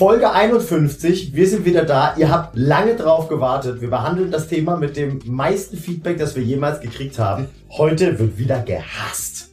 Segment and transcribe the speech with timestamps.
[0.00, 2.14] Folge 51, wir sind wieder da.
[2.16, 3.82] Ihr habt lange drauf gewartet.
[3.82, 7.48] Wir behandeln das Thema mit dem meisten Feedback, das wir jemals gekriegt haben.
[7.68, 9.50] Heute wird wieder gehasst.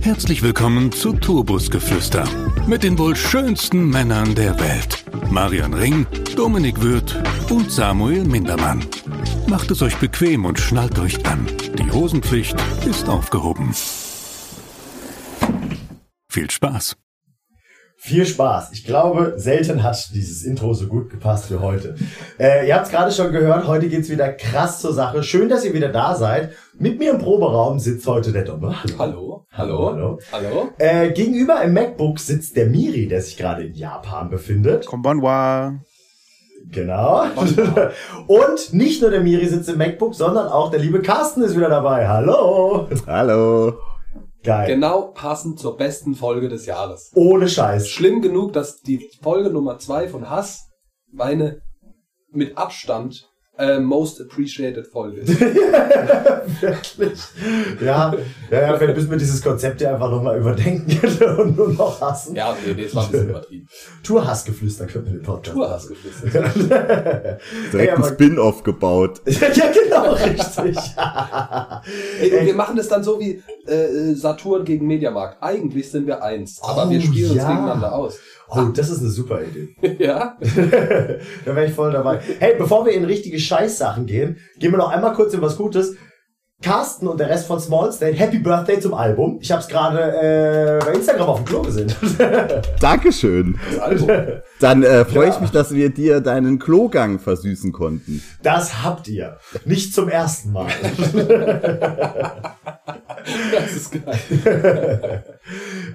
[0.00, 2.22] Herzlich willkommen zu Turbusgeflüster
[2.68, 5.04] mit den wohl schönsten Männern der Welt.
[5.28, 7.16] Marian Ring, Dominik Würth
[7.50, 8.86] und Samuel Mindermann.
[9.50, 11.44] Macht es euch bequem und schnallt euch an.
[11.76, 12.54] Die Hosenpflicht
[12.88, 13.74] ist aufgehoben.
[16.28, 16.96] Viel Spaß.
[17.96, 18.70] Viel Spaß.
[18.70, 21.96] Ich glaube, selten hat dieses Intro so gut gepasst wie heute.
[22.38, 25.24] Äh, ihr habt es gerade schon gehört, heute geht's wieder krass zur Sache.
[25.24, 26.52] Schön, dass ihr wieder da seid.
[26.78, 28.76] Mit mir im Proberaum sitzt heute der Domme.
[29.00, 29.46] Hallo.
[29.50, 29.90] Hallo.
[29.90, 30.18] Hallo.
[30.30, 30.68] Hallo.
[30.78, 34.86] Äh, gegenüber im MacBook sitzt der Miri, der sich gerade in Japan befindet.
[34.86, 35.80] Konbanwa.
[36.68, 37.24] Genau.
[38.26, 41.68] Und nicht nur der Miri sitzt im MacBook, sondern auch der liebe Carsten ist wieder
[41.68, 42.06] dabei.
[42.06, 42.88] Hallo.
[43.06, 43.74] Hallo.
[44.42, 44.74] Geil.
[44.74, 47.10] Genau passend zur besten Folge des Jahres.
[47.14, 47.88] Ohne Scheiß.
[47.88, 50.68] Schlimm genug, dass die Folge Nummer zwei von Hass
[51.12, 51.60] meine
[52.32, 53.29] mit Abstand
[53.60, 55.40] äh, most appreciated Folge ist.
[56.60, 57.20] Wirklich.
[57.80, 58.12] Ja,
[58.50, 60.98] ja, ja, vielleicht müssen wir dieses Konzept ja einfach nochmal überdenken
[61.38, 62.34] und nur noch hassen.
[62.34, 63.68] ja, nee, nee, das war ein bisschen übertrieben.
[64.02, 65.56] Tourhassgeflüster können wir den Podcast.
[65.56, 66.54] Tourhass geflüstert.
[67.72, 69.20] Direkt ein Spin-off gebaut.
[69.26, 70.76] ja, genau, richtig.
[72.20, 75.42] Ey, und wir machen das dann so wie äh, Saturn gegen Mediamarkt.
[75.42, 77.42] Eigentlich sind wir eins, aber Oh, wir spielen ja.
[77.42, 78.18] uns gegeneinander aus.
[78.50, 79.74] Oh, das ist eine super Idee.
[79.98, 80.36] ja?
[81.44, 82.20] da wäre ich voll dabei.
[82.38, 85.96] Hey, bevor wir in richtige Scheißsachen gehen, gehen wir noch einmal kurz in was Gutes.
[86.62, 89.38] Carsten und der Rest von Small State, Happy Birthday zum Album.
[89.40, 91.90] Ich habe es gerade äh, bei Instagram auf dem Klo gesehen.
[92.80, 93.58] Dankeschön.
[93.70, 94.10] Das Album.
[94.60, 95.34] Dann äh, freue Ja.
[95.34, 98.22] ich mich, dass wir dir deinen Klogang versüßen konnten.
[98.42, 99.38] Das habt ihr.
[99.64, 100.66] Nicht zum ersten Mal.
[103.52, 105.24] Das ist geil.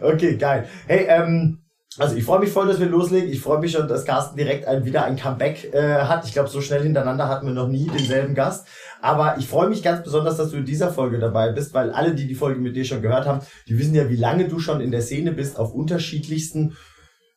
[0.01, 0.67] okay, geil.
[0.87, 1.59] Hey, ähm,
[1.97, 3.29] also ich freue mich voll, dass wir loslegen.
[3.29, 6.25] Ich freue mich schon, dass Carsten direkt ein, wieder ein Comeback äh, hat.
[6.25, 8.67] Ich glaube, so schnell hintereinander hatten wir noch nie denselben Gast.
[9.01, 12.13] Aber ich freue mich ganz besonders, dass du in dieser Folge dabei bist, weil alle,
[12.13, 14.81] die die Folge mit dir schon gehört haben, die wissen ja, wie lange du schon
[14.81, 16.75] in der Szene bist, auf unterschiedlichsten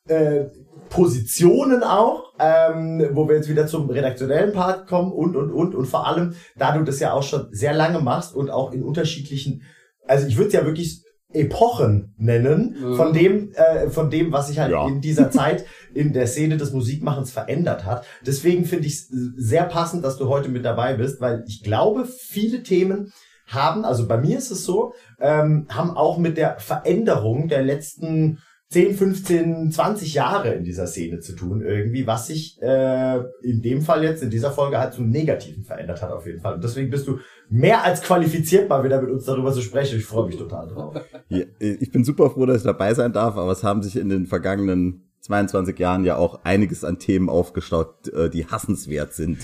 [0.09, 0.47] äh,
[0.89, 5.75] Positionen auch, ähm, wo wir jetzt wieder zum redaktionellen Part kommen und, und, und.
[5.75, 8.83] Und vor allem, da du das ja auch schon sehr lange machst und auch in
[8.83, 9.63] unterschiedlichen,
[10.07, 11.03] also ich würde es ja wirklich
[11.33, 12.95] Epochen nennen, Mhm.
[12.97, 14.87] von dem, äh, von dem, was sich halt Ja.
[14.89, 18.05] in dieser Zeit in der Szene des Musikmachens verändert hat.
[18.27, 22.07] Deswegen finde ich es sehr passend, dass du heute mit dabei bist, weil ich glaube,
[22.07, 23.13] viele Themen
[23.47, 28.39] haben, also bei mir ist es so, ähm, haben auch mit der Veränderung der letzten
[28.71, 33.81] 10, 15, 20 Jahre in dieser Szene zu tun, irgendwie, was sich äh, in dem
[33.81, 36.55] Fall jetzt, in dieser Folge halt zum Negativen verändert hat, auf jeden Fall.
[36.55, 37.19] Und deswegen bist du
[37.49, 39.99] mehr als qualifiziert, mal wieder mit uns darüber zu sprechen.
[39.99, 40.95] Ich freue mich total drauf.
[41.31, 44.09] Ja, Ich bin super froh, dass ich dabei sein darf, aber es haben sich in
[44.09, 49.39] den vergangenen 22 Jahren ja auch einiges an Themen aufgestaut, äh, die hassenswert sind.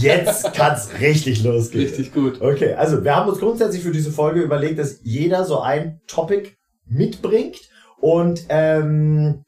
[0.00, 1.84] Jetzt kann's richtig losgehen.
[1.84, 2.40] Richtig gut.
[2.40, 6.50] Okay, also wir haben uns grundsätzlich für diese Folge überlegt, dass jeder so ein Topic
[6.86, 7.68] mitbringt
[8.00, 9.44] und ähm,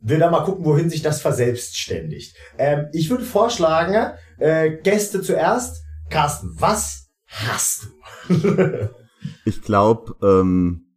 [0.00, 2.36] will dann mal gucken, wohin sich das verselbstständigt.
[2.58, 5.84] Ähm, ich würde vorschlagen, äh, Gäste zuerst.
[6.10, 7.88] Carsten, was hast
[8.28, 8.88] du?
[9.44, 10.96] Ich glaube, ähm,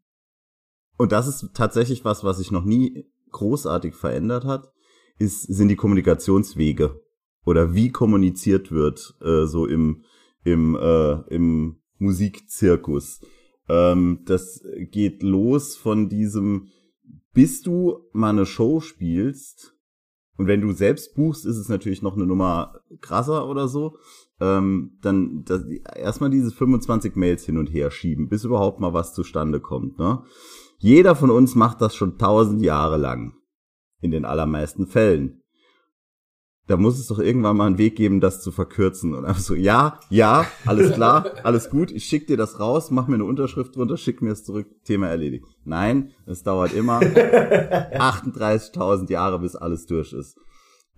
[0.98, 4.72] und das ist tatsächlich was, was sich noch nie großartig verändert hat,
[5.18, 7.02] ist, sind die Kommunikationswege
[7.46, 10.04] oder wie kommuniziert wird, äh, so im,
[10.44, 13.22] im, äh, im Musikzirkus.
[13.68, 14.62] Ähm, das
[14.92, 16.70] geht los von diesem,
[17.36, 19.76] bis du mal eine Show spielst,
[20.38, 23.98] und wenn du selbst buchst, ist es natürlich noch eine Nummer krasser oder so,
[24.42, 25.64] ähm, dann das,
[25.96, 29.98] erstmal diese 25 Mails hin und her schieben, bis überhaupt mal was zustande kommt.
[29.98, 30.24] Ne?
[30.78, 33.34] Jeder von uns macht das schon tausend Jahre lang.
[34.02, 35.42] In den allermeisten Fällen.
[36.68, 39.14] Da muss es doch irgendwann mal einen Weg geben, das zu verkürzen.
[39.14, 43.08] Und einfach so, ja, ja, alles klar, alles gut, ich schick dir das raus, mach
[43.08, 45.46] mir eine Unterschrift drunter, schick mir es zurück, Thema erledigt.
[45.64, 50.40] Nein, es dauert immer 38.000 Jahre, bis alles durch ist.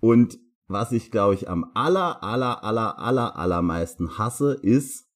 [0.00, 0.38] Und
[0.68, 5.06] was ich, glaube ich, am aller, aller, aller, aller, allermeisten hasse, ist,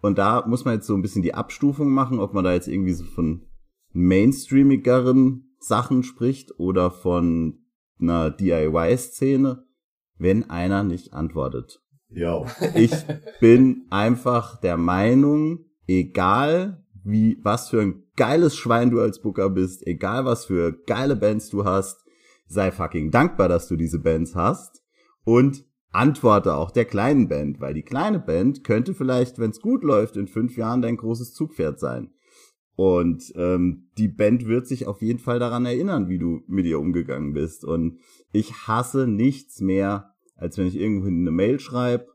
[0.00, 2.68] und da muss man jetzt so ein bisschen die Abstufung machen, ob man da jetzt
[2.68, 3.46] irgendwie so von
[3.92, 7.63] mainstreamigeren Sachen spricht oder von
[8.00, 9.64] einer DIY-Szene,
[10.18, 11.80] wenn einer nicht antwortet.
[12.08, 12.46] Jo.
[12.74, 12.92] Ich
[13.40, 19.86] bin einfach der Meinung, egal wie, was für ein geiles Schwein du als Booker bist,
[19.86, 22.04] egal was für geile Bands du hast,
[22.46, 24.82] sei fucking dankbar, dass du diese Bands hast
[25.24, 29.84] und antworte auch der kleinen Band, weil die kleine Band könnte vielleicht, wenn es gut
[29.84, 32.12] läuft, in fünf Jahren dein großes Zugpferd sein.
[32.76, 36.80] Und ähm, die Band wird sich auf jeden Fall daran erinnern, wie du mit ihr
[36.80, 37.64] umgegangen bist.
[37.64, 38.00] Und
[38.32, 42.08] ich hasse nichts mehr, als wenn ich irgendwo eine Mail schreibe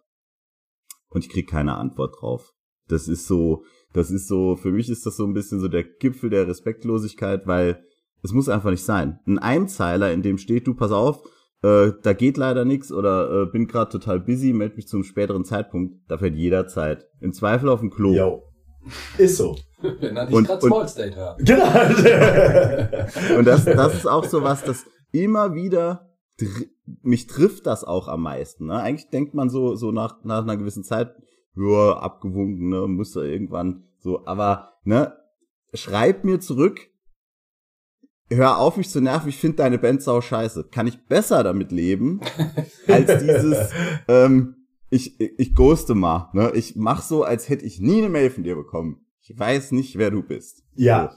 [1.10, 2.54] und ich krieg keine Antwort drauf.
[2.88, 3.64] Das ist so,
[3.94, 7.48] das ist so, für mich ist das so ein bisschen so der Gipfel der Respektlosigkeit,
[7.48, 7.84] weil
[8.22, 9.20] es muss einfach nicht sein.
[9.26, 11.24] Ein Einzeiler, in dem steht, du pass auf,
[11.62, 15.46] äh, da geht leider nichts oder äh, bin gerade total busy, melde mich zum späteren
[15.46, 17.08] Zeitpunkt, da fährt jederzeit.
[17.22, 18.14] Im Zweifel auf dem Klo.
[18.14, 18.44] Jo.
[19.18, 19.56] Ist so.
[20.00, 21.40] Wenn er nicht gerade und- Small State hört.
[21.40, 21.66] Genau.
[23.40, 26.10] Und das, das ist auch so was, das immer wieder
[27.02, 28.68] mich trifft das auch am meisten.
[28.68, 28.80] Ne?
[28.82, 31.16] Eigentlich denkt man so so nach nach einer gewissen Zeit,
[31.56, 34.26] ja abgewunken, ne, muss da irgendwann so.
[34.26, 35.14] Aber ne,
[35.74, 36.80] schreib mir zurück.
[38.32, 39.30] Hör auf, mich zu nerven.
[39.30, 40.66] Ich finde deine Band sau scheiße.
[40.72, 42.22] Kann ich besser damit leben
[42.88, 43.72] als dieses.
[44.08, 44.56] Ähm,
[44.92, 46.30] ich ich ghoste mal.
[46.34, 46.52] Ne?
[46.54, 49.06] Ich mach so, als hätte ich nie eine Mail von dir bekommen.
[49.30, 50.64] Ich weiß nicht, wer du bist.
[50.76, 51.14] ja.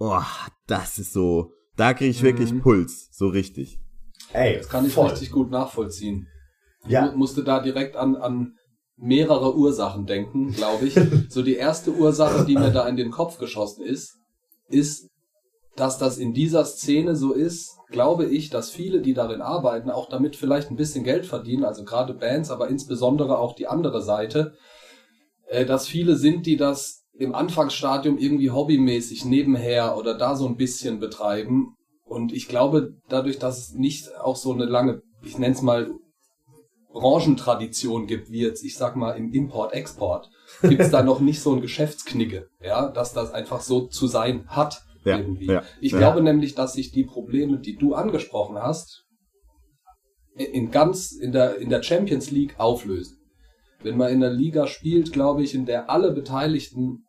[0.00, 0.20] Oh,
[0.68, 2.60] das ist so, da kriege ich wirklich Mhm.
[2.60, 3.80] Puls, so richtig.
[4.32, 5.08] Ey, Das kann ich voll.
[5.08, 6.28] richtig gut nachvollziehen.
[6.84, 7.06] Ich Ja.
[7.10, 8.54] mu- musste da direkt an, an
[8.96, 10.94] mehrere Ursachen denken, glaube ich.
[11.32, 14.14] so die erste Ursache, die mir da in den Kopf geschossen ist,
[14.68, 15.08] ist,
[15.74, 20.08] dass das in dieser Szene so ist, glaube ich, dass viele, die darin arbeiten, auch
[20.08, 24.54] damit vielleicht ein bisschen Geld verdienen, also gerade Bands, aber insbesondere auch die andere Seite,
[25.48, 30.56] äh, dass viele sind, die das im Anfangsstadium irgendwie hobbymäßig nebenher oder da so ein
[30.56, 31.74] bisschen betreiben.
[32.04, 35.90] Und ich glaube, dadurch, dass es nicht auch so eine lange, ich nenne es mal,
[36.92, 40.30] Branchentradition gibt, wie jetzt, ich sag mal, im Import-Export,
[40.62, 44.46] gibt es da noch nicht so ein Geschäftsknicke, ja, dass das einfach so zu sein
[44.48, 44.82] hat.
[45.04, 45.46] Ja, irgendwie.
[45.46, 45.98] ja, ich ja.
[45.98, 49.04] glaube nämlich, dass sich die Probleme, die du angesprochen hast,
[50.34, 53.18] in ganz in der in der Champions League auflösen.
[53.82, 57.04] Wenn man in der Liga spielt, glaube ich, in der alle Beteiligten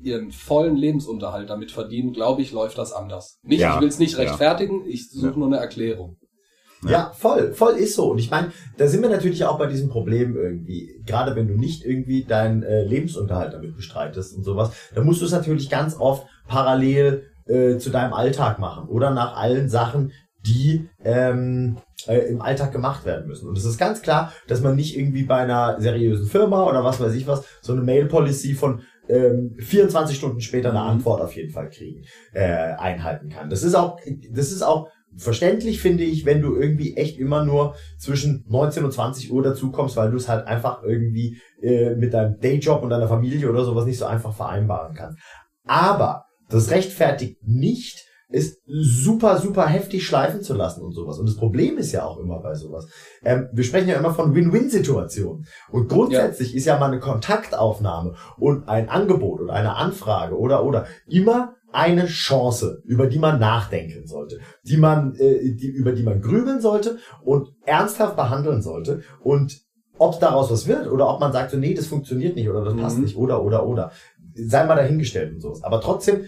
[0.00, 3.38] ihren vollen Lebensunterhalt damit verdienen, glaube ich, läuft das anders.
[3.42, 4.20] Nicht, Ja, ich will es nicht ja.
[4.20, 5.36] rechtfertigen, ich suche Ja.
[5.36, 6.16] nur eine Erklärung.
[6.86, 8.12] Ja, voll, voll ist so.
[8.12, 11.02] Und ich meine, da sind wir natürlich auch bei diesem Problem irgendwie.
[11.04, 15.24] Gerade wenn du nicht irgendwie deinen äh, Lebensunterhalt damit bestreitest und sowas, dann musst du
[15.26, 20.12] es natürlich ganz oft parallel äh, zu deinem Alltag machen oder nach allen Sachen,
[20.46, 23.48] die ähm, äh, im Alltag gemacht werden müssen.
[23.48, 27.00] Und es ist ganz klar, dass man nicht irgendwie bei einer seriösen Firma oder was
[27.00, 30.86] weiß ich was, so eine Mail-Policy von ähm, 24 Stunden später eine Mhm.
[30.86, 32.02] Antwort auf jeden Fall kriegen,
[32.32, 33.50] äh, einhalten kann.
[33.50, 33.98] Das ist auch,
[34.30, 38.92] das ist auch verständlich, finde ich, wenn du irgendwie echt immer nur zwischen 19 und
[38.92, 42.90] 20 Uhr dazu kommst, weil du es halt einfach irgendwie äh, mit deinem Dayjob und
[42.90, 45.18] deiner Familie oder sowas nicht so einfach vereinbaren kannst.
[45.66, 51.18] Aber das rechtfertigt nicht, es super, super heftig schleifen zu lassen und sowas.
[51.18, 52.86] Und das Problem ist ja auch immer bei sowas.
[53.24, 55.46] Ähm, wir sprechen ja immer von Win-Win-Situationen.
[55.70, 60.86] Und grundsätzlich ist ja mal eine Kontaktaufnahme und ein Angebot oder eine Anfrage oder, oder
[61.06, 66.20] immer eine Chance, über die man nachdenken sollte, die man, äh, die, über die man
[66.20, 69.60] grübeln sollte und ernsthaft behandeln sollte und
[69.98, 72.76] ob daraus was wird oder ob man sagt so, nee, das funktioniert nicht oder das
[72.76, 73.04] passt Mhm.
[73.04, 73.90] nicht oder, oder, oder.
[74.34, 75.64] Sei mal dahingestellt und sowas.
[75.64, 76.26] Aber trotzdem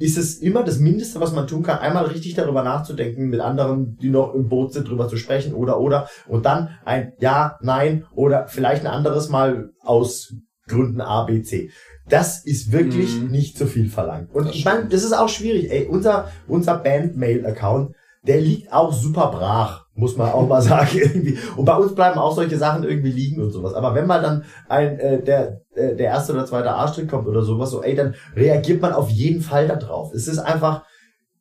[0.00, 3.96] ist es immer das Mindeste, was man tun kann, einmal richtig darüber nachzudenken, mit anderen,
[3.98, 6.08] die noch im Boot sind, drüber zu sprechen oder, oder.
[6.26, 10.34] Und dann ein Ja, Nein oder vielleicht ein anderes Mal aus
[10.66, 11.70] Gründen A, B, C.
[12.08, 13.30] Das ist wirklich Mhm.
[13.30, 14.34] nicht zu viel verlangt.
[14.34, 15.70] Und Das ich meine, das ist auch schwierig.
[15.70, 17.94] Ey, unser, unser Band-Mail-Account,
[18.26, 21.38] der liegt auch super brach, muss man auch mal sagen irgendwie.
[21.56, 23.74] Und bei uns bleiben auch solche Sachen irgendwie liegen und sowas.
[23.74, 27.42] Aber wenn mal dann ein äh, der äh, der erste oder zweite Arschtritt kommt oder
[27.42, 30.12] sowas, so ey, dann reagiert man auf jeden Fall da drauf.
[30.14, 30.82] Es ist einfach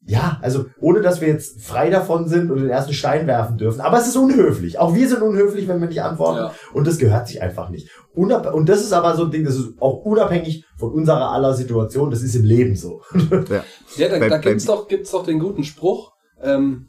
[0.09, 3.81] ja, also ohne dass wir jetzt frei davon sind und den ersten Stein werfen dürfen.
[3.81, 4.79] Aber es ist unhöflich.
[4.79, 6.37] Auch wir sind unhöflich, wenn wir nicht antworten.
[6.37, 6.53] Ja.
[6.73, 7.89] Und das gehört sich einfach nicht.
[8.15, 11.53] Unab und das ist aber so ein Ding, das ist auch unabhängig von unserer aller
[11.53, 12.09] Situation.
[12.09, 13.01] Das ist im Leben so.
[13.49, 13.63] Ja.
[13.97, 16.11] Ja, da, da gibt's doch, gibt's doch den guten Spruch.
[16.41, 16.88] Ähm,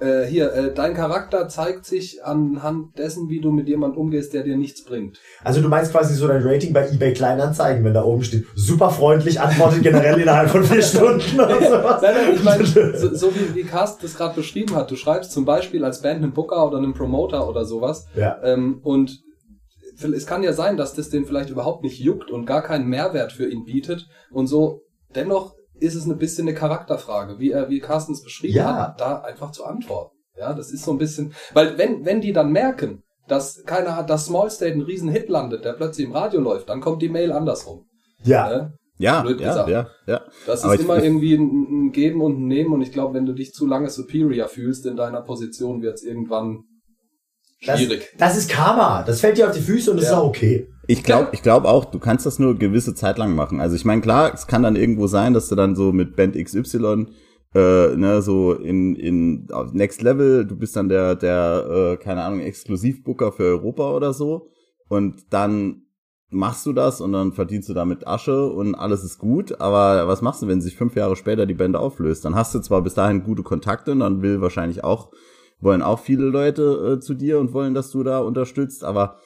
[0.00, 4.42] äh, hier, äh, dein Charakter zeigt sich anhand dessen, wie du mit jemandem umgehst, der
[4.42, 5.18] dir nichts bringt.
[5.42, 8.90] Also du meinst quasi so dein Rating bei eBay Kleinanzeigen, wenn da oben steht, super
[8.90, 12.02] freundlich, antwortet generell innerhalb von vier Stunden oder sowas.
[12.02, 12.64] Nein, nein, ich meine,
[12.96, 16.22] so, so wie, wie Carsten das gerade beschrieben hat, du schreibst zum Beispiel als Band
[16.22, 18.38] einen Booker oder einen Promoter oder sowas Ja.
[18.42, 19.18] ähm, und
[20.00, 23.32] es kann ja sein, dass das den vielleicht überhaupt nicht juckt und gar keinen Mehrwert
[23.32, 24.82] für ihn bietet und so
[25.16, 28.88] dennoch ist es ein bisschen eine Charakterfrage, wie er, wie Carsten es beschrieben Ja.
[28.88, 30.16] hat, da einfach zu antworten.
[30.36, 34.08] Ja, das ist so ein bisschen, weil wenn, wenn die dann merken, dass keiner hat,
[34.08, 37.08] dass Small State ein riesen Hit landet, der plötzlich im Radio läuft, dann kommt die
[37.08, 37.86] Mail andersrum.
[38.24, 38.48] Ja.
[38.48, 38.74] Ne?
[38.98, 39.68] Ja, Blöd ja, gesagt.
[39.68, 40.22] ja, ja.
[40.46, 43.26] Das Aber ist immer irgendwie ein, ein Geben und ein Nehmen und ich glaube, wenn
[43.26, 46.64] du dich zu lange superior fühlst in deiner Position, wird es irgendwann
[47.66, 48.08] Das, Schwierig.
[48.18, 49.02] das ist Karma.
[49.02, 50.12] Das fällt dir auf die Füße und das Ja.
[50.12, 50.68] ist auch okay.
[50.86, 53.60] Ich glaube ich glaub auch, du kannst das nur gewisse Zeit lang machen.
[53.60, 56.34] Also ich meine, klar, es kann dann irgendwo sein, dass du dann so mit Band
[56.36, 57.06] XY
[57.54, 62.22] äh, ne, so in, in auf Next Level, du bist dann der, der, äh, keine
[62.22, 64.48] Ahnung, Exklusivbooker für Europa oder so.
[64.88, 65.82] Und dann
[66.30, 69.60] machst du das und dann verdienst du damit Asche und alles ist gut.
[69.60, 72.24] Aber was machst du, wenn sich fünf Jahre später die Band auflöst?
[72.24, 75.10] Dann hast du zwar bis dahin gute Kontakte und dann will wahrscheinlich auch,
[75.60, 79.18] wollen auch viele Leute äh, zu dir und wollen, dass du da unterstützt, aber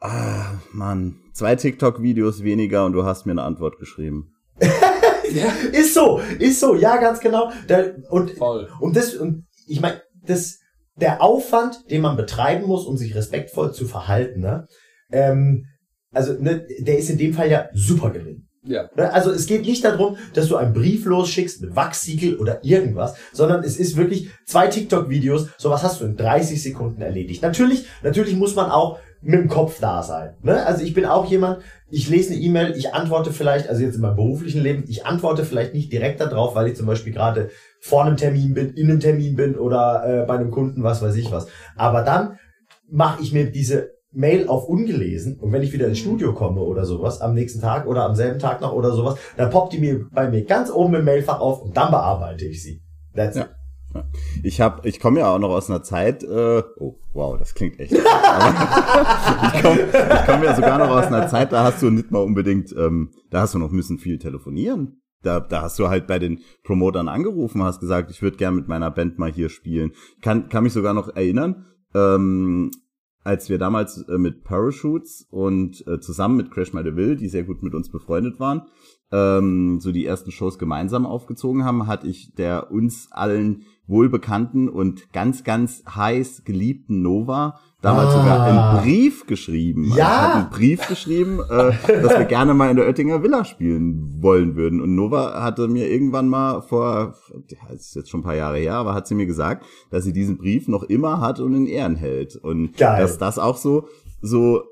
[0.00, 1.16] Ah, Mann.
[1.32, 4.34] Zwei TikTok-Videos weniger und du hast mir eine Antwort geschrieben.
[5.32, 7.50] Ja, Ist so, ist so, ja, ganz genau.
[7.66, 8.68] Da, und, voll.
[8.78, 10.60] und das, und ich meine, das,
[10.94, 14.68] der Aufwand, den man betreiben muss, um sich respektvoll zu verhalten, ne,
[15.10, 15.66] ähm,
[16.12, 18.45] also, ne, der ist in dem Fall ja super gering.
[18.66, 18.88] Ja.
[18.96, 19.12] Ne?
[19.12, 23.62] Also es geht nicht darum, dass du einen Brief losschickst mit Wachsiegel oder irgendwas, sondern
[23.62, 27.42] es ist wirklich zwei TikTok-Videos, sowas hast du in 30 Sekunden erledigt.
[27.42, 30.34] Natürlich, natürlich muss man auch mit dem Kopf da sein.
[30.42, 30.64] Ne?
[30.66, 34.02] Also ich bin auch jemand, ich lese eine E-Mail, ich antworte vielleicht, also jetzt in
[34.02, 38.04] meinem beruflichen Leben, ich antworte vielleicht nicht direkt darauf, weil ich zum Beispiel gerade vor
[38.04, 41.30] einem Termin bin, in einem Termin bin oder äh, bei einem Kunden, was weiß ich
[41.30, 41.46] was.
[41.76, 42.38] Aber dann
[42.88, 46.84] mache ich mir diese Mail auf ungelesen und wenn ich wieder ins Studio komme oder
[46.84, 50.06] sowas, am nächsten Tag oder am selben Tag noch oder sowas, dann poppt die mir
[50.12, 52.82] bei mir ganz oben im Mailfach auf und dann bearbeite ich sie.
[53.14, 53.42] That's Ja.
[53.44, 53.50] it.
[54.42, 57.80] Ich hab, ich komme ja auch noch aus einer Zeit, äh, oh wow, das klingt
[57.80, 57.94] echt.
[58.34, 62.10] Aber ich komme ich komm ja sogar noch aus einer Zeit, da hast du nicht
[62.10, 65.00] mal unbedingt, ähm, da hast du noch müssen viel telefonieren.
[65.22, 68.68] Da, da hast du halt bei den Promotern angerufen, hast gesagt, ich würde gern mit
[68.68, 69.92] meiner Band mal hier spielen.
[70.22, 72.70] Kann, kann mich sogar noch erinnern, ähm,
[73.26, 77.42] als wir damals äh, mit Parachutes und äh, zusammen mit Crash My Deville, die sehr
[77.42, 78.62] gut mit uns befreundet waren,
[79.10, 85.12] ähm, so die ersten Shows gemeinsam aufgezogen haben, hatte ich der uns allen wohlbekannten und
[85.12, 88.20] ganz, ganz heiß geliebten Nova damals Ah.
[88.22, 89.84] sogar einen Brief geschrieben.
[89.86, 90.06] Also Ja.
[90.22, 94.56] hatte einen Brief geschrieben, äh, dass wir gerne mal in der Oettinger Villa spielen wollen
[94.56, 94.80] würden.
[94.80, 97.14] Und Nova hatte mir irgendwann mal vor,
[97.48, 100.04] ja, das ist jetzt schon ein paar Jahre her, aber hat sie mir gesagt, dass
[100.04, 102.36] sie diesen Brief noch immer hat und in Ehren hält.
[102.36, 103.00] Und Geil.
[103.00, 103.86] dass das auch so,
[104.20, 104.62] so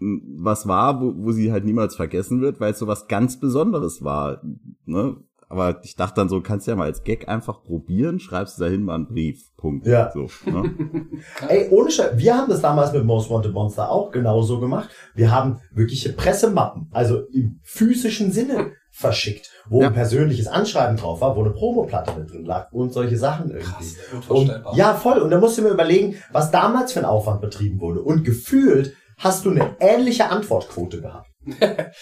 [0.00, 3.38] m, was war, wo, wo sie halt niemals vergessen wird, weil es so was ganz
[3.38, 4.40] Besonderes war.
[4.84, 5.16] Ne?
[5.52, 8.82] Aber ich dachte dann so, kannst ja mal als Gag einfach probieren, schreibst du dahin
[8.84, 9.54] mal einen Brief.
[9.56, 9.86] Punkt.
[9.86, 10.10] Ja.
[10.12, 10.74] So, ne?
[11.48, 14.88] Ey, ohne Scheiß, wir haben das damals mit Most Wanted Monster auch genauso gemacht.
[15.14, 19.88] Wir haben wirkliche Pressemappen, also im physischen Sinne verschickt, wo Ja.
[19.88, 23.70] ein persönliches Anschreiben drauf war, wo eine Promoplatte mit drin lag und solche Sachen irgendwie.
[23.70, 25.18] Krass, Und, ja, voll.
[25.18, 28.02] Und da musst du mir überlegen, was damals für ein Aufwand betrieben wurde.
[28.02, 31.28] Und gefühlt hast du eine ähnliche Antwortquote gehabt.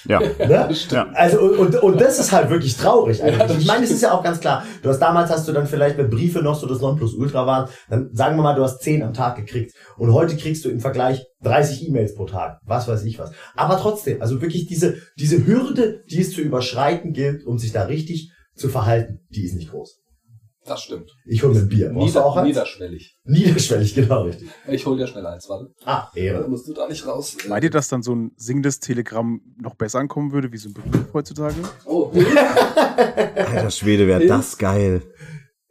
[0.06, 0.20] Ja.
[0.38, 0.68] Ne?
[0.90, 1.08] ja.
[1.14, 3.38] Also und, und, und das ist halt wirklich traurig eigentlich.
[3.38, 4.64] Ja, ich meine, es ist ja auch ganz klar.
[4.82, 8.10] Du hast damals hast du dann vielleicht, wenn Briefe noch so das Nonplusultra waren, dann
[8.12, 9.74] sagen wir mal, du hast 10 am Tag gekriegt.
[9.96, 12.58] Und heute kriegst du im Vergleich 30 E-Mails pro Tag.
[12.64, 13.32] Was weiß ich was.
[13.54, 17.82] Aber trotzdem, also wirklich diese, diese Hürde, die es zu überschreiten gilt, um sich da
[17.84, 20.00] richtig zu verhalten, die ist nicht groß.
[20.66, 21.10] Das stimmt.
[21.24, 21.90] Ich hole mir ein Bier.
[21.90, 22.48] Brauchst du auch Nieder, eins?
[22.48, 23.16] niederschwellig.
[23.24, 24.48] Niederschwellig, genau richtig.
[24.68, 25.72] Ich hol dir schnell eins, warte.
[25.84, 26.48] Ah, Da Ehre.
[26.48, 27.36] musst du da nicht raus.
[27.48, 30.74] Meint ihr, dass dann so ein singendes Telegramm noch besser ankommen würde, wie so ein
[30.74, 31.54] Brief heutzutage?
[31.86, 32.12] Oh,
[33.36, 35.02] Alter Schwede, wäre das geil.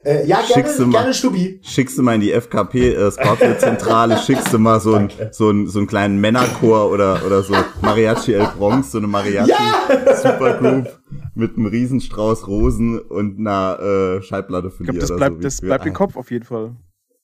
[0.04, 1.60] Äh, ja, gerne, Schickst du mal- gerne Stubi.
[1.62, 5.68] Schickst du mal in die FKP äh, Scorpio-Zentrale, schickst du mal so, ein, so, ein,
[5.68, 10.88] so einen kleinen Männerchor oder, oder so Mariachi El Bronx, so eine Mariachi-Supergroup
[11.36, 13.80] mit einem Riesenstrauß Rosen und einer
[14.20, 15.42] äh, Schallplatte für Ich glaube, die das oder bleibt, so.
[15.42, 16.76] das Wie- bleibt im ah, Kopf auf jeden Fall.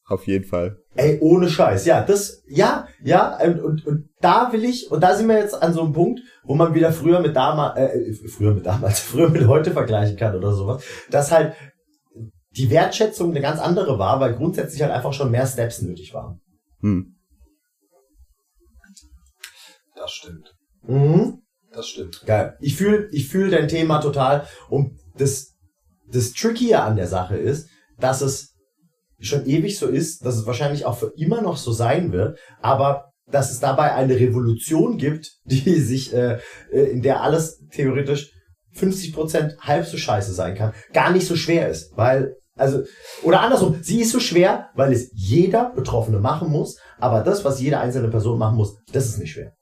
[0.07, 0.77] Auf jeden Fall.
[0.95, 1.85] Ey, ohne Scheiß.
[1.85, 5.59] Ja, das, ja, ja, und, und, und da will ich, und da sind wir jetzt
[5.63, 9.29] an so einem Punkt, wo man wieder früher mit damals, äh, früher mit damals, früher
[9.29, 11.53] mit heute vergleichen kann oder sowas, dass halt
[12.57, 16.41] die Wertschätzung eine ganz andere war, weil grundsätzlich halt einfach schon mehr Steps nötig waren.
[16.81, 17.15] Hm.
[19.95, 20.55] das stimmt.
[20.83, 21.41] Mhm.
[21.71, 22.23] Das stimmt.
[22.25, 22.55] Geil.
[22.61, 24.47] Ich fühle ich fühl dein Thema total.
[24.69, 25.55] Und das,
[26.07, 27.69] das Trickier an der Sache ist,
[27.99, 28.55] dass es
[29.19, 33.11] schon ewig so ist, dass es wahrscheinlich auch für immer noch so sein wird, aber
[33.27, 36.39] dass es dabei eine Revolution gibt, die sich, äh,
[36.71, 38.31] äh, in der alles theoretisch
[38.75, 42.83] 50% halb so scheiße sein kann, gar nicht so schwer ist, weil, also,
[43.23, 47.59] oder andersrum, sie ist so schwer, weil es jeder Betroffene machen muss, aber das, was
[47.59, 49.53] jede einzelne Person machen muss, das ist nicht schwer.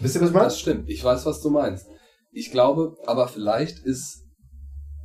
[0.00, 0.46] Wisst ihr, was ich meine?
[0.46, 0.88] Das stimmt.
[0.88, 1.86] Ich weiß, was du meinst.
[2.30, 4.24] Ich glaube, aber vielleicht ist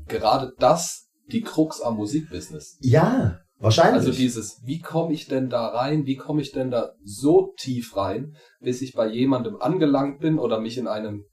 [0.08, 2.78] gerade das die Krux am Musikbusiness.
[2.82, 4.06] Ja, wahrscheinlich.
[4.08, 6.06] Also dieses, wie komme ich denn da rein?
[6.06, 10.60] Wie komme ich denn da so tief rein, bis ich bei jemandem angelangt bin oder
[10.60, 11.26] mich in einem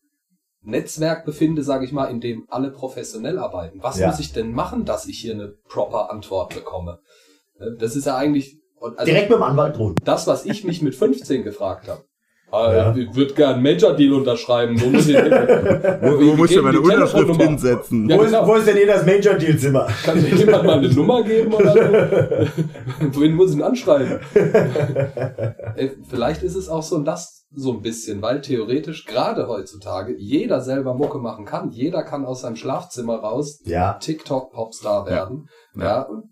[0.62, 3.82] Netzwerk befinde, sage ich mal, in dem alle professionell arbeiten.
[3.82, 4.08] Was Ja.
[4.08, 7.00] muss ich denn machen, dass ich hier eine proper Antwort bekomme?
[7.58, 9.94] Äh, Das ist ja eigentlich also Direkt mit dem Anwalt drohen.
[10.04, 12.02] das, was ich mich mit 15 gefragt habe.
[12.52, 12.94] Ja.
[12.96, 14.80] Ich würde gern einen Major-Deal unterschreiben.
[14.80, 18.08] Wo muss ich, Wo, wo muss ich geben meine Unterschrift hinsetzen?
[18.08, 18.46] Ja, wo, ist, genau.
[18.46, 19.86] wo ist denn hier das Major-Deal-Zimmer?
[20.04, 21.80] Kann mir jemand mal eine Nummer geben oder so?
[23.20, 24.18] Wohin muss ich ihn anschreiben?
[25.76, 30.60] Ey, Vielleicht ist es auch so das so ein bisschen, weil theoretisch gerade heutzutage jeder
[30.60, 31.70] selber Mucke machen kann.
[31.70, 33.94] Jeder kann aus seinem Schlafzimmer raus Ja.
[33.94, 35.48] TikTok-Popstar werden.
[35.74, 35.84] Ja.
[35.84, 36.02] Ja.
[36.02, 36.24] und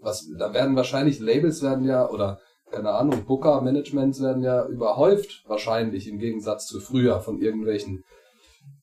[0.00, 2.38] was, da werden wahrscheinlich Labels werden ja, oder
[2.70, 8.04] keine Ahnung, Booker, Managements werden ja überhäuft, wahrscheinlich im Gegensatz zu früher von irgendwelchen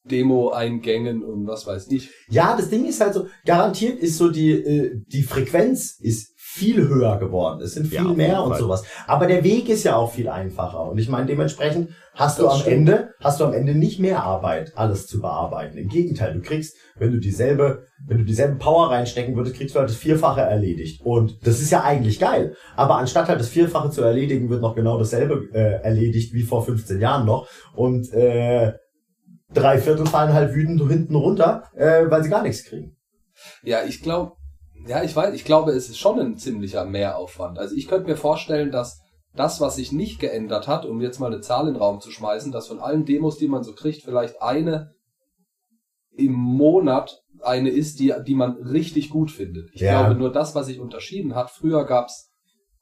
[0.05, 2.09] Demo-Eingängen und was weiß ich.
[2.29, 6.87] Ja, das Ding ist halt so, garantiert ist so die, äh, die Frequenz ist viel
[6.87, 7.61] höher geworden.
[7.61, 8.83] Es sind viel Ja, mehr und sowas.
[9.05, 10.89] Aber der Weg ist ja auch viel einfacher.
[10.89, 12.75] Und ich meine, dementsprechend hast du Das am stimmt.
[12.89, 15.77] Ende, hast du am Ende nicht mehr Arbeit, alles zu bearbeiten.
[15.77, 19.79] Im Gegenteil, du kriegst, wenn du dieselbe, wenn du dieselbe Power reinstecken würdest, kriegst du
[19.79, 21.01] halt das Vierfache erledigt.
[21.03, 22.55] Und das ist ja eigentlich geil.
[22.75, 26.63] Aber anstatt halt das Vierfache zu erledigen, wird noch genau dasselbe äh, erledigt wie vor
[26.63, 27.47] 15 Jahren noch.
[27.75, 28.73] Und äh,
[29.53, 32.95] drei Viertel fallen halt wütend hinten runter, äh, weil sie gar nichts kriegen.
[33.63, 34.33] Ja, ich glaube,
[34.87, 37.59] ja, ich weiß, ich glaube, es ist schon ein ziemlicher Mehraufwand.
[37.59, 39.01] Also ich könnte mir vorstellen, dass
[39.35, 42.11] das, was sich nicht geändert hat, um jetzt mal eine Zahl in den Raum zu
[42.11, 44.95] schmeißen, dass von allen Demos, die man so kriegt, vielleicht eine
[46.17, 49.69] im Monat eine ist, die, die man richtig gut findet.
[49.73, 50.01] Ich Ja.
[50.03, 52.31] glaube, nur das, was sich unterschieden hat, früher gab's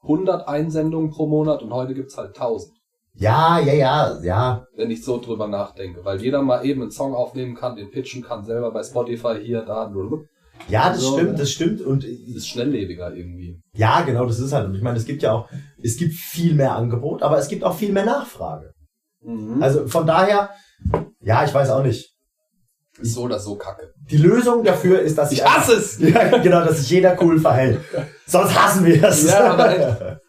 [0.01, 2.73] 100 Einsendungen pro Monat und heute gibt's halt 1000.
[3.17, 4.65] Ja, ja, ja, ja.
[4.75, 8.21] Wenn ich so drüber nachdenke, weil jeder mal eben einen Song aufnehmen kann, den pitchen
[8.23, 10.25] kann, selber bei Spotify hier, da, blablabla.
[10.69, 11.37] Ja, das So, stimmt, ne?
[11.37, 11.81] das stimmt.
[11.81, 13.61] Und ist schnelllebiger irgendwie.
[13.73, 14.67] ja, genau, das ist halt.
[14.67, 15.49] Und ich meine, es gibt ja auch,
[15.81, 18.73] es gibt viel mehr Angebot, aber es gibt auch viel mehr Nachfrage.
[19.21, 19.61] Mhm.
[19.61, 20.49] Also von daher,
[21.21, 22.14] ja, ich weiß auch nicht.
[22.99, 23.93] Ist so oder so kacke.
[24.09, 25.99] Die Lösung dafür ist, dass sich Ich hasse es!
[25.99, 27.81] Ja, genau, dass sich jeder cool verhält.
[28.25, 29.29] Sonst hassen wir es.
[29.29, 30.01] Ja, aber echt.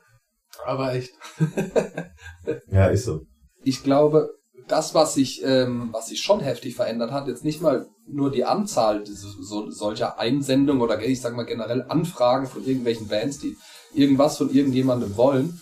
[0.67, 1.13] Aber echt.
[2.73, 3.21] ja, ist so.
[3.63, 4.31] Ich glaube,
[4.67, 8.45] das, was sich, ähm, was sich schon heftig verändert hat, jetzt nicht mal nur die
[8.45, 13.57] Anzahl so, solcher Einsendungen oder ich sag mal generell Anfragen von irgendwelchen Bands, die
[13.95, 15.61] irgendwas von irgendjemandem wollen.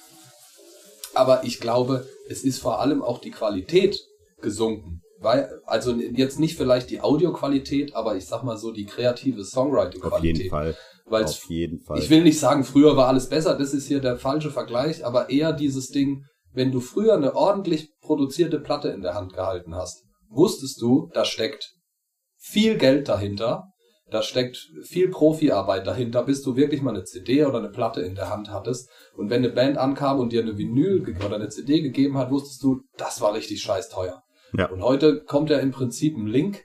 [1.15, 4.01] Aber ich glaube, es ist vor allem auch die Qualität
[4.41, 5.03] gesunken.
[5.25, 9.49] Weil, also jetzt nicht vielleicht die Audioqualität, aber ich sag mal so die kreative Auf
[9.49, 10.37] Songwriting-Qualität.
[10.37, 10.77] jeden Fall.
[11.07, 11.99] Weil Auf jeden Fall.
[11.99, 15.31] Ich will nicht sagen, früher war alles besser, das ist hier der falsche Vergleich, aber
[15.31, 20.05] eher dieses Ding, wenn du früher eine ordentlich produzierte Platte in der Hand gehalten hast,
[20.29, 21.75] wusstest du, da steckt
[22.37, 23.65] viel Geld dahinter,
[24.11, 28.15] da steckt viel Profiarbeit dahinter, bis du wirklich mal eine CD oder eine Platte in
[28.15, 28.89] der Hand hattest.
[29.17, 32.63] Und wenn eine Band ankam und dir eine Vinyl oder eine CD gegeben hat, wusstest
[32.63, 34.23] du, das war richtig scheiß teuer.
[34.57, 34.71] Ja.
[34.71, 36.65] Und heute kommt ja im Prinzip ein Link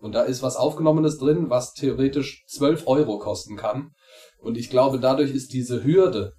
[0.00, 3.92] und da ist was Aufgenommenes drin, was theoretisch 12 Euro kosten kann.
[4.38, 6.32] Und ich glaube, dadurch ist diese Hürde,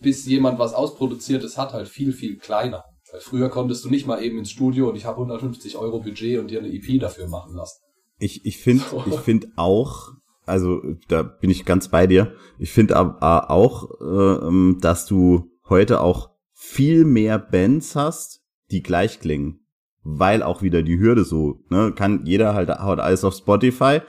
[0.00, 2.84] bis jemand was Ausproduziertes hat, halt viel, viel kleiner.
[3.10, 6.40] Weil früher konntest du nicht mal eben ins Studio und ich habe 150 Euro Budget
[6.40, 7.80] und dir eine EP dafür machen lassen.
[8.18, 10.12] Ich, ich finde ich find auch,
[10.44, 15.50] also da bin ich ganz bei dir, ich finde aber auch, äh, ähm, dass du
[15.68, 19.65] heute auch viel mehr Bands hast, die gleich klingen.
[20.08, 24.00] Weil auch wieder die Hürde so, ne, kann jeder halt haut alles auf Spotify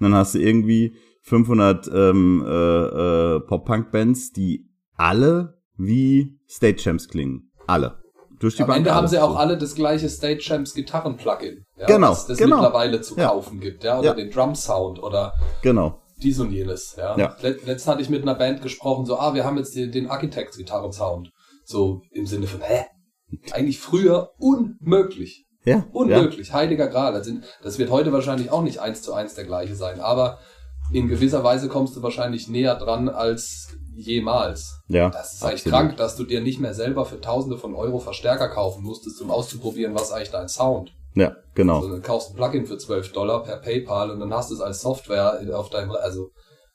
[0.00, 2.50] und dann hast du irgendwie 500 ähm, äh,
[3.36, 7.52] äh, Pop-Punk-Bands, die alle wie State Champs klingen.
[7.68, 7.98] Alle.
[8.40, 9.36] Durch die Am Bank Ende haben sie auch So.
[9.36, 11.64] alle das gleiche Stage Champs Gitarren-Plugin.
[11.78, 12.56] Ja, Genau, Das es genau.
[12.56, 13.28] mittlerweile zu Ja.
[13.28, 14.14] kaufen gibt, ja, oder Ja.
[14.14, 16.02] den Drum-Sound oder Genau.
[16.20, 17.16] dies und jenes, ja.
[17.16, 17.36] Ja.
[17.42, 20.08] Let letztens hatte ich mit einer Band gesprochen, so, ah, wir haben jetzt den, den
[20.10, 21.30] Architects-Gitarren-Sound.
[21.64, 22.86] So im Sinne von, hä?
[23.52, 25.43] Eigentlich früher unmöglich.
[25.64, 25.76] Ja.
[25.76, 25.84] Ja.
[25.92, 26.52] Unmöglich.
[26.52, 27.12] Heiliger Gral.
[27.12, 30.38] Das, sind, das wird heute wahrscheinlich auch nicht eins zu eins der gleiche sein, aber
[30.92, 34.80] in gewisser Weise kommst du wahrscheinlich näher dran als jemals.
[34.88, 35.08] Ja.
[35.10, 38.48] Das ist eigentlich krank, dass du dir nicht mehr selber für Tausende von Euro Verstärker
[38.48, 40.90] kaufen musstest, um auszuprobieren, was eigentlich dein Sound.
[41.14, 41.76] Ja, genau.
[41.76, 44.60] Also dann kaufst ein Plugin für 12 Dollar per PayPal und dann hast du es
[44.60, 46.30] als Software auf deinem, also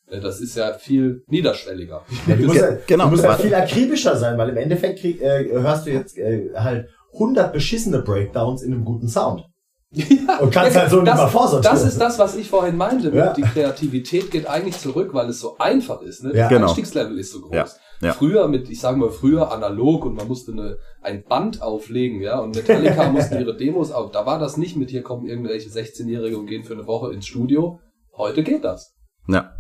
[0.08, 2.02] äh, das ist ja viel niederschwelliger.
[2.26, 3.04] Ja, du musst, Ja, ja, genau.
[3.06, 6.18] du musst ja Aber- viel akribischer sein, weil im Endeffekt krieg, äh, hörst du jetzt
[6.18, 9.46] äh, halt 100 beschissene Breakdowns in einem guten Sound.
[10.40, 11.76] Und kannst halt so nicht das, mal vorsortieren.
[11.76, 13.10] Das ist das, was ich vorhin meinte.
[13.10, 13.34] Ja.
[13.34, 16.24] Die Kreativität geht eigentlich zurück, weil es so einfach ist.
[16.24, 16.36] Ne?
[16.36, 16.44] Ja.
[16.44, 16.68] Das Genau.
[16.68, 17.56] Einstiegslevel ist so groß.
[17.56, 17.66] Ja.
[18.02, 18.14] Ja.
[18.14, 22.40] Früher mit, ich sage mal früher analog und man musste eine, ein Band auflegen, ja,
[22.40, 24.12] und Metallica mussten ihre Demos auf.
[24.12, 27.26] Da war das nicht mit hier kommen irgendwelche 16-Jährige und gehen für eine Woche ins
[27.28, 27.80] Studio.
[28.16, 28.94] Heute geht das.
[29.28, 29.52] Ja.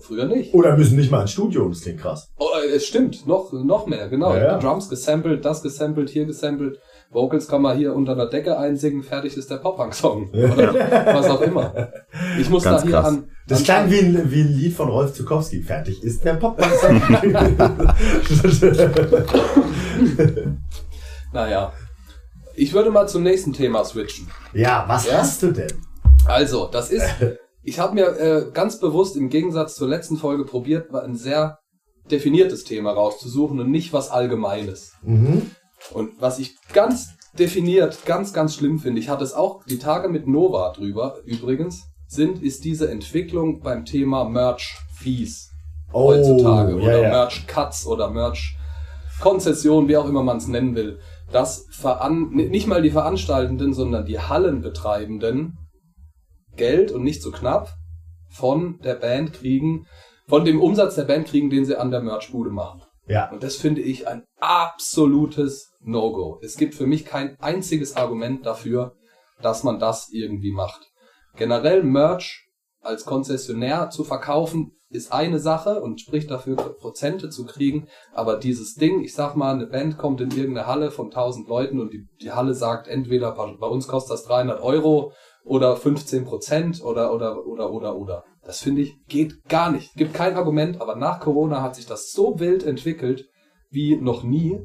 [0.00, 0.54] Früher nicht.
[0.54, 2.28] Oder müssen nicht mal ins Studio, das klingt krass.
[2.38, 4.34] Oh, äh, es stimmt, noch, noch mehr, genau.
[4.34, 4.58] Ja, ja.
[4.58, 6.78] Drums gesampelt, das gesampelt, hier gesampelt.
[7.10, 10.28] Vocals kann man hier unter der Decke einsingen, fertig ist der Pop-Punk-Song.
[10.30, 10.74] Oder
[11.14, 11.90] was auch immer.
[12.38, 13.06] Ich muss Ganz da hier krass.
[13.06, 15.62] an Das klang wie ein, wie ein Lied von Rolf Zukowski.
[15.62, 16.90] Fertig ist der Popmaster.
[21.32, 21.72] Naja.
[22.54, 24.28] Ich würde mal zum nächsten Thema switchen.
[24.52, 25.18] ja, was Ja?
[25.18, 25.72] hast du denn?
[26.26, 27.04] Also, das ist,
[27.62, 31.58] ich habe mir äh, ganz bewusst im Gegensatz zur letzten Folge probiert, ein sehr
[32.10, 34.92] definiertes Thema rauszusuchen und nicht was Allgemeines.
[35.02, 35.50] Mhm.
[35.92, 40.08] Und was ich ganz definiert, ganz, ganz schlimm finde, ich hatte es auch die Tage
[40.08, 45.48] mit Nova drüber übrigens, sind, ist diese Entwicklung beim Thema Merch-Fees
[45.92, 47.08] Oh, heutzutage ja, oder ja.
[47.08, 50.98] Merch-Cuts oder Merch-Konzession, wie auch immer man es nennen will,
[51.32, 55.56] dass veran nicht mal die Veranstaltenden, sondern die Hallenbetreibenden
[56.58, 57.70] Geld und nicht so knapp
[58.28, 59.86] von der Band kriegen,
[60.26, 62.82] von dem Umsatz der Band kriegen, den sie an der Merchbude machen.
[63.06, 63.30] Ja.
[63.30, 66.38] Und das finde ich ein absolutes No-Go.
[66.42, 68.94] Es gibt für mich kein einziges Argument dafür,
[69.40, 70.90] dass man das irgendwie macht.
[71.36, 72.46] Generell Merch
[72.82, 77.88] als Konzessionär zu verkaufen, ist eine Sache und spricht dafür, Prozente zu kriegen.
[78.12, 81.80] Aber dieses Ding, ich sag mal, eine Band kommt in irgendeine Halle von 1000 Leuten
[81.80, 85.12] und die, die Halle sagt entweder bei uns kostet das 300 Euro
[85.48, 88.24] oder 15 Prozent oder, oder, oder, oder, oder.
[88.42, 89.94] Das finde ich geht gar nicht.
[89.94, 93.24] Gibt kein Argument, aber nach Corona hat sich das so wild entwickelt
[93.70, 94.58] wie noch nie.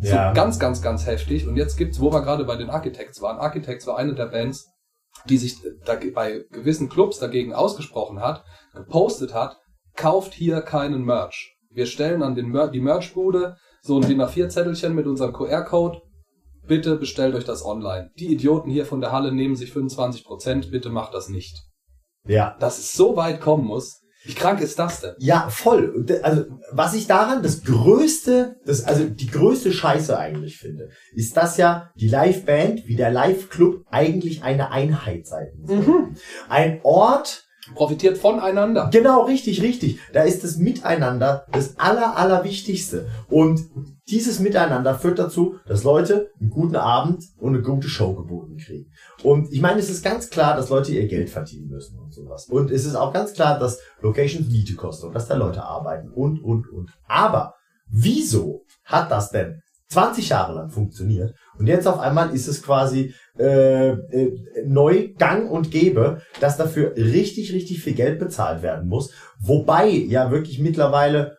[0.00, 0.32] So Ja.
[0.32, 1.46] ganz, ganz, ganz heftig.
[1.46, 3.38] Und jetzt gibt's, wo wir gerade bei den Architects waren.
[3.38, 4.70] Architects war eine der Bands,
[5.28, 5.56] die sich
[6.14, 9.56] bei gewissen Clubs dagegen ausgesprochen hat, gepostet hat,
[9.96, 11.56] kauft hier keinen Merch.
[11.70, 16.00] Wir stellen an den Mer die Merchbude so ein DIN A4-Zettelchen mit unserem QR-Code.
[16.68, 18.10] Bitte bestellt euch das online.
[18.18, 21.56] Die Idioten hier von der Halle nehmen sich 25%, bitte macht das nicht.
[22.26, 22.56] Ja.
[22.60, 25.14] Dass es so weit kommen muss, wie krank ist das denn?
[25.18, 26.04] Ja, voll.
[26.22, 31.56] Also, was ich daran das größte, das, also die größte Scheiße eigentlich finde, ist, dass
[31.56, 36.08] ja die Live-Band wie der Live-Club eigentlich eine Einheit sein soll.
[36.48, 38.88] Ein Ort, Profitiert voneinander.
[38.92, 39.98] Genau, richtig, richtig.
[40.12, 43.08] Da ist das Miteinander das aller, allerwichtigste.
[43.28, 43.60] Und
[44.10, 48.90] dieses Miteinander führt dazu, dass Leute einen guten Abend und eine gute Show geboten kriegen.
[49.22, 52.46] Und ich meine, es ist ganz klar, dass Leute ihr Geld verdienen müssen und sowas.
[52.46, 56.10] Und es ist auch ganz klar, dass Locations Miete kosten und dass da Leute arbeiten
[56.10, 56.90] und, und, und.
[57.06, 57.54] Aber
[57.88, 63.14] wieso hat das denn 20 Jahre lang funktioniert und jetzt auf einmal ist es quasi
[63.38, 64.32] äh, äh,
[64.66, 69.12] neu gang und gäbe, dass dafür richtig, richtig viel Geld bezahlt werden muss.
[69.40, 71.37] Wobei ja wirklich mittlerweile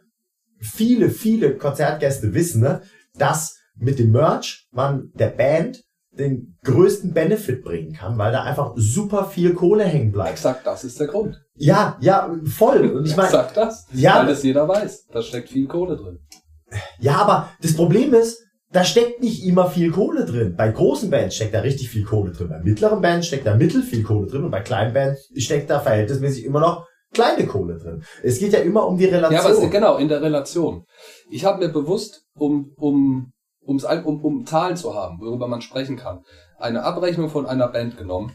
[0.60, 2.82] viele, viele Konzertgäste wissen, ne,
[3.18, 8.74] dass mit dem Merch man der Band den größten Benefit bringen kann, weil da einfach
[8.76, 10.32] super viel Kohle hängen bleibt.
[10.32, 11.40] Exakt das ist der Grund.
[11.56, 12.92] Ja, ja, voll.
[12.92, 13.88] Und ich meine, Exakt das.
[13.94, 14.20] Ja.
[14.20, 15.08] Weil das jeder weiß.
[15.08, 16.20] Da steckt viel Kohle drin.
[17.00, 20.56] Ja, aber das Problem ist, da steckt nicht immer viel Kohle drin.
[20.56, 22.50] Bei großen Bands steckt da richtig viel Kohle drin.
[22.50, 25.80] Bei mittleren Bands steckt da mittel viel Kohle drin und bei kleinen Bands steckt da
[25.80, 28.04] verhältnismäßig immer noch kleine Kohle drin.
[28.24, 29.52] Es geht ja immer um die Relation.
[29.52, 30.86] Ja, aber genau, in der Relation.
[31.30, 35.98] Ich habe mir bewusst, um, um, um's, um, um Zahlen zu haben, worüber man sprechen
[35.98, 36.24] kann,
[36.58, 38.34] eine Abrechnung von einer Band genommen.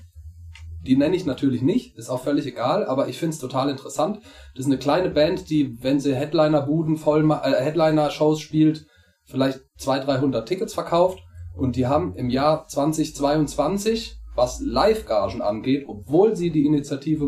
[0.87, 4.19] Die nenne ich natürlich nicht, ist auch völlig egal, aber ich finde es total interessant.
[4.55, 8.87] Das ist eine kleine Band, die, wenn sie Headliner-Buden voll, äh, Headliner-Shows spielt,
[9.25, 11.21] vielleicht 200, 300 Tickets verkauft.
[11.57, 17.27] Und die haben im Jahr 2022, was Live-Gagen angeht, obwohl sie die Initiative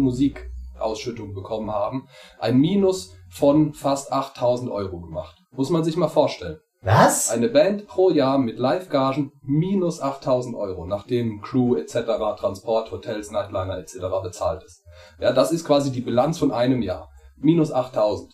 [0.77, 2.09] Musikausschüttung bekommen haben,
[2.39, 5.37] ein Minus von fast 8000 Euro gemacht.
[5.53, 6.59] Muss man sich mal vorstellen.
[6.83, 7.31] Was?
[7.31, 11.95] Eine Band pro Jahr mit Live-Gagen minus 8000 Euro, nachdem Crew etc.,
[12.39, 13.97] Transport, Hotels, Nightliner etc.
[14.23, 14.85] bezahlt ist.
[15.19, 17.09] Ja, das ist quasi die Bilanz von einem Jahr.
[17.37, 18.33] Minus 8000.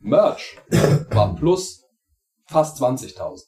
[0.00, 0.58] Merch
[1.10, 1.84] war plus
[2.46, 3.44] fast 20.000.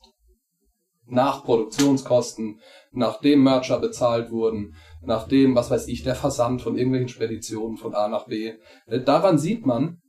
[1.11, 2.61] Nach Produktionskosten,
[2.93, 8.09] nachdem Mercher bezahlt wurden, nachdem, was weiß ich, der Versand von irgendwelchen Speditionen von A
[8.09, 8.55] nach B.
[8.87, 10.01] Äh, Daran sieht man,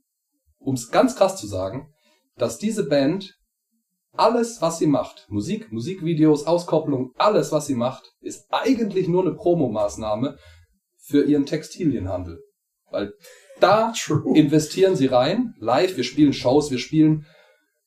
[0.58, 1.92] um es ganz krass zu sagen,
[2.36, 3.34] dass diese Band
[4.12, 9.34] alles, was sie macht, Musik, Musikvideos, Auskopplung, alles, was sie macht, ist eigentlich nur eine
[9.34, 10.36] Promomaßnahme
[10.98, 12.40] für ihren Textilienhandel.
[12.90, 13.12] Weil
[13.60, 14.36] da True.
[14.36, 17.26] investieren sie rein, live, wir spielen Shows, wir spielen,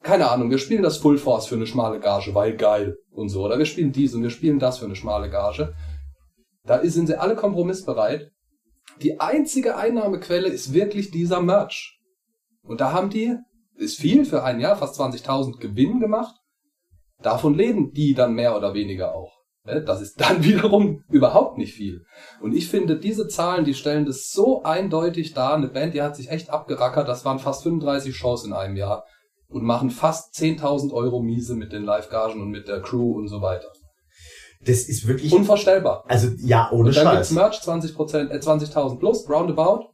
[0.02, 3.44] keine Ahnung, wir spielen das Full Force für eine schmale Gage, weil geil und so,
[3.44, 5.74] oder wir spielen dies und wir spielen das für eine schmale Gage.
[6.66, 8.32] Da sind sie alle kompromissbereit.
[9.02, 12.00] Die einzige Einnahmequelle ist wirklich dieser Merch.
[12.64, 13.36] Und da haben die,
[13.76, 16.36] ist viel für ein Jahr, fast 20.000 Gewinn gemacht.
[17.22, 19.34] Davon leben die dann mehr oder weniger auch.
[19.66, 19.84] Ne?
[19.84, 22.06] Das ist dann wiederum überhaupt nicht viel.
[22.42, 25.56] Und ich finde, diese Zahlen, die stellen das so eindeutig dar.
[25.56, 27.08] Eine Band, die hat sich echt abgerackert.
[27.08, 29.06] Das waren fast 35 Shows in einem Jahr.
[29.48, 33.42] Und machen fast 10.000 Euro Miese mit den Live-Gagen und mit der Crew und so
[33.42, 33.68] weiter.
[34.66, 36.04] Das ist wirklich, Unvorstellbar.
[36.08, 37.32] also ja, ohne Und dann gibt's Scheiß.
[37.32, 39.90] Merch 20%, äh, 20.000 plus, roundabout.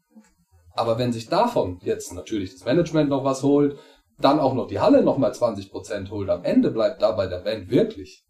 [0.74, 3.78] Aber wenn sich davon jetzt natürlich das Management noch was holt,
[4.20, 7.70] dann auch noch die Halle nochmal 20% holt, am Ende bleibt da bei der Band
[7.70, 8.26] wirklich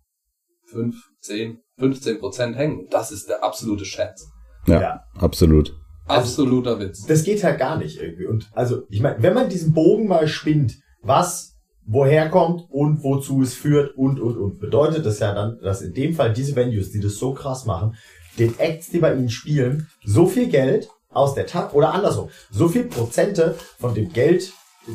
[0.71, 2.87] 5, 10, 15% hängen.
[2.89, 4.27] Das ist der absolute Scherz.
[4.67, 5.03] Ja, Ja.
[5.19, 5.75] absolut.
[6.07, 7.05] Absoluter Witz.
[7.05, 8.25] Das geht halt gar nicht irgendwie.
[8.25, 11.48] Und also, ich meine, wenn man diesen Bogen mal spinnt, was
[11.91, 15.93] woher kommt und wozu es führt und, und, und, bedeutet das ja dann, dass in
[15.93, 17.95] dem Fall diese Venues, die das so krass machen,
[18.37, 22.69] den Acts, die bei ihnen spielen, so viel Geld aus der Tasche, oder andersrum, so
[22.69, 24.53] viel Prozente von dem Geld,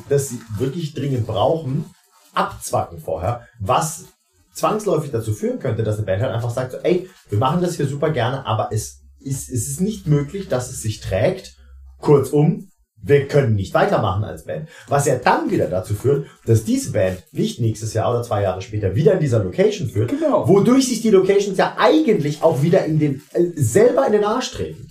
[0.08, 1.84] das sie wirklich dringend brauchen,
[2.32, 4.06] abzwacken vorher, was
[4.52, 7.74] zwangsläufig dazu führen könnte, dass eine Band halt einfach sagt, so, ey, wir machen das
[7.74, 11.56] hier super gerne, aber es ist, es ist nicht möglich, dass es sich trägt.
[11.98, 12.68] Kurzum,
[13.06, 14.68] wir können nicht weitermachen als Band.
[14.88, 18.62] Was ja dann wieder dazu führt, dass diese Band nicht nächstes Jahr oder zwei Jahre
[18.62, 20.48] später wieder in dieser Location führt, Genau.
[20.48, 24.52] wodurch sich die Locations ja eigentlich auch wieder in den, äh, selber in den Arsch
[24.52, 24.88] treten.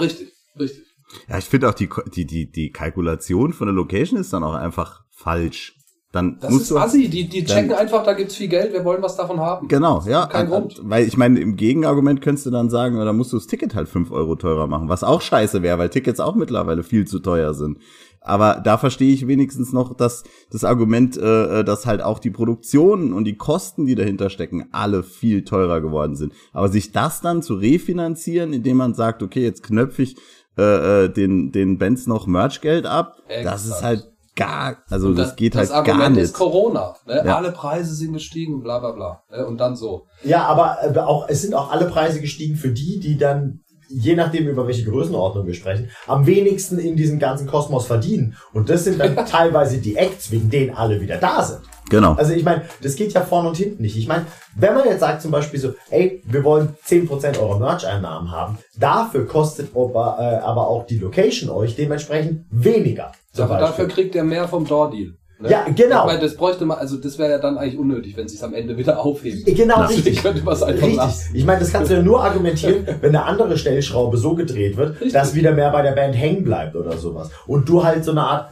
[0.00, 0.84] Richtig, richtig.
[1.28, 4.54] Ja, ich finde auch die, die, die, die Kalkulation von der Location ist dann auch
[4.54, 5.74] einfach falsch.
[6.12, 7.08] Dann Das musst ist du assi.
[7.08, 9.68] Die, die checken dann- einfach, da gibt's viel Geld, wir wollen was davon haben.
[9.68, 10.26] Genau, ja.
[10.26, 10.80] Kein äh, Grund.
[10.82, 13.88] Weil ich meine, im Gegenargument könntest du dann sagen, da musst du das Ticket halt
[13.88, 17.52] fünf Euro teurer machen, was auch scheiße wäre, weil Tickets auch mittlerweile viel zu teuer
[17.52, 17.78] sind.
[18.22, 22.30] Aber da verstehe ich wenigstens noch dass das Argument, äh, äh, dass halt auch die
[22.30, 26.32] Produktion und die Kosten, die dahinter stecken, alle viel teurer geworden sind.
[26.52, 30.16] Aber sich das dann zu refinanzieren, indem man sagt, okay, jetzt knöpfe ich
[30.58, 33.84] äh, äh, den, den Bands noch Merchgeld ab, das ist Exakt.
[33.84, 36.22] halt gar, also Und das, geht halt das Argument gar nicht.
[36.22, 36.94] ist Corona.
[37.06, 37.22] Ne?
[37.26, 37.36] Ja.
[37.36, 39.22] Alle Preise sind gestiegen, bla bla bla.
[39.30, 39.44] Ne?
[39.44, 40.06] Und dann so.
[40.24, 44.14] Ja, aber äh, auch, es sind auch alle Preise gestiegen für die, die dann, je
[44.14, 48.36] nachdem über welche Größenordnung wir sprechen, am wenigsten in diesem ganzen Kosmos verdienen.
[48.52, 51.60] Und das sind dann teilweise die Acts, wegen denen alle wieder da sind.
[51.90, 52.12] Genau.
[52.14, 53.96] Also ich meine, das geht ja vorne und hinten nicht.
[53.96, 58.30] Ich meine, wenn man jetzt sagt zum Beispiel so, ey, wir wollen 10% eurer Merch-Einnahmen
[58.30, 63.12] haben, dafür kostet aber, äh, aber auch die Location euch dementsprechend weniger.
[63.46, 63.66] Beispiel.
[63.66, 65.12] dafür kriegt er mehr vom Door-Deal.
[65.40, 65.50] Ne?
[65.50, 66.00] Ja, genau.
[66.00, 68.42] Ich meine, das bräuchte man, also das wäre ja dann eigentlich unnötig, wenn sie es
[68.42, 69.44] am Ende wieder aufheben.
[69.44, 70.22] Genau, Deswegen richtig.
[70.22, 70.96] könnte man einfach Richtig.
[70.96, 71.36] lassen.
[71.36, 74.94] Ich meine, das kannst du ja nur argumentieren, wenn eine andere Stellschraube so gedreht wird,
[74.96, 75.12] Richtig.
[75.12, 77.30] dass wieder mehr bei der Band hängen bleibt oder sowas.
[77.46, 78.50] Und du halt so eine Art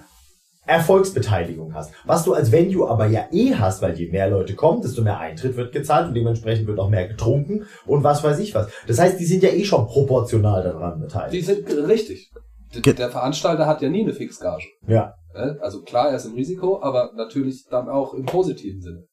[0.69, 1.93] Erfolgsbeteiligung hast.
[2.05, 5.19] Was du als Venue aber ja eh hast, weil je mehr Leute kommen, desto mehr
[5.19, 8.69] Eintritt wird gezahlt und dementsprechend wird auch mehr getrunken und was weiß ich was.
[8.87, 11.47] Das heißt, die sind ja eh schon proportional daran Die beteiligt.
[11.47, 12.31] sind richtig.
[12.77, 14.69] D- Ge- Der Veranstalter hat ja nie eine Fixgage.
[14.87, 15.15] Ja.
[15.35, 15.59] Ne?
[15.61, 19.05] Also klar, er ist im Risiko, aber natürlich dann auch im positiven Sinne.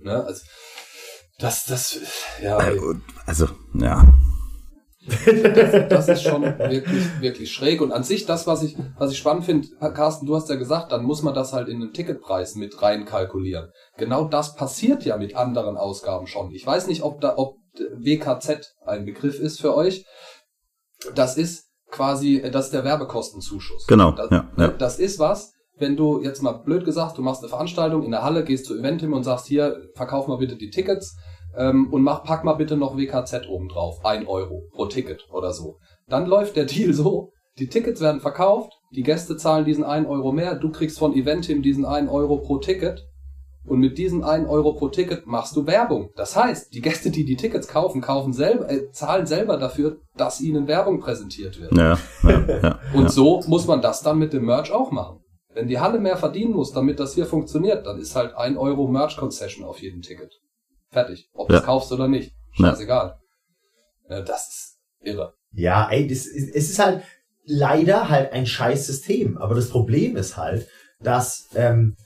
[0.00, 0.24] Ne?
[0.24, 0.42] Also
[1.38, 2.00] das, das,
[2.42, 2.56] ja,
[3.26, 4.04] Also, ja.
[5.88, 7.80] das ist schon wirklich, wirklich schräg.
[7.80, 10.90] Und an sich das, was ich, was ich spannend finde, Carsten, du hast ja gesagt,
[10.92, 13.70] dann muss man das halt in den Ticketpreis mit rein kalkulieren.
[13.98, 16.50] Genau das passiert ja mit anderen Ausgaben schon.
[16.52, 17.56] Ich weiß nicht, ob da, ob
[17.98, 20.06] WKZ ein Begriff ist für euch.
[21.14, 21.65] Das ist
[21.96, 23.86] quasi, das ist der Werbekostenzuschuss.
[23.86, 24.68] Genau, Das, ja, ja.
[24.68, 28.22] das ist was, wenn du jetzt mal blöd gesagt, du machst eine Veranstaltung in der
[28.22, 31.16] Halle, gehst zu Eventim und sagst hier, verkauf mal bitte die Tickets
[31.56, 34.04] ähm, und mach, pack mal bitte noch WKZ oben drauf.
[34.04, 35.78] Ein Euro pro Ticket oder so.
[36.08, 40.32] Dann läuft der Deal so, die Tickets werden verkauft, die Gäste zahlen diesen 1 Euro
[40.32, 43.02] mehr, du kriegst von Eventim diesen 1 Euro pro Ticket
[43.66, 46.10] und mit diesen 1 Euro pro Ticket machst du Werbung.
[46.16, 50.40] Das heißt, die Gäste, die die Tickets kaufen, kaufen selber, äh, zahlen selber dafür, dass
[50.40, 51.72] ihnen Werbung präsentiert wird.
[51.72, 52.80] Ja, ja, ja.
[52.94, 53.08] Und ja.
[53.08, 55.20] so muss man das dann mit dem Merch auch machen.
[55.52, 58.88] Wenn die Halle mehr verdienen muss, damit das hier funktioniert, dann ist halt ein Euro
[58.88, 60.32] Merch-Concession auf jedem Ticket.
[60.90, 61.30] Fertig.
[61.32, 62.34] Ob du es kaufst oder nicht.
[62.52, 63.18] Scheißegal.
[64.08, 65.34] Ja, das ist irre.
[65.52, 67.02] Ja, ey, das ist, es ist halt
[67.44, 69.38] leider halt ein scheiß System.
[69.38, 70.68] Aber das Problem ist halt,
[71.00, 71.96] dass ähm,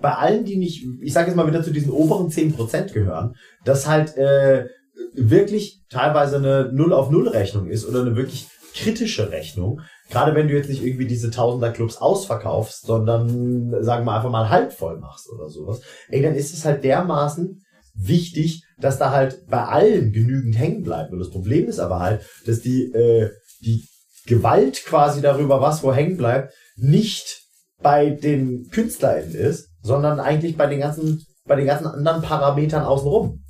[0.00, 3.34] bei allen, die nicht, ich sage jetzt mal wieder zu diesen oberen 10% gehören,
[3.64, 4.66] dass halt äh,
[5.14, 9.80] wirklich teilweise eine Null auf Null Rechnung ist oder eine wirklich kritische Rechnung.
[10.10, 14.72] Gerade wenn du jetzt nicht irgendwie diese Tausender-Clubs ausverkaufst, sondern, sagen wir einfach mal halb
[14.72, 15.80] voll machst oder sowas.
[16.08, 17.62] Ey, dann ist es halt dermaßen
[17.94, 21.12] wichtig, dass da halt bei allen genügend hängen bleibt.
[21.12, 23.84] Und das Problem ist aber halt, dass die, äh, die
[24.26, 27.39] Gewalt quasi darüber, was wo hängen bleibt, nicht
[27.82, 33.42] bei den KünstlerInnen ist, sondern eigentlich bei den ganzen, bei den ganzen anderen Parametern außenrum.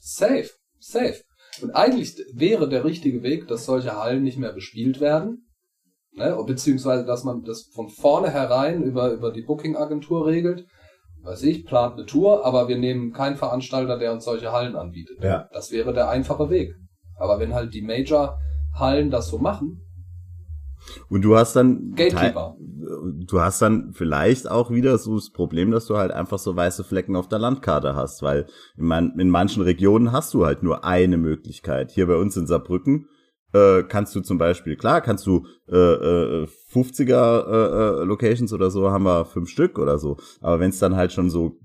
[0.00, 0.48] Safe.
[0.78, 1.20] Safe.
[1.62, 5.48] Und eigentlich wäre der richtige Weg, dass solche Hallen nicht mehr bespielt werden.
[6.12, 6.36] Ne?
[6.46, 10.66] Beziehungsweise, dass man das von vornherein über, über die Booking-Agentur regelt.
[11.22, 15.22] Weiß ich, plant eine Tour, aber wir nehmen keinen Veranstalter, der uns solche Hallen anbietet.
[15.22, 15.48] Ja.
[15.52, 16.74] Das wäre der einfache Weg.
[17.16, 19.82] Aber wenn halt die Major-Hallen das so machen,
[21.08, 22.56] Und du hast dann Gatekeeper.
[22.58, 26.84] du hast dann vielleicht auch wieder so das Problem, dass du halt einfach so weiße
[26.84, 30.84] Flecken auf der Landkarte hast, weil in, man, in manchen Regionen hast du halt nur
[30.84, 31.90] eine Möglichkeit.
[31.90, 33.08] Hier bei uns in Saarbrücken
[33.52, 38.70] äh, kannst du zum Beispiel, klar, kannst du äh, äh, 50er äh, äh, Locations oder
[38.70, 40.18] so, haben wir fünf Stück oder so.
[40.40, 41.58] Aber wenn es dann halt schon so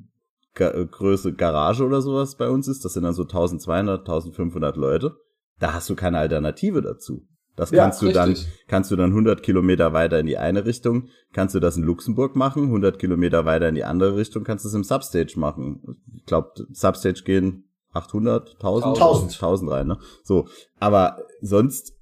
[0.56, 4.78] Ga äh, Größe Garage oder sowas bei uns ist, das sind dann so 1200, 1500
[4.78, 5.15] Leute,
[5.60, 7.28] da hast du keine Alternative dazu.
[7.55, 8.51] Das Ja, kannst du dann, richtig.
[8.67, 12.35] kannst du dann 100 Kilometer weiter in die eine Richtung, kannst du das in Luxemburg
[12.35, 15.97] machen, 100 Kilometer weiter in die andere Richtung, kannst du es im Substage machen.
[16.15, 19.33] Ich glaube, Substage gehen 800, 1000, 1000.
[19.33, 19.99] 1000 rein, ne?
[20.23, 20.47] So.
[20.79, 21.92] Aber sonst,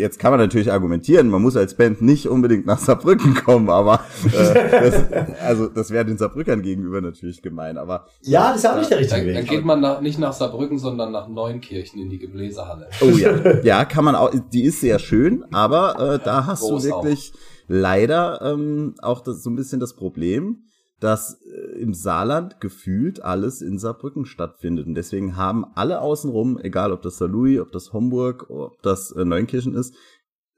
[0.00, 4.00] jetzt kann man natürlich argumentieren, man muss als Band nicht unbedingt nach Saarbrücken kommen, aber,
[4.26, 4.30] äh,
[4.70, 8.78] das, also, das wäre den Saarbrückern gegenüber natürlich gemein, aber, Ja, das ist ja auch
[8.78, 9.50] nicht der richtige Dann, dann Weg.
[9.50, 12.88] geht man nach, nicht nach Saarbrücken, sondern nach Neunkirchen in die Gebläsehalle.
[13.00, 16.82] oh ja, ja, kann man auch, die ist sehr schön, aber, äh, da hast groß
[16.82, 17.32] du wirklich
[17.68, 20.64] leider, ähm, auch das, so ein bisschen das Problem,
[21.00, 24.86] dass äh, im Saarland gefühlt alles in Saarbrücken stattfindet.
[24.86, 29.24] Und deswegen haben alle außenrum, egal ob das Saarlouis, ob das Homburg, ob das äh,
[29.24, 29.94] Neunkirchen ist,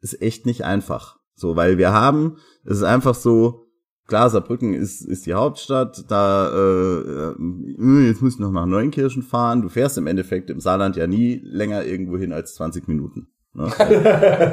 [0.00, 1.18] ist echt nicht einfach.
[1.34, 3.66] So, weil wir haben, es ist einfach so,
[4.08, 9.22] klar, Saarbrücken ist, ist die Hauptstadt, da, äh, äh, jetzt müssen wir noch nach Neunkirchen
[9.22, 9.62] fahren.
[9.62, 13.28] Du fährst im Endeffekt im Saarland ja nie länger irgendwo hin als 20 Minuten.
[13.54, 13.70] Ne?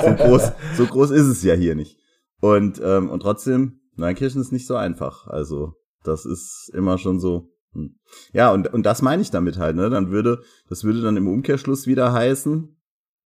[0.04, 1.98] so, groß, so groß ist es ja hier nicht.
[2.42, 5.28] Und, ähm, und trotzdem, Neunkirchen ist nicht so einfach.
[5.28, 7.50] Also, das ist immer schon so.
[7.74, 8.00] hm.
[8.34, 9.90] Ja, und, und das meine ich damit halt, ne?
[9.90, 12.76] Dann würde, das würde dann im Umkehrschluss wieder heißen,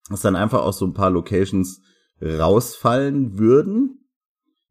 [0.09, 1.81] dass dann einfach auch so ein paar Locations
[2.21, 4.07] rausfallen würden.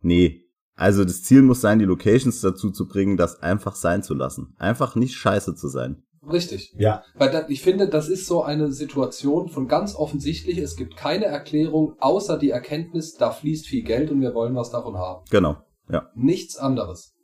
[0.00, 0.46] Nee.
[0.76, 4.54] Also das Ziel muss sein, die Locations dazu zu bringen, das einfach sein zu lassen.
[4.58, 6.02] Einfach nicht scheiße zu sein.
[6.26, 6.74] Richtig.
[6.78, 10.96] Ja, Weil da, ich finde, das ist so eine Situation von ganz offensichtlich, es gibt
[10.96, 15.24] keine Erklärung, außer die Erkenntnis, da fließt viel Geld und wir wollen was davon haben.
[15.30, 15.56] Genau.
[15.92, 16.10] Ja.
[16.14, 17.14] Nichts anderes.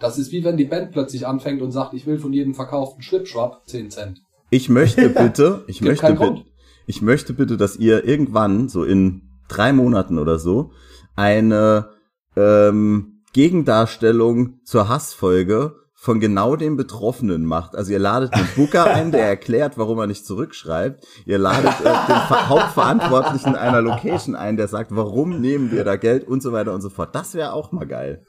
[0.00, 3.02] Das ist wie wenn die Band plötzlich anfängt und sagt, ich will von jedem verkauften
[3.02, 4.20] Schwipschwapp 10 Cent.
[4.50, 6.44] Ich möchte bitte, ich möchte bitte,
[6.86, 10.72] ich möchte bitte, dass ihr irgendwann, so in drei Monaten oder so,
[11.14, 11.90] eine
[12.36, 15.74] ähm, Gegendarstellung zur Hassfolge
[16.06, 17.74] von genau dem Betroffenen macht.
[17.74, 21.04] Also ihr ladet einen Booker ein, der erklärt, warum er nicht zurückschreibt.
[21.26, 25.96] Ihr ladet äh, den Ver Hauptverantwortlichen einer Location ein, der sagt, warum nehmen wir da
[25.96, 27.12] Geld und so weiter und so fort.
[27.16, 28.22] Das wäre auch mal geil.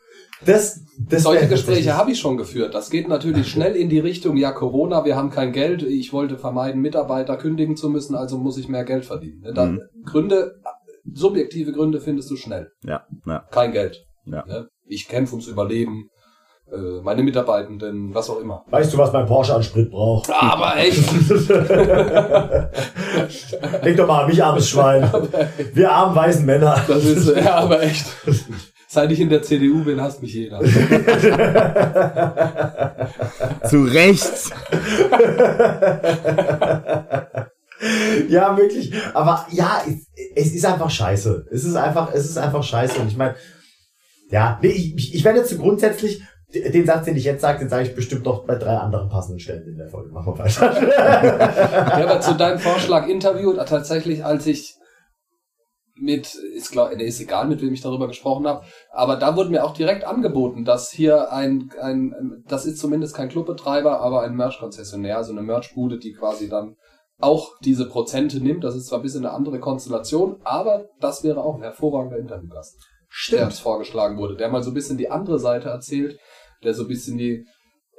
[0.43, 2.73] das, das Solche Gespräche habe ich schon geführt.
[2.73, 6.39] Das geht natürlich schnell in die Richtung, ja, Corona, wir haben kein Geld, ich wollte
[6.39, 9.43] vermeiden, Mitarbeiter kündigen zu müssen, also muss ich mehr Geld verdienen.
[9.53, 9.81] Da, Mhm.
[10.03, 10.55] Gründe,
[11.13, 12.71] subjektive Gründe findest du schnell.
[12.83, 14.03] Ja, ja, Kein Geld.
[14.25, 14.43] ja.
[14.47, 14.67] Ne?
[14.87, 16.09] Ich kämpfe ums Überleben,
[17.01, 18.65] meine Mitarbeitenden, was auch immer.
[18.69, 20.29] Weißt du, was mein Porsche an Sprit braucht?
[20.29, 20.99] Aber echt,
[23.83, 25.09] Denk doch mal an mich, armes Schwein.
[25.73, 26.79] Wir armen weißen Männer.
[26.87, 28.05] das ist, ja, aber echt.
[28.89, 30.59] Seit ich in der CDU bin, hasst mich jeder.
[33.65, 34.31] Zu Recht.
[38.29, 38.93] Ja, wirklich.
[39.13, 41.47] Aber ja, es, es ist einfach scheiße.
[41.51, 42.99] Es ist einfach, es ist einfach scheiße.
[42.99, 43.35] Und ich meine,
[44.29, 46.21] ja, nee, ich, ich, ich werde jetzt so grundsätzlich,
[46.53, 49.39] den Satz, den ich jetzt sage, den sage ich bestimmt noch bei drei anderen passenden
[49.39, 50.11] Stellen in der Folge.
[50.11, 51.99] Machen wir weiter.
[51.99, 54.77] Ja, aber zu deinem Vorschlag Interview, tatsächlich, als ich
[55.99, 59.49] mit, ist klar, nee, ist egal, mit wem ich darüber gesprochen habe, aber da wurde
[59.49, 64.35] mir auch direkt angeboten, dass hier ein, ein das ist zumindest kein Clubbetreiber, aber ein
[64.35, 66.75] Merch-Konzessionär, also eine Merch-Bude, die quasi dann
[67.19, 68.63] auch diese Prozente nimmt.
[68.63, 72.77] Das ist zwar ein bisschen eine andere Konstellation, aber das wäre auch ein hervorragender Interviewgast,
[73.31, 76.17] der uns vorgeschlagen wurde, der mal so ein bisschen die andere Seite erzählt,
[76.63, 77.45] der so ein bisschen die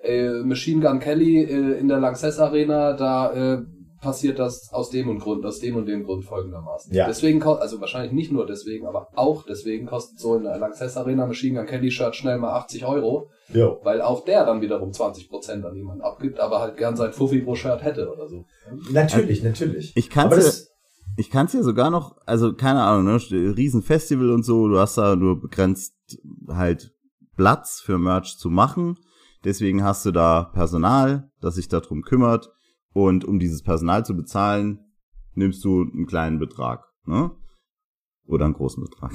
[0.03, 3.59] äh, Machine Gun Kelly äh, in der Lanxess Arena, da äh,
[4.01, 6.95] passiert das aus dem und Grund, aus dem und dem Grund folgendermaßen.
[6.95, 7.09] Ja.
[7.09, 10.97] Deswegen, ko- also wahrscheinlich nicht nur deswegen, aber auch deswegen kostet so in der Lanxess
[10.97, 13.81] Arena Machine Gun Kelly Shirt schnell mal 80 Euro, Jo.
[13.83, 17.57] weil auch der dann wiederum 20% an jemanden abgibt, aber halt gern sein Fuffi pro
[17.57, 18.45] Shirt hätte oder so.
[18.93, 19.93] Natürlich, natürlich.
[19.97, 20.69] Ich kann das,
[21.19, 24.99] Ich kann es ja sogar noch, also keine Ahnung, ne, Riesenfestival und so, du hast
[24.99, 25.97] da nur begrenzt
[26.47, 26.95] halt
[27.35, 28.95] Platz für Merch zu machen.
[29.43, 32.53] Deswegen hast du da Personal, das sich darum kümmert.
[32.93, 34.79] Und um dieses Personal zu bezahlen,
[35.35, 37.33] nimmst du einen kleinen Betrag, ne?
[38.25, 39.13] Oder einen großen Betrag.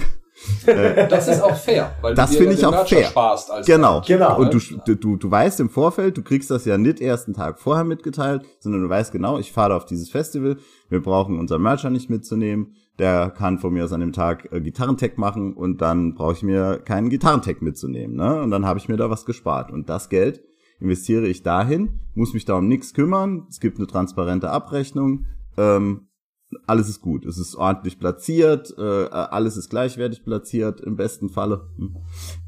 [1.09, 3.05] Das ist auch fair, weil Das finde ich den auch fair.
[3.05, 4.01] sparst als Genau.
[4.05, 4.39] Genau.
[4.39, 7.59] Und du, du, du weißt im Vorfeld, du kriegst das ja nicht erst einen Tag
[7.59, 10.57] vorher mitgeteilt, sondern du weißt genau, ich fahre auf dieses Festival,
[10.89, 14.61] wir brauchen unseren Mercher nicht mitzunehmen, der kann von mir aus an dem Tag äh,
[14.61, 18.15] Gitarrentech machen und dann brauche ich mir keinen Gitarrentech mitzunehmen.
[18.15, 18.41] Ne?
[18.41, 19.71] Und dann habe ich mir da was gespart.
[19.71, 20.41] Und das Geld
[20.79, 25.25] investiere ich dahin, muss mich da um nichts kümmern, es gibt eine transparente Abrechnung,
[25.57, 26.07] ähm,
[26.67, 27.25] alles ist gut.
[27.25, 31.67] Es ist ordentlich platziert, äh, alles ist gleichwertig platziert, im besten Falle.
[31.77, 31.95] Hm.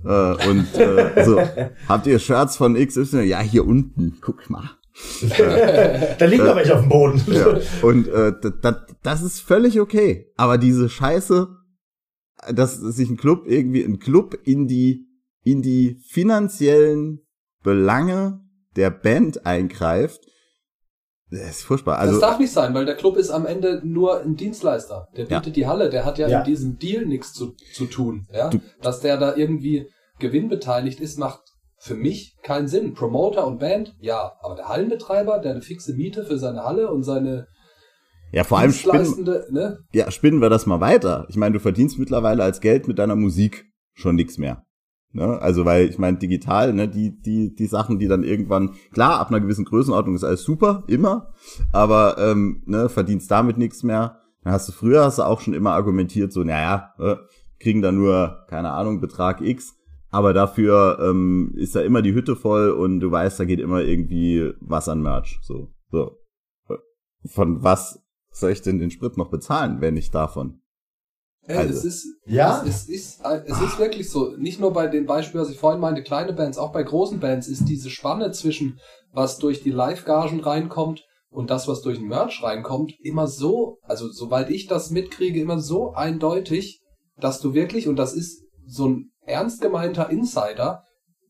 [0.03, 1.39] Äh, und äh, so,
[1.87, 3.21] habt ihr Shirts von XY?
[3.21, 4.71] Ja, hier unten, guck mal.
[6.19, 7.21] da liegen noch welche auf dem Boden.
[7.27, 7.59] Ja.
[7.81, 8.31] Und äh,
[8.61, 10.31] das, das ist völlig okay.
[10.37, 11.49] Aber diese Scheiße,
[12.53, 15.07] dass sich ein Club irgendwie, ein Club in die,
[15.43, 17.25] in die finanziellen
[17.61, 18.41] Belange
[18.75, 20.21] der Band eingreift,
[21.41, 21.99] ist furchtbar.
[21.99, 25.07] Also, das darf nicht sein, weil der Club ist am Ende nur ein Dienstleister.
[25.15, 25.53] Der bietet Ja.
[25.53, 26.39] die Halle, der hat ja, Ja.
[26.39, 28.27] in diesem Deal nichts zu, zu tun.
[28.33, 28.49] Ja?
[28.49, 29.87] Du- Dass der da irgendwie
[30.19, 31.41] gewinnbeteiligt ist, macht
[31.77, 32.93] für mich keinen Sinn.
[32.93, 37.03] Promoter und Band, ja, aber der Hallenbetreiber, der eine fixe Miete für seine Halle und
[37.03, 37.47] seine
[38.31, 39.79] ja, vor allem spinnen, Dienstleistende, ne?
[39.93, 41.25] ja, spinnen wir das mal weiter.
[41.29, 44.63] Ich meine, du verdienst mittlerweile als Geld mit deiner Musik schon nichts mehr.
[45.15, 45.41] Ne?
[45.41, 49.29] Also, weil ich meine, digital, ne, die, die, die Sachen, die dann irgendwann, klar, ab
[49.29, 51.31] einer gewissen Größenordnung ist alles super, immer,
[51.71, 54.19] aber ähm, ne, verdienst damit nichts mehr.
[54.43, 57.15] Dann hast du früher hast du auch schon immer argumentiert, so, naja, äh,
[57.59, 59.77] kriegen da nur, keine Ahnung, Betrag X,
[60.09, 63.83] aber dafür ähm, ist da immer die Hütte voll und du weißt, da geht immer
[63.83, 65.39] irgendwie was an Merch.
[65.43, 66.17] So, so.
[67.25, 70.59] Von was soll ich denn den Sprit noch bezahlen, wenn nicht davon?
[71.47, 71.73] Ey, Also.
[71.73, 72.63] es ist, Ja.
[72.65, 74.35] es, es ist, es ist wirklich so.
[74.37, 77.47] Nicht nur bei den Beispielen, was ich vorhin meinte, kleine Bands, auch bei großen Bands
[77.47, 78.79] ist diese Spanne zwischen,
[79.13, 84.09] was durch die Live-Gagen reinkommt und das, was durch den Merch reinkommt, immer so, also
[84.11, 86.81] soweit ich das mitkriege, immer so eindeutig,
[87.17, 90.83] dass du wirklich, und das ist so ein ernst gemeinter Insider,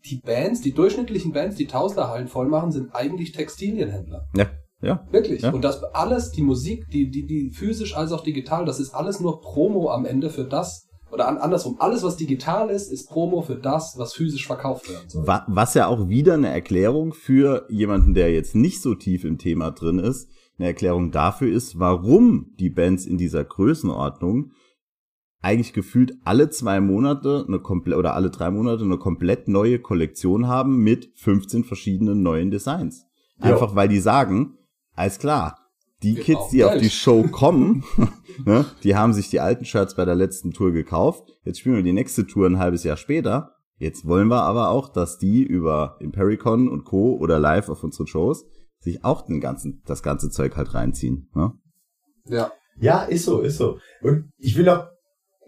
[0.06, 4.28] die Bands, die durchschnittlichen Bands, die Tausenderhallen voll machen, sind eigentlich Textilienhändler.
[4.36, 4.48] Ja,
[4.82, 5.06] ja.
[5.12, 5.42] Wirklich.
[5.42, 5.52] Ja.
[5.52, 9.20] Und das alles, die Musik, die, die, die physisch als auch digital, das ist alles
[9.20, 13.42] nur Promo am Ende für das, oder an, andersrum, alles, was digital ist, ist Promo
[13.42, 15.26] für das, was physisch verkauft werden soll.
[15.28, 19.38] Wa- Was ja auch wieder eine Erklärung für jemanden, der jetzt nicht so tief im
[19.38, 24.52] Thema drin ist, eine Erklärung dafür ist, warum die Bands in dieser Größenordnung
[25.42, 30.48] eigentlich gefühlt alle zwei Monate eine komplett oder alle drei Monate eine komplett neue Kollektion
[30.48, 33.06] haben mit 15 verschiedenen neuen Designs.
[33.44, 33.52] Jo.
[33.52, 34.58] Einfach weil die sagen,
[34.96, 35.60] alles klar,
[36.04, 36.84] die Wir Kids, die auf Geld.
[36.84, 37.84] die Show kommen,
[38.46, 41.24] ne, die haben sich die alten Shirts bei der letzten Tour gekauft.
[41.44, 43.52] Jetzt spielen wir die nächste Tour ein halbes Jahr später.
[43.78, 47.18] Jetzt wollen wir aber auch, dass die über Impericon und Co.
[47.18, 48.46] oder live auf unseren Shows
[48.80, 51.30] sich auch den ganzen, das ganze Zeug halt reinziehen.
[51.36, 51.52] Ne?
[52.28, 52.52] Ja.
[52.80, 53.80] Ja, ist so, ist so.
[54.02, 54.88] Und ich will noch,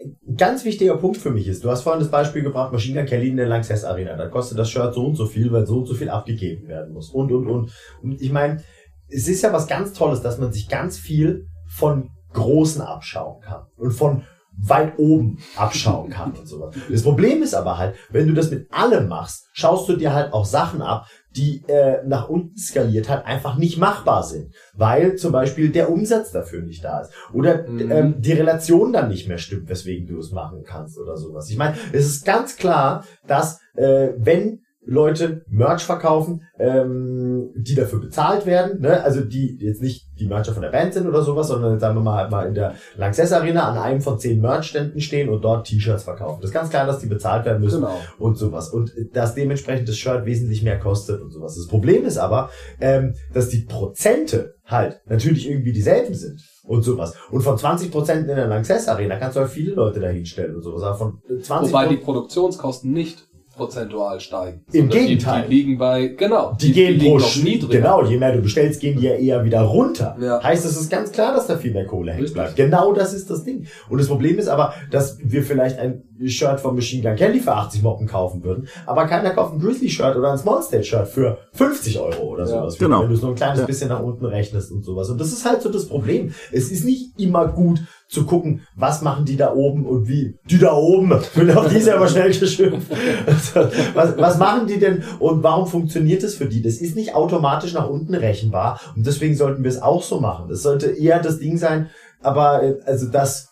[0.00, 3.06] ein ganz wichtiger Punkt für mich ist, du hast vorhin das Beispiel gebracht, Machine Gun
[3.06, 4.16] Kelly in der Lanxess Arena.
[4.16, 6.92] Da kostet das Shirt so und so viel, weil so und so viel abgegeben werden
[6.92, 7.10] muss.
[7.10, 7.72] Und, und, und.
[8.02, 8.62] Und ich meine,
[9.10, 13.62] es ist ja was ganz Tolles, dass man sich ganz viel von Großen abschauen kann.
[13.76, 14.22] Und von
[14.60, 16.74] weit oben abschauen kann und sowas.
[16.90, 20.32] Das Problem ist aber halt, wenn du das mit allem machst, schaust du dir halt
[20.32, 21.06] auch Sachen ab,
[21.36, 26.32] die äh, nach unten skaliert halt einfach nicht machbar sind, weil zum Beispiel der Umsatz
[26.32, 27.90] dafür nicht da ist oder Mhm.
[27.92, 31.48] ähm, die Relation dann nicht mehr stimmt, weswegen du es machen kannst oder sowas.
[31.50, 38.00] Ich meine, es ist ganz klar, dass äh, wenn Leute Merch verkaufen, ähm, die dafür
[38.00, 39.02] bezahlt werden, ne?
[39.04, 42.02] also die jetzt nicht die Mercher von der Band sind oder sowas, sondern sagen wir
[42.02, 45.66] mal halt mal in der Lanxess Arena an einem von zehn Merchständen stehen und dort
[45.66, 46.40] T-Shirts verkaufen.
[46.40, 48.00] Das ist ganz klar, dass die bezahlt werden müssen Genau.
[48.18, 48.70] und sowas.
[48.70, 51.54] Und dass dementsprechend das Shirt wesentlich mehr kostet und sowas.
[51.54, 52.48] Das Problem ist aber,
[52.80, 57.14] ähm, dass die Prozente halt natürlich irgendwie dieselben sind und sowas.
[57.30, 60.56] Und von 20 Prozent in der Lanxess Arena kannst du halt viele Leute da hinstellen
[60.56, 60.82] und sowas.
[60.82, 63.27] Aber von äh, 20 Wobei die Produktionskosten nicht
[63.58, 64.62] prozentual steigen.
[64.72, 65.42] Im Gegenteil.
[65.42, 66.56] Die, die liegen bei, genau.
[66.58, 67.80] die, gehen liegen pro noch Sch- niedriger.
[67.80, 70.16] Genau, je mehr du bestellst, gehen die ja eher wieder runter.
[70.18, 70.42] Ja.
[70.42, 72.32] Heißt, es ist ganz klar, dass da viel mehr Kohle Richtig.
[72.32, 72.56] bleibt.
[72.56, 73.66] Genau das ist das Ding.
[73.90, 77.54] Und das Problem ist aber, dass wir vielleicht ein Shirt von Machine Gun Kelly für
[77.54, 81.98] 80 Moppen kaufen würden, aber keiner kauft ein Grizzly-Shirt oder ein Small State-Shirt für 50
[82.00, 82.48] Euro oder Ja.
[82.60, 82.78] sowas.
[82.78, 83.02] Genau.
[83.02, 83.66] Wenn du es nur ein kleines Ja.
[83.66, 85.08] bisschen nach unten rechnest und sowas.
[85.10, 86.32] Und das ist halt so das Problem.
[86.52, 90.34] Es ist nicht immer gut zu gucken, was machen die da oben und wie.
[90.50, 92.90] Die da oben, bin auf die selber schnell geschimpft.
[93.26, 96.62] Also, was, was machen die denn und warum funktioniert es für die?
[96.62, 100.48] Das ist nicht automatisch nach unten rechenbar und deswegen sollten wir es auch so machen.
[100.48, 101.90] Das sollte eher das Ding sein,
[102.22, 103.47] aber äh, also das,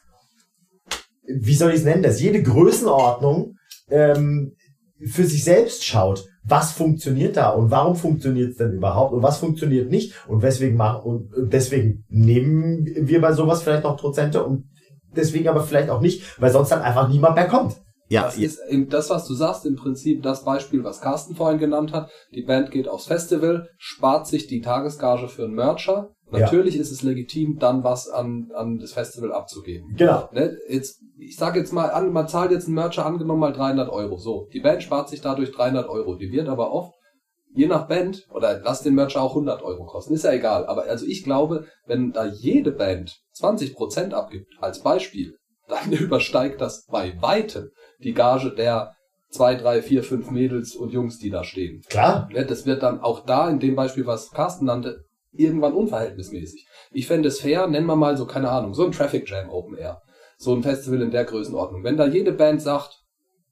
[1.28, 3.54] wie soll ich es nennen, dass jede Größenordnung
[3.90, 4.52] ähm,
[5.04, 9.38] für sich selbst schaut, was funktioniert da und warum funktioniert es denn überhaupt und was
[9.38, 14.64] funktioniert nicht und weswegen machen und deswegen nehmen wir bei sowas vielleicht noch Prozente und
[15.14, 17.76] deswegen aber vielleicht auch nicht, weil sonst dann einfach niemand mehr kommt.
[18.08, 21.58] Ja, Das ist im- das, was du sagst, im Prinzip das Beispiel, was Carsten vorhin
[21.58, 22.08] genannt hat.
[22.32, 26.10] Die Band geht aufs Festival, spart sich die Tagesgage für einen Mercher.
[26.32, 26.40] Ja.
[26.40, 29.94] Natürlich ist es legitim, dann was an, an das Festival abzugeben.
[29.96, 30.28] Genau.
[30.32, 30.56] Ne?
[30.68, 34.18] Jetzt, ich sage jetzt mal, an, man zahlt jetzt einen Mercher angenommen mal 300 Euro.
[34.18, 36.16] So, die Band spart sich dadurch 300 Euro.
[36.16, 36.92] Die wird aber oft,
[37.54, 40.66] je nach Band, oder lass den Mercher auch 100 Euro kosten, ist ja egal.
[40.66, 45.36] Aber also ich glaube, wenn da jede Band 20% abgibt, als Beispiel,
[45.68, 47.70] dann übersteigt das bei weitem
[48.00, 48.92] die Gage der
[49.30, 51.82] zwei, drei, vier, fünf Mädels und Jungs, die da stehen.
[51.88, 52.28] Klar.
[52.32, 55.04] Ja, Das wird dann auch da in dem Beispiel, was Carsten nannte,
[55.38, 56.66] irgendwann unverhältnismäßig.
[56.92, 59.76] Ich fände es fair, nennen wir mal so, keine Ahnung, so ein Traffic Jam Open
[59.76, 60.02] Air.
[60.38, 61.82] So ein Festival in der Größenordnung.
[61.82, 63.02] Wenn da jede Band sagt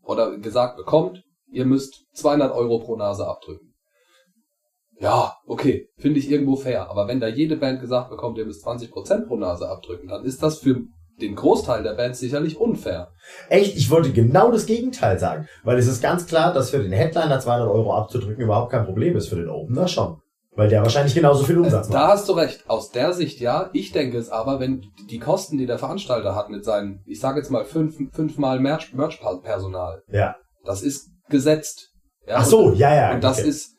[0.02, 3.74] oder gesagt bekommt, ihr müsst 200 Euro pro Nase abdrücken.
[5.00, 6.88] Ja, okay, finde ich irgendwo fair.
[6.90, 10.42] Aber wenn da jede Band gesagt bekommt, ihr müsst 20% pro Nase abdrücken, dann ist
[10.42, 10.82] das für
[11.20, 13.12] den Großteil der Bands sicherlich unfair.
[13.48, 15.48] Echt, ich wollte genau das Gegenteil sagen.
[15.62, 19.16] Weil es ist ganz klar, dass für den Headliner 200 Euro abzudrücken überhaupt kein Problem
[19.16, 19.28] ist.
[19.28, 20.20] Für den Opener schon.
[20.56, 22.12] Weil der wahrscheinlich genauso viel Umsatz Da macht.
[22.12, 22.64] hast du recht.
[22.68, 23.70] Aus der Sicht ja.
[23.72, 27.38] Ich denke es aber, wenn die Kosten, die der Veranstalter hat mit seinen, ich sage
[27.40, 30.36] jetzt mal fünf, fünfmal Merch- Merch-Personal, Ja.
[30.64, 31.90] das ist gesetzt.
[32.26, 33.14] Ja, Ach so, und, ja, ja.
[33.14, 33.48] Und das okay.
[33.48, 33.74] ist,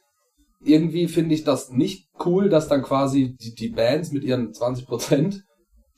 [0.63, 4.85] irgendwie finde ich das nicht cool, dass dann quasi die, die Bands mit ihren 20
[4.85, 5.43] Prozent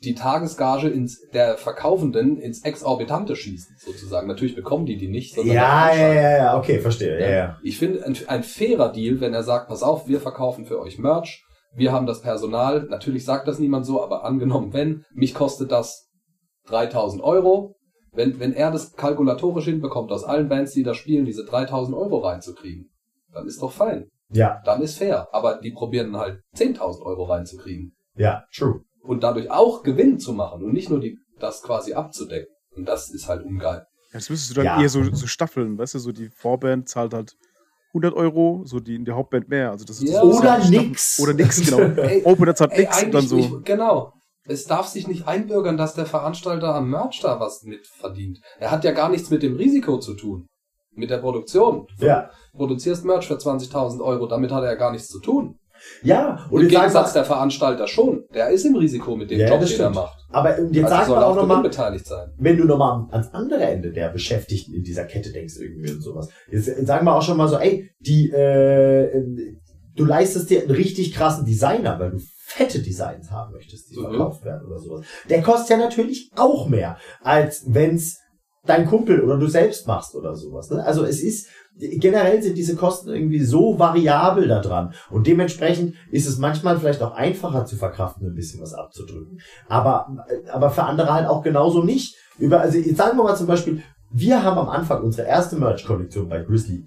[0.08, 4.28] die Tagesgage ins, der Verkaufenden ins Exorbitante schießen, sozusagen.
[4.28, 7.20] Natürlich bekommen die die nicht, sondern der Ja, ja, ja, ja, okay, verstehe.
[7.20, 7.58] Ja, ja.
[7.62, 10.98] Ich finde ein, ein fairer Deal, wenn er sagt, pass auf, wir verkaufen für euch
[10.98, 11.44] Merch,
[11.76, 16.10] wir haben das Personal, natürlich sagt das niemand so, aber angenommen, wenn, mich kostet das
[16.68, 17.76] 3000 Euro,
[18.14, 22.20] wenn, wenn er das kalkulatorisch hinbekommt, aus allen Bands, die da spielen, diese 3000 Euro
[22.20, 22.90] reinzukriegen,
[23.32, 24.10] dann ist doch fein.
[24.30, 25.30] Ja, Dann ist fair.
[25.32, 27.96] Aber die probieren dann halt 10.000 Euro reinzukriegen.
[28.16, 28.82] ja, true.
[29.08, 32.54] Und dadurch auch Gewinn zu machen und nicht nur die, das quasi abzudecken.
[32.76, 33.86] Und das ist halt ungeil.
[34.14, 34.82] Jetzt müsstest du dann Ja.
[34.82, 37.34] eher so, so staffeln, weißt du, so die Vorband zahlt halt
[37.94, 39.72] 100 Euro, so die in der Hauptband mehr.
[39.72, 40.24] Also das ist Ja.
[40.24, 41.20] das Oder halt nix.
[41.20, 41.80] Oder nix, genau.
[42.02, 43.36] Ey, Opener zahlt Ey, nix und dann so.
[43.38, 44.14] nicht, genau.
[44.46, 48.40] Es darf sich nicht einbürgern, dass der Veranstalter am Merch da was mit verdient.
[48.60, 50.48] Er hat ja gar nichts mit dem Risiko zu tun.
[50.92, 51.86] Mit der Produktion.
[52.00, 52.30] Ja.
[52.54, 55.60] Produzierst Merch für 20.000 Euro, damit hat er ja gar nichts zu tun.
[56.04, 58.26] Ja, und Im Gegensatz der Veranstalter schon.
[58.34, 60.18] Der ist im Risiko mit dem Ja, Job, das den er macht.
[60.30, 62.30] aber jetzt Also sag soll mal er auch nochmal, beteiligt sein.
[62.38, 66.30] wenn du nochmal ans andere Ende der Beschäftigten in dieser Kette denkst irgendwie und sowas.
[66.52, 69.24] Jetzt äh, sagen wir auch schon mal so, ey, die, äh,
[69.96, 74.04] du leistest dir einen richtig krassen Designer, weil du fette Designs haben möchtest, die Mhm.
[74.04, 75.06] verkauft werden oder sowas.
[75.30, 78.20] Der kostet ja natürlich auch mehr, als wenn's
[78.68, 80.70] dein Kumpel oder du selbst machst oder sowas.
[80.70, 80.84] Ne?
[80.84, 84.94] Also es ist, generell sind diese Kosten irgendwie so variabel da dran.
[85.10, 89.40] Und dementsprechend ist es manchmal vielleicht auch einfacher zu verkraften, ein bisschen was abzudrücken.
[89.68, 92.16] Aber, aber für andere halt auch genauso nicht.
[92.40, 96.30] Über, also jetzt sagen wir mal zum Beispiel, wir haben am Anfang unsere erste Merch-Kollektion
[96.30, 96.86] bei Grizzly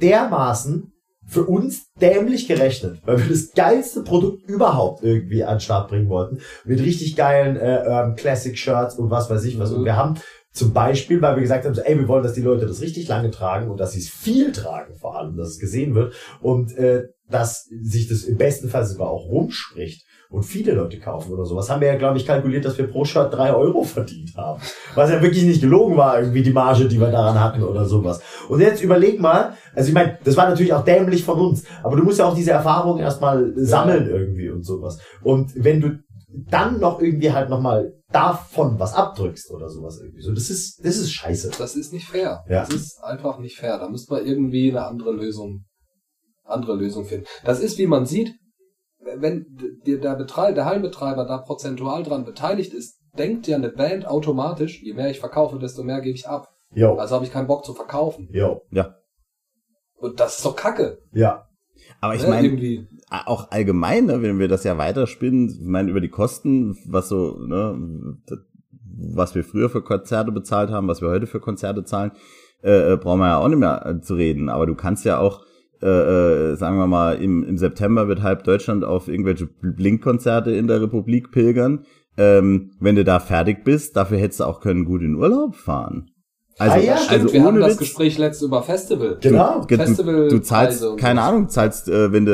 [0.00, 0.90] dermaßen
[1.26, 6.10] für uns dämlich gerechnet, weil wir das geilste Produkt überhaupt irgendwie an den Start bringen
[6.10, 6.40] wollten.
[6.64, 9.72] Mit richtig geilen äh, ähm, Classic-Shirts und was weiß ich was.
[9.72, 9.84] Und Mhm.
[9.86, 10.14] wir haben
[10.54, 13.08] zum Beispiel, weil wir gesagt haben, so, ey, wir wollen, dass die Leute das richtig
[13.08, 16.76] lange tragen und dass sie es viel tragen, vor allem, dass es gesehen wird und
[16.78, 21.44] äh, dass sich das im besten Fall sogar auch rumspricht und viele Leute kaufen oder
[21.44, 24.60] sowas, haben wir ja, glaube ich, kalkuliert, dass wir pro Shirt drei Euro verdient haben.
[24.94, 28.20] Was ja wirklich nicht gelogen war, irgendwie die Marge, die wir daran hatten oder sowas.
[28.48, 31.96] Und jetzt überleg mal, also ich meine, das war natürlich auch dämlich von uns, aber
[31.96, 35.00] du musst ja auch diese Erfahrung erstmal sammeln irgendwie und sowas.
[35.22, 35.98] Und wenn du
[36.48, 40.22] dann noch irgendwie halt nochmal davon was abdrückst oder sowas irgendwie.
[40.22, 41.50] So, das ist, das ist scheiße.
[41.58, 42.44] Das ist nicht fair.
[42.48, 42.60] Ja.
[42.60, 43.78] Das ist einfach nicht fair.
[43.78, 45.64] Da müsste man irgendwie eine andere Lösung,
[46.44, 47.26] andere Lösung finden.
[47.44, 48.34] Das ist, wie man sieht,
[48.98, 49.46] wenn
[49.86, 54.82] der, der Betreiber, der Hallenbetreiber da prozentual dran beteiligt ist, denkt ja eine Band automatisch,
[54.82, 56.48] je mehr ich verkaufe, desto mehr gebe ich ab.
[56.72, 58.28] Jo, Also habe ich keinen Bock zu verkaufen.
[58.32, 58.62] jo,
[59.96, 60.98] Und das ist doch Kacke.
[61.12, 61.48] ja.
[62.00, 62.28] Aber ich ne?
[62.28, 62.86] meine, irgendwie.
[63.26, 67.38] Auch allgemein, ne, wenn wir das ja weiterspinnen, ich meine, über die Kosten, was so,
[67.38, 67.78] ne,
[68.96, 72.12] was wir früher für Konzerte bezahlt haben, was wir heute für Konzerte zahlen,
[72.62, 74.48] äh, äh, brauchen wir ja auch nicht mehr äh, zu reden.
[74.48, 75.42] Aber du kannst ja auch,
[75.82, 80.66] äh, äh, sagen wir mal, im, im September wird halb Deutschland auf irgendwelche Blink-Konzerte in
[80.66, 81.84] der Republik pilgern.
[82.16, 86.10] Ähm, wenn du da fertig bist, dafür hättest du auch können gut in Urlaub fahren.
[86.58, 89.18] Also, Ah ja, Stimmt, also wir hatten ohne das Witz, Gespräch letzt über Festival.
[89.20, 89.62] Genau.
[89.66, 91.26] Ge- Festivalpreise Du, du zahlst, keine so.
[91.26, 92.32] Ahnung, zahlst, äh, wenn du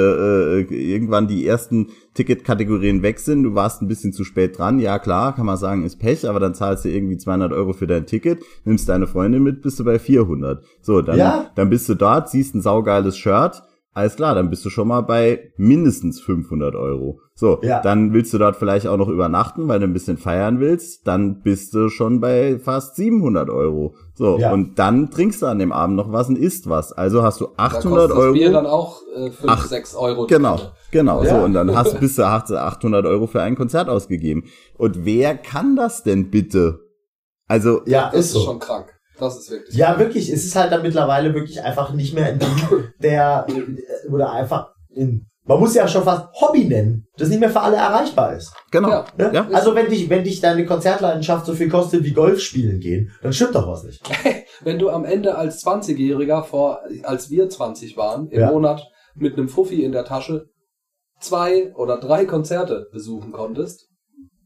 [0.68, 4.98] äh, irgendwann die ersten Ticketkategorien weg sind, du warst ein bisschen zu spät dran, ja
[4.98, 8.06] klar, kann man sagen, ist Pech, aber dann zahlst du irgendwie 200 Euro für dein
[8.06, 10.62] Ticket, nimmst deine Freundin mit, bist du bei 400.
[10.82, 11.46] So, dann, Ja.
[11.54, 13.62] dann bist du dort, siehst ein saugeiles Shirt,
[13.92, 17.20] alles klar, dann bist du schon mal bei mindestens 500 Euro.
[17.34, 17.80] So, Ja.
[17.80, 21.40] dann willst du dort vielleicht auch noch übernachten, weil du ein bisschen feiern willst, dann
[21.42, 23.94] bist du schon bei fast 700 Euro.
[24.20, 24.52] So, Ja.
[24.52, 26.92] und dann trinkst du an dem Abend noch was und isst was.
[26.92, 28.74] Also hast du Da 800 kostet das Bier dann Euro.
[28.74, 30.26] auch äh, 5, Ach, 6 Euro.
[30.26, 30.60] Genau,
[30.90, 31.22] genau.
[31.24, 31.30] Ja.
[31.38, 34.44] So, und dann hast, bist du 800 Euro für ein Konzert ausgegeben.
[34.76, 36.80] Und wer kann das denn bitte?
[37.48, 38.40] Also, Ja, Das ist so.
[38.40, 38.92] schon krank.
[39.18, 40.28] Das ist wirklich Ja, wirklich.
[40.30, 42.48] Es ist halt dann mittlerweile wirklich einfach nicht mehr ein Ding,
[43.02, 43.46] der
[44.12, 47.76] oder einfach in, man muss ja schon fast Hobby nennen, das nicht mehr für alle
[47.76, 48.53] erreichbar ist.
[48.70, 49.05] genau.
[49.18, 49.32] Ja.
[49.32, 49.49] Ja.
[49.53, 53.32] Also wenn dich, wenn dich deine Konzertleidenschaft so viel kostet wie Golf spielen gehen, dann
[53.32, 54.01] stimmt doch was nicht.
[54.62, 58.51] wenn du am Ende als 20-Jähriger vor, als wir 20 waren, im Ja.
[58.53, 60.47] Monat mit einem Fuffi in der Tasche
[61.20, 63.88] zwei oder drei Konzerte besuchen konntest,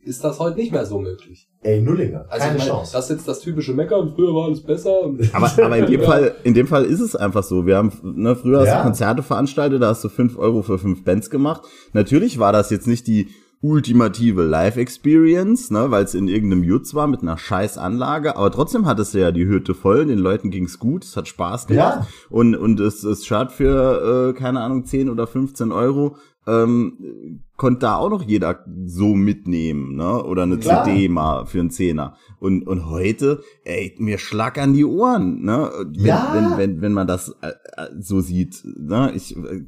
[0.04, 1.48] ist das heute nicht mehr so möglich.
[1.62, 2.26] Ey, Nullinger.
[2.28, 2.92] Also Keine ich meine, Chance.
[2.92, 5.10] das ist jetzt das typische Meckern, früher war alles besser.
[5.32, 7.66] Aber, aber in dem Fall, in dem Fall ist es einfach so.
[7.66, 8.78] Wir haben, ne, früher hast Ja.
[8.78, 11.62] du Konzerte veranstaltet, da hast du fünf Euro für fünf Bands gemacht.
[11.92, 13.28] Natürlich war das jetzt nicht die
[13.64, 18.84] ultimative Live-Experience, ne, weil es in irgendeinem Jutz war mit einer scheiß Anlage, aber trotzdem
[18.84, 22.06] hattest du ja die Hütte voll, den Leuten ging's gut, es hat Spaß gemacht Ja.
[22.28, 27.80] und, und es, es Shirt für, äh, keine Ahnung, 10 oder 15 Euro, ähm, konnte
[27.80, 30.22] da auch noch jeder so mitnehmen, ne?
[30.24, 30.84] Oder eine Klar.
[30.84, 32.18] CD mal für einen Zehner.
[32.38, 35.70] Und, und heute, ey, mir schlag an die Ohren, ne?
[35.96, 36.32] Wenn, Ja.
[36.34, 39.12] wenn, wenn, wenn man das äh, äh, so sieht, ne?
[39.14, 39.62] Ich, äh,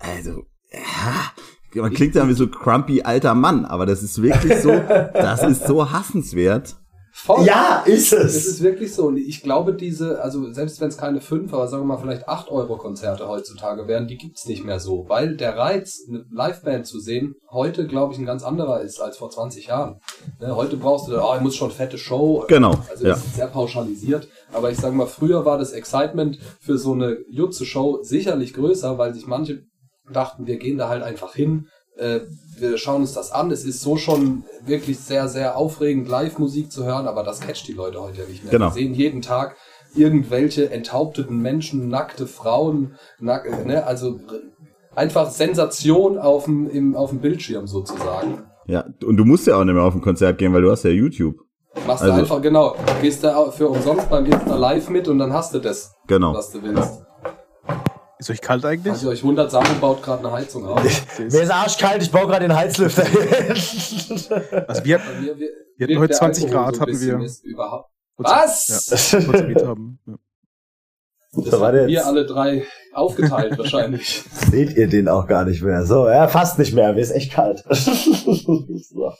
[0.00, 1.32] also, ja,
[1.74, 4.70] man klingt ja wie so crumpy alter Mann, aber das ist wirklich so,
[5.14, 6.76] das ist so hassenswert.
[7.12, 7.44] voll.
[7.44, 8.46] Ja, ist Es es.
[8.46, 9.08] ist wirklich so.
[9.08, 12.28] Und ich glaube, diese, also selbst wenn es keine 5, aber sagen wir mal vielleicht
[12.28, 15.04] 8 Euro Konzerte heutzutage wären, die gibt's nicht mehr so.
[15.08, 19.16] Weil der Reiz, eine Liveband zu sehen, heute, glaube ich, ein ganz anderer ist als
[19.18, 20.00] vor 20 Jahren.
[20.40, 22.44] Ne, heute brauchst du, oh, ich muss schon fette Show.
[22.48, 23.10] Genau, Also ja.
[23.14, 24.28] das ist sehr pauschalisiert.
[24.52, 29.12] Aber ich sage mal, früher war das Excitement für so eine Jutze-Show sicherlich größer, weil
[29.12, 29.64] sich manche
[30.12, 32.20] dachten, wir gehen da halt einfach hin, äh,
[32.58, 33.50] wir schauen uns das an.
[33.50, 37.72] Es ist so schon wirklich sehr, sehr aufregend, Live-Musik zu hören, aber das catcht die
[37.72, 38.52] Leute heute ja nicht mehr.
[38.52, 38.66] Genau.
[38.66, 39.56] Wir sehen jeden Tag
[39.94, 44.20] irgendwelche enthaupteten Menschen, nackte Frauen, nack, ne, also
[44.94, 48.42] einfach Sensation auf dem, im, auf dem Bildschirm sozusagen.
[48.66, 50.84] Ja, und du musst ja auch nicht mehr auf ein Konzert gehen, weil du hast
[50.84, 51.36] ja YouTube.
[51.86, 55.32] Machst Also- du einfach, genau, gehst da für umsonst beim Insta Live mit und dann
[55.32, 56.34] hast du das, Genau.
[56.34, 57.02] was du willst.
[58.18, 58.92] Ist euch kalt eigentlich?
[58.92, 60.82] Also euch wundert, Samu baut gerade eine Heizung auf.
[61.18, 63.04] Mir ist arschkalt, ich baue gerade den Heizlüfter.
[64.66, 67.20] Also wir, mir wir, Wir hatten heute der 20 Alkohol Grad, so hatten wir.
[67.20, 67.90] Ist überhaupt.
[68.16, 69.10] Was?
[69.12, 70.00] ja, haben.
[70.06, 70.14] Ja.
[71.32, 74.24] Das Da war der haben wir jetzt- alle drei aufgeteilt wahrscheinlich.
[74.50, 75.84] Seht ihr den auch gar nicht mehr.
[75.84, 76.92] So, ja, fast nicht mehr.
[76.94, 77.62] Mir ist echt kalt.
[77.70, 79.12] so.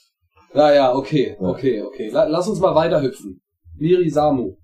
[0.55, 2.09] Naja, okay, okay, okay.
[2.11, 3.41] La lass uns mal weiterhüpfen.
[3.77, 4.57] Miri Samu.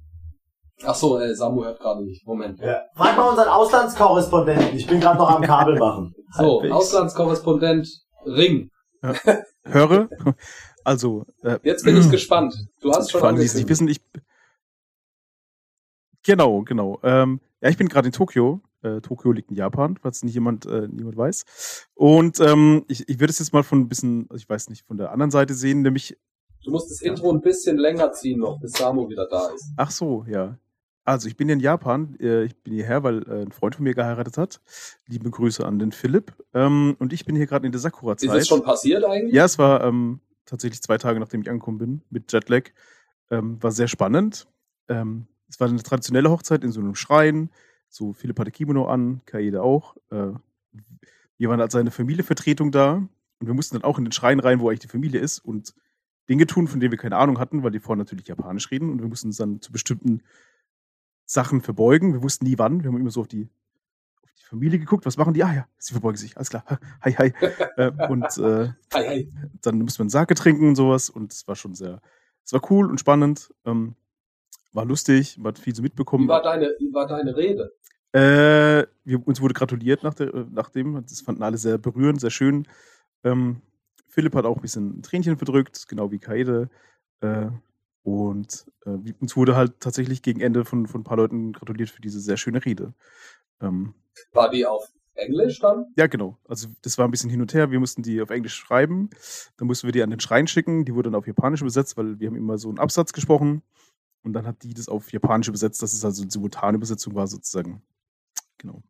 [0.87, 2.27] Ach so, äh, Samu hört gerade nicht.
[2.27, 2.61] Moment.
[2.61, 2.83] Ja.
[2.95, 4.77] Frag mal unseren Auslandskorrespondenten.
[4.77, 6.15] Ich bin gerade noch am Kabel machen.
[6.37, 6.75] So, Halbwegs.
[6.75, 7.89] Auslandskorrespondent
[8.27, 8.69] Ring.
[9.65, 10.09] Höre.
[10.83, 12.55] Also, äh, Jetzt bin ich gespannt.
[12.81, 14.03] Du hast schon für alle, die es nicht angekündigt.
[14.13, 14.23] wissen, ich.
[16.25, 16.99] Genau, genau.
[17.05, 18.61] Ähm, ja, ich bin gerade in Tokio.
[18.83, 21.87] Äh, Tokio liegt in Japan, falls nicht jemand, äh, niemand weiß.
[21.95, 24.85] Und ähm, ich, ich würde es jetzt mal von ein bisschen, also ich weiß nicht,
[24.87, 26.17] von der anderen Seite sehen, nämlich,
[26.65, 29.71] Du musst das Intro ein bisschen länger ziehen noch, bis Samu wieder da ist.
[29.77, 30.57] ach so, ja.
[31.05, 33.95] Also ich bin in Japan, äh, ich bin hierher, weil äh, ein Freund von mir
[33.95, 34.61] geheiratet hat.
[35.07, 36.33] Liebe Grüße an den Philipp.
[36.55, 38.31] Ähm, und ich bin hier gerade in der Sakura-Zeit.
[38.31, 39.35] Ist es schon passiert eigentlich?
[39.35, 42.71] Ja, es war ähm, tatsächlich zwei Tage, nachdem ich angekommen bin, mit Jetlag.
[43.31, 44.47] Ähm, war sehr spannend.
[44.89, 47.51] Ähm, es war eine traditionelle Hochzeit in so einem Schrein.
[47.91, 49.97] So Philipp hatte Kimono an, Kaede auch.
[50.11, 50.33] Äh,
[51.37, 54.61] wir waren als seine Familienvertretung da und wir mussten dann auch in den Schrein rein,
[54.61, 55.75] wo eigentlich die Familie ist und
[56.29, 59.01] Dinge tun, von denen wir keine Ahnung hatten, weil die vorne natürlich Japanisch reden und
[59.01, 60.23] wir mussten uns dann zu bestimmten
[61.27, 62.13] Sachen verbeugen.
[62.13, 62.83] Wir wussten nie wann.
[62.83, 63.49] Wir haben immer so auf die,
[64.23, 65.07] auf die Familie geguckt.
[65.07, 65.43] Was machen die?
[65.45, 66.37] Ah ja, sie verbeugen sich.
[66.37, 66.65] Alles klar.
[67.03, 67.33] Hi, hi.
[67.77, 69.33] äh, und äh, Hi, hi.
[69.63, 72.01] dann musste man Sake trinken und sowas und es war schon sehr,
[72.45, 73.95] es war cool und spannend, ähm,
[74.73, 76.25] war lustig, man hat viel so mitbekommen.
[76.25, 77.73] Wie war deine, wie war deine Rede?
[78.13, 82.21] Äh, wir, uns wurde gratuliert nach, der, äh, nach dem, das fanden alle sehr berührend,
[82.21, 82.67] sehr schön.
[83.25, 83.61] Ähm,
[84.07, 86.69] Philipp hat auch ein bisschen ein Tränchen verdrückt, genau wie Kaede.
[87.21, 87.49] Äh,
[88.05, 88.91] und äh,
[89.21, 92.37] uns wurde halt tatsächlich gegen Ende von, von ein paar Leuten gratuliert für diese sehr
[92.37, 92.93] schöne Rede.
[93.61, 93.95] Ähm,
[94.33, 95.87] War die auf Englisch dann?
[95.97, 96.37] ja, genau.
[96.47, 97.71] Also das war ein bisschen hin und her.
[97.71, 99.09] Wir mussten die auf Englisch schreiben.
[99.57, 100.85] Dann mussten wir die an den Schrein schicken.
[100.85, 103.63] Die wurde dann auf Japanisch übersetzt, weil wir haben immer so einen Absatz gesprochen.
[104.23, 107.27] Und dann hat die das auf Japanisch übersetzt, dass es also eine simultane Übersetzung war
[107.27, 107.83] sozusagen.
[108.59, 108.83] Genau.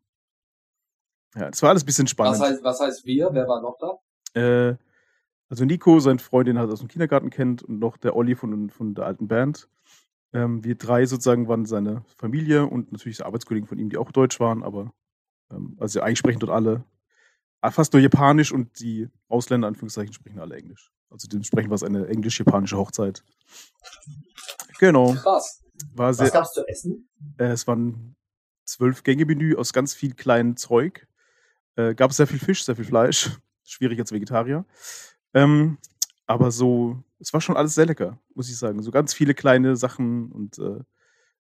[1.35, 2.39] Ja, das war alles ein bisschen spannend.
[2.39, 3.29] Was heißt, was heißt wir?
[3.31, 4.39] Wer war noch da?
[4.39, 4.75] Äh,
[5.49, 8.95] also Nico, seine Freundin hat aus dem Kindergarten kennt und noch der Olli von, von
[8.95, 9.67] der alten Band.
[10.33, 14.39] Ähm, wir drei sozusagen waren seine Familie und natürlich Arbeitskollegen von ihm, die auch Deutsch
[14.39, 14.93] waren, aber
[15.51, 16.83] ähm, also eigentlich sprechen dort alle
[17.65, 20.91] ah, fast nur Japanisch und die Ausländer, Anführungszeichen, sprechen alle Englisch.
[21.09, 23.23] Also dementsprechend war es eine englisch-japanische Hochzeit.
[24.79, 25.13] Genau.
[25.13, 25.63] Krass.
[25.93, 27.09] War Was sehr, gab's zu essen?
[27.37, 28.15] äh, es waren
[28.65, 31.07] zwölf Gänge-Menü aus ganz viel kleinem Zeug.
[31.75, 33.31] Äh, gab sehr viel Fisch, sehr viel Fleisch.
[33.63, 34.65] Schwierig als Vegetarier.
[35.35, 35.77] Ähm,
[36.25, 38.81] aber so, es war schon alles sehr lecker, muss ich sagen.
[38.81, 40.79] So ganz viele kleine Sachen und äh,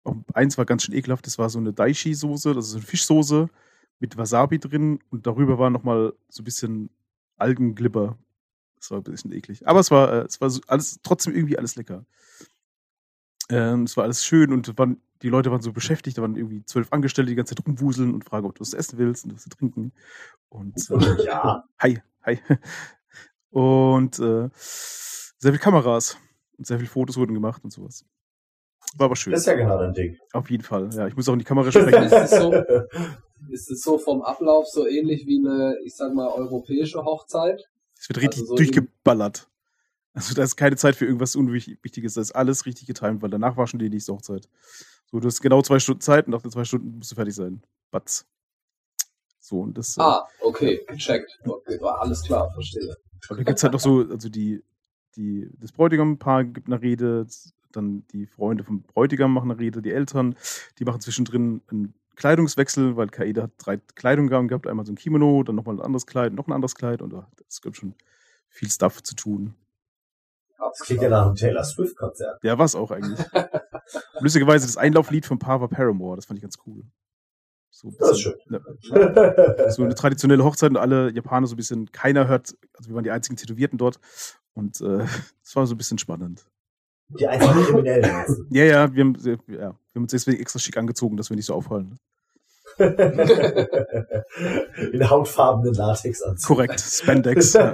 [0.04, 1.28] auch eins war ganz schön ekelhaft.
[1.28, 3.50] Das war so eine Daishi-Soße, das ist eine Fischsoße
[4.00, 6.90] mit Wasabi drin und darüber war nochmal so ein bisschen
[7.38, 8.18] Algenglibber.
[8.78, 9.68] Das war ein bisschen eklig.
[9.68, 12.06] Aber es war, äh, es war so alles, trotzdem irgendwie alles lecker.
[13.50, 16.66] Ähm, es war alles schön und waren die Leute waren so beschäftigt, da waren irgendwie
[16.66, 19.36] zwölf Angestellte, die die ganze Zeit rumwuseln und fragen, ob du was essen willst und
[19.36, 19.92] was zu trinken.
[20.50, 21.64] Und äh, Ja.
[21.80, 22.40] hi, hi.
[23.52, 26.18] Und äh, sehr viele Kameras
[26.58, 28.06] und sehr viele Fotos wurden gemacht und sowas.
[28.96, 29.32] War aber schön.
[29.32, 30.18] Das ist ja genau dein Ding.
[30.34, 30.90] Auf jeden Fall.
[30.94, 32.04] Ja, ich muss auch in die Kamera sprechen.
[32.04, 32.54] Ist es so,
[33.50, 37.62] ist es so vom Ablauf so ähnlich wie eine, ich sag mal, europäische Hochzeit?
[38.00, 39.48] Es wird richtig Also so durchgeballert.
[40.14, 42.16] Also da ist keine Zeit für irgendwas Unwichtiges.
[42.16, 44.50] Das ist alles richtig getimt, weil danach war schon die nächste Hochzeit.
[45.10, 47.36] So, du hast genau zwei Stunden Zeit und nach den zwei Stunden musst du fertig
[47.36, 47.64] sein.
[47.92, 48.26] Batz.
[49.40, 49.98] So, und das.
[49.98, 51.40] äh, Ah, okay, gecheckt.
[51.46, 52.96] Okay, war alles klar, verstehe.
[53.30, 54.64] Und dann gibt's halt noch so, also die,
[55.16, 57.28] die, das Bräutigampaar gibt eine Rede,
[57.72, 60.36] dann die Freunde vom Bräutigam machen eine Rede, die Eltern,
[60.80, 65.44] die machen zwischendrin einen Kleidungswechsel, weil Kaede hat drei Kleidungen gehabt, einmal so ein Kimono,
[65.44, 67.14] dann nochmal ein anderes Kleid, noch ein anderes Kleid und
[67.48, 67.96] es gibt schon
[68.50, 69.56] viel Stuff zu tun.
[70.58, 72.44] Das klingt ja nach einem Taylor Swift-Konzert.
[72.44, 73.20] Ja, was auch eigentlich.
[74.20, 76.84] Lustigerweise das Einlauflied von Pava Paramore, das fand ich ganz cool.
[77.74, 78.62] So ein Das ist bisschen-
[78.94, 82.96] Ja, so eine traditionelle Hochzeit und alle Japaner so ein bisschen, keiner hört, also wir
[82.96, 84.00] waren die einzigen Tätowierten dort
[84.54, 85.06] und äh,
[85.44, 86.46] es war so ein bisschen spannend.
[87.20, 88.48] Die einzigen Kriminellen.
[88.52, 91.46] Ja, ja, wir haben, ja, wir haben uns deswegen extra schick angezogen, dass wir nicht
[91.46, 91.98] so auffallen.
[94.94, 96.48] In hautfarbenen Latexanzug.
[96.48, 97.54] Korrekt, Spandex.
[97.54, 97.72] ja.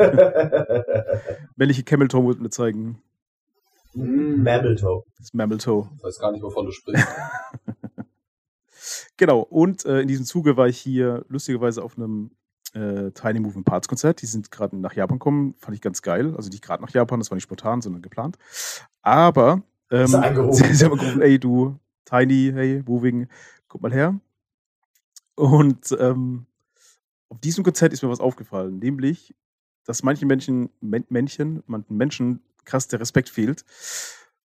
[1.55, 3.01] Männliche Camel Toe wollten wir zeigen.
[3.93, 5.03] Hm, Mammal Toe.
[5.19, 5.87] Das Mammal Toe.
[5.97, 7.07] Ich weiß gar nicht, wovon du sprichst.
[9.17, 12.31] Genau, und äh, in diesem Zuge war ich hier lustigerweise auf einem
[12.73, 14.21] äh, Tiny Moving Parts Konzert.
[14.21, 16.33] Die sind gerade nach Japan gekommen, fand ich ganz geil.
[16.35, 18.37] Also nicht gerade nach Japan, das war nicht spontan, sondern geplant.
[19.01, 20.07] Aber ähm,
[20.51, 23.27] sie, sie haben gerufen, ey du, Tiny, hey, Moving,
[23.67, 24.19] guck mal her.
[25.35, 26.45] Und ähm,
[27.29, 29.35] auf diesem Konzert ist mir was aufgefallen, nämlich,
[29.85, 33.63] dass manchen Menschen, Men Männchen, manchen Menschen krass der Respekt fehlt.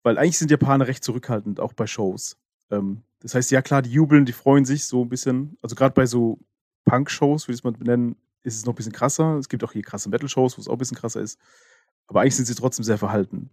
[0.03, 2.39] Weil eigentlich sind Japaner recht zurückhaltend, auch bei Shows.
[2.71, 5.57] Ähm, das heißt, ja klar, die jubeln, die freuen sich so ein bisschen.
[5.63, 6.39] Also gerade bei so
[6.87, 9.37] Punk-Shows, würde ich es mal benennen, ist es noch ein bisschen krasser.
[9.37, 11.39] Es gibt auch hier krasse Metal-Shows, wo es auch ein bisschen krasser ist.
[12.07, 13.51] Aber eigentlich sind sie trotzdem sehr verhalten.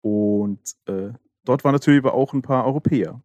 [0.00, 1.10] Und äh,
[1.44, 3.22] dort waren natürlich aber auch ein paar Europäer.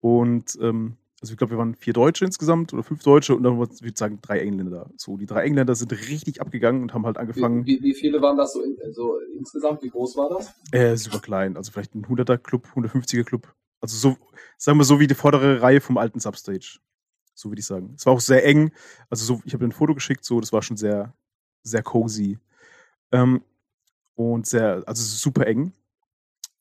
[0.00, 3.56] Und ähm, also ich glaube, wir waren vier Deutsche insgesamt oder fünf Deutsche und dann
[3.56, 4.90] würde ich sagen drei Engländer.
[4.96, 8.20] So, die drei Engländer sind richtig abgegangen und haben halt angefangen, Wie, wie, wie viele
[8.20, 9.82] waren das so, in, so insgesamt?
[9.82, 10.52] Wie groß war das?
[10.72, 13.54] äh, super klein, also vielleicht ein 100er Club, 150er Club.
[13.82, 14.16] Also so,
[14.56, 16.78] sagen wir so wie die vordere Reihe vom alten Substage.
[17.34, 17.94] So würde ich sagen.
[17.96, 18.72] Es war auch sehr eng.
[19.10, 21.12] Also so, ich habe ein Foto geschickt, so, das war schon sehr,
[21.62, 22.38] sehr cozy.
[23.10, 23.42] Ähm,
[24.14, 25.72] und sehr, also super eng.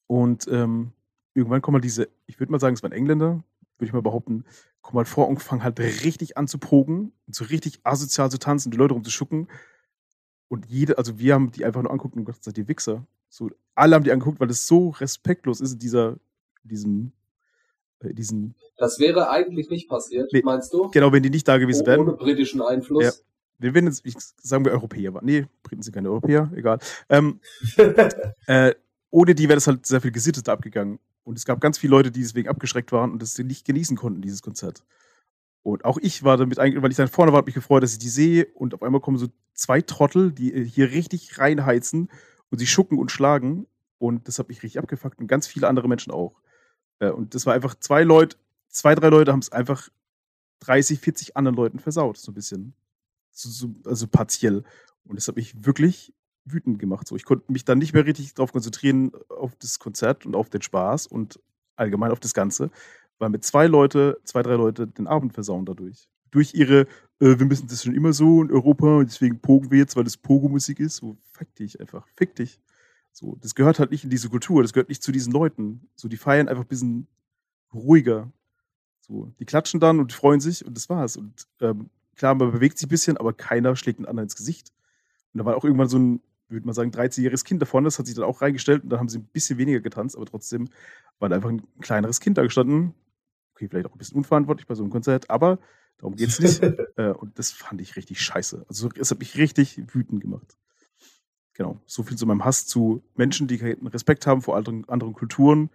[0.07, 0.93] Und ähm,
[1.33, 3.43] irgendwann kommen halt diese, ich würde mal sagen, es waren Engländer,
[3.77, 4.45] würde ich mal behaupten,
[4.81, 8.39] kommen halt vor und fangen halt richtig an zu progen und so richtig asozial zu
[8.39, 9.47] tanzen, die Leute rumzuschucken.
[10.47, 13.05] Und jede, also wir haben die einfach nur anguckt und gesagt, ihr Wichser.
[13.29, 16.17] So, alle haben die angeguckt, weil es so respektlos ist in dieser,
[16.63, 17.11] diesem,
[17.99, 20.41] äh, diesen, Das wäre eigentlich nicht passiert, Nee.
[20.43, 20.89] meinst du?
[20.91, 22.01] genau, wenn die nicht da gewesen wären.
[22.01, 23.03] Ohne britischen Einfluss.
[23.03, 23.11] Ja.
[23.59, 25.25] Wir werden jetzt, ich sagen wir Europäer waren.
[25.25, 26.79] Nee, Briten sind keine Europäer, egal.
[27.09, 27.39] Ähm,
[28.47, 28.73] äh,
[29.11, 30.99] ohne die wäre das halt sehr viel gesitteter abgegangen.
[31.23, 34.21] Und es gab ganz viele Leute, die deswegen abgeschreckt waren und das nicht genießen konnten,
[34.21, 34.83] dieses Konzert.
[35.61, 37.93] Und auch ich war damit eigentlich, weil ich dann vorne war, habe mich gefreut, dass
[37.93, 42.09] ich die sehe und auf einmal kommen so zwei Trottel, die äh, hier richtig reinheizen
[42.49, 43.67] und sie schucken und schlagen.
[43.99, 46.40] Und das hat mich richtig abgefuckt und ganz viele andere Menschen auch.
[47.01, 48.37] Äh, und das war einfach zwei Leute,
[48.69, 49.89] zwei, drei Leute haben es einfach
[50.61, 52.73] 30, 40 anderen Leuten versaut, so ein bisschen.
[53.31, 54.63] So, so, also partiell.
[55.05, 56.13] Und das hat mich wirklich
[56.45, 57.07] wütend gemacht.
[57.07, 60.49] So, ich konnte mich dann nicht mehr richtig darauf konzentrieren, auf das Konzert und auf
[60.49, 61.39] den Spaß und
[61.75, 62.71] allgemein auf das Ganze,
[63.17, 66.07] weil mit zwei Leute, zwei, drei Leute den Abend versauen dadurch.
[66.29, 66.81] Durch ihre,
[67.19, 70.03] äh, wir müssen das schon immer so in Europa und deswegen pogen wir jetzt, weil
[70.03, 70.97] das Pogo-Musik ist.
[70.97, 72.59] So, fick dich einfach, fick dich.
[73.11, 75.89] So, das gehört halt nicht in diese Kultur, das gehört nicht zu diesen Leuten.
[75.95, 77.07] So, die feiern einfach ein bisschen
[77.73, 78.31] ruhiger.
[79.01, 81.17] So, die klatschen dann und freuen sich und das war's.
[81.17, 84.71] Und ähm, klar, man bewegt sich ein bisschen, aber keiner schlägt einen anderen ins Gesicht.
[85.33, 87.99] Und da war auch irgendwann so ein, würde man sagen, 13-jähriges Kind da vorne, das
[87.99, 90.69] hat sich dann auch reingestellt und dann haben sie ein bisschen weniger getanzt, aber trotzdem
[91.19, 92.93] war da einfach ein kleineres Kind da gestanden.
[93.53, 95.59] Okay, vielleicht auch ein bisschen unverantwortlich bei so einem Konzert, aber
[95.97, 96.61] darum geht's nicht.
[96.97, 98.65] äh, und das fand ich richtig scheiße.
[98.67, 100.57] Also es hat mich richtig wütend gemacht.
[101.53, 105.13] Genau, so viel zu meinem Hass zu Menschen, die keinen Respekt haben vor anderen, anderen
[105.13, 105.69] Kulturen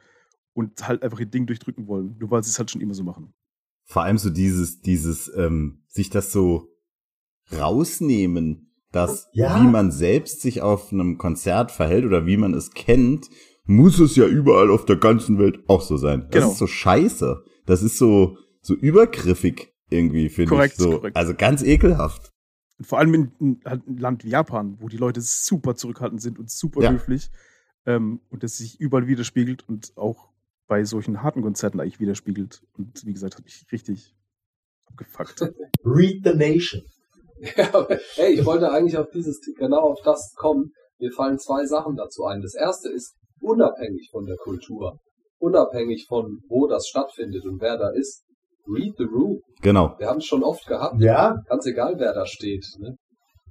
[0.55, 3.05] und halt einfach ihr Ding durchdrücken wollen, nur weil sie es halt schon immer so
[3.05, 3.35] machen.
[3.85, 6.69] Vor allem so dieses, dieses, ähm, sich das so
[7.53, 9.61] rausnehmen, dass Ja.
[9.61, 13.29] wie man selbst sich auf einem Konzert verhält oder wie man es kennt,
[13.65, 16.29] muss es ja überall auf der ganzen Welt auch so sein.
[16.31, 16.53] Das Genau.
[16.53, 17.43] ist so scheiße.
[17.67, 20.75] Das ist so, so übergriffig irgendwie, finde ich.
[20.75, 21.17] So, korrekt.
[21.17, 22.33] Also ganz ekelhaft.
[22.79, 26.21] Und vor allem in, in halt ein Land wie Japan, wo die Leute super zurückhaltend
[26.21, 26.93] sind und super Ja.
[26.93, 27.31] höflich
[27.87, 30.29] ähm, und das sich überall widerspiegelt und auch
[30.67, 32.63] bei solchen harten Konzerten eigentlich widerspiegelt.
[32.77, 34.15] Und wie gesagt, hat mich richtig
[34.87, 35.41] abgefuckt.
[35.85, 36.83] Read the Nation.
[37.55, 40.73] Ja, aber, hey, ich wollte eigentlich auf dieses, genau auf das kommen.
[40.99, 42.41] Mir fallen zwei Sachen dazu ein.
[42.41, 45.01] Das erste ist unabhängig von der Kultur,
[45.39, 48.25] unabhängig von wo das stattfindet und wer da ist.
[48.69, 49.41] Read the room.
[49.63, 49.95] Genau.
[49.99, 51.01] Wir haben es schon oft gehabt.
[51.01, 52.65] Ja, Ganz egal, wer da steht.
[52.79, 52.97] Ne?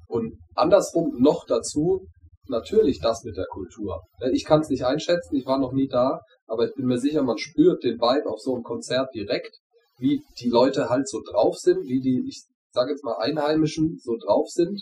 [0.08, 2.06] Und andersrum noch dazu,
[2.48, 4.02] natürlich das mit der Kultur.
[4.20, 7.00] Äh, Ich kann es nicht einschätzen, ich war noch nie da, aber ich bin mir
[7.00, 9.58] sicher, man spürt den Vibe auf so einem Konzert direkt,
[10.00, 14.16] wie die Leute halt so drauf sind, wie die, ich sage jetzt mal Einheimischen so
[14.18, 14.82] drauf sind,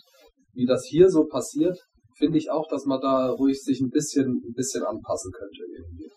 [0.54, 1.78] wie das hier so passiert,
[2.18, 6.10] finde ich auch, dass man da ruhig sich ein bisschen, ein bisschen anpassen könnte irgendwie.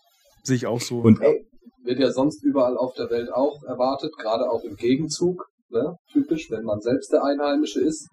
[0.43, 0.99] Sehe ich auch so.
[0.99, 1.45] Und ey,
[1.87, 5.95] Wird ja sonst überall auf der Welt auch erwartet, gerade auch im Gegenzug, ne?
[6.11, 8.09] typisch, wenn man selbst der Einheimische ist.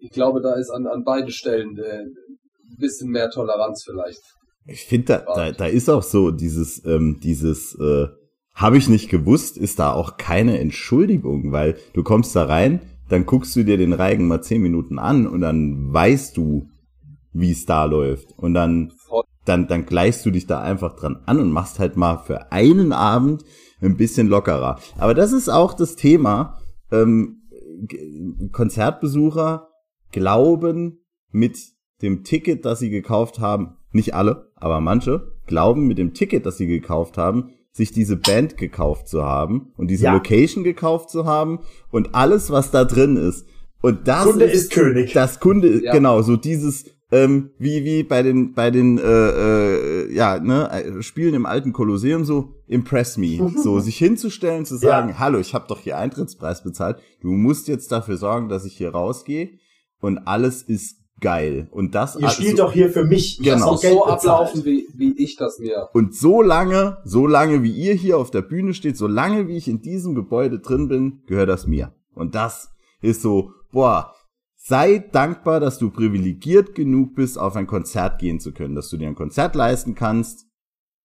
[0.00, 4.20] Ich glaube, da ist an, an beiden Stellen äh, ein bisschen mehr Toleranz vielleicht.
[4.66, 8.08] Ich finde, da, da, da ist auch so dieses, ähm, dieses, äh,
[8.54, 13.24] habe ich nicht gewusst, ist da auch keine Entschuldigung, weil du kommst da rein, dann
[13.24, 16.68] guckst du dir den Reigen mal zehn Minuten an und dann weißt du,
[17.32, 18.36] wie es da läuft.
[18.36, 18.92] Und dann.
[19.48, 22.92] Dann, dann gleichst du dich da einfach dran an und machst halt mal für einen
[22.92, 23.44] Abend
[23.80, 24.78] ein bisschen lockerer.
[24.98, 26.58] Aber das ist auch das Thema.
[26.90, 27.42] Ähm,
[28.52, 29.68] Konzertbesucher
[30.12, 31.58] glauben mit
[32.02, 36.56] dem Ticket, das sie gekauft haben, nicht alle, aber manche, glauben mit dem Ticket, das
[36.58, 40.14] sie gekauft haben, sich diese Band gekauft zu haben und diese Ja.
[40.14, 43.46] Location gekauft zu haben und alles, was da drin ist.
[43.80, 45.12] Und das Kunde ist, ist König.
[45.12, 45.92] das Kunde, Ja.
[45.92, 51.02] genau, so dieses, ähm, wie, wie bei den, bei den, äh, äh, ja, ne, äh,
[51.02, 53.50] Spielen im alten Kolosseum so, impress me.
[53.62, 55.18] so, sich hinzustellen, zu sagen, Ja.
[55.18, 58.90] hallo, ich habe doch hier Eintrittspreis bezahlt, du musst jetzt dafür sorgen, dass ich hier
[58.90, 59.50] rausgehe
[60.00, 61.66] und alles ist geil.
[61.72, 63.38] Und das Ihr spielt so, doch hier für mich.
[63.40, 63.64] Ich Genau.
[63.64, 65.88] hab Muss doch Geld so ablaufen, wie, wie ich das mir.
[65.92, 69.56] Und so lange, so lange wie ihr hier auf der Bühne steht, so lange wie
[69.56, 71.92] ich in diesem Gebäude drin bin, gehört das mir.
[72.14, 72.68] Und das
[73.00, 74.12] ist so, boah,
[74.68, 78.98] sei dankbar, dass du privilegiert genug bist, auf ein Konzert gehen zu können, dass du
[78.98, 80.46] dir ein Konzert leisten kannst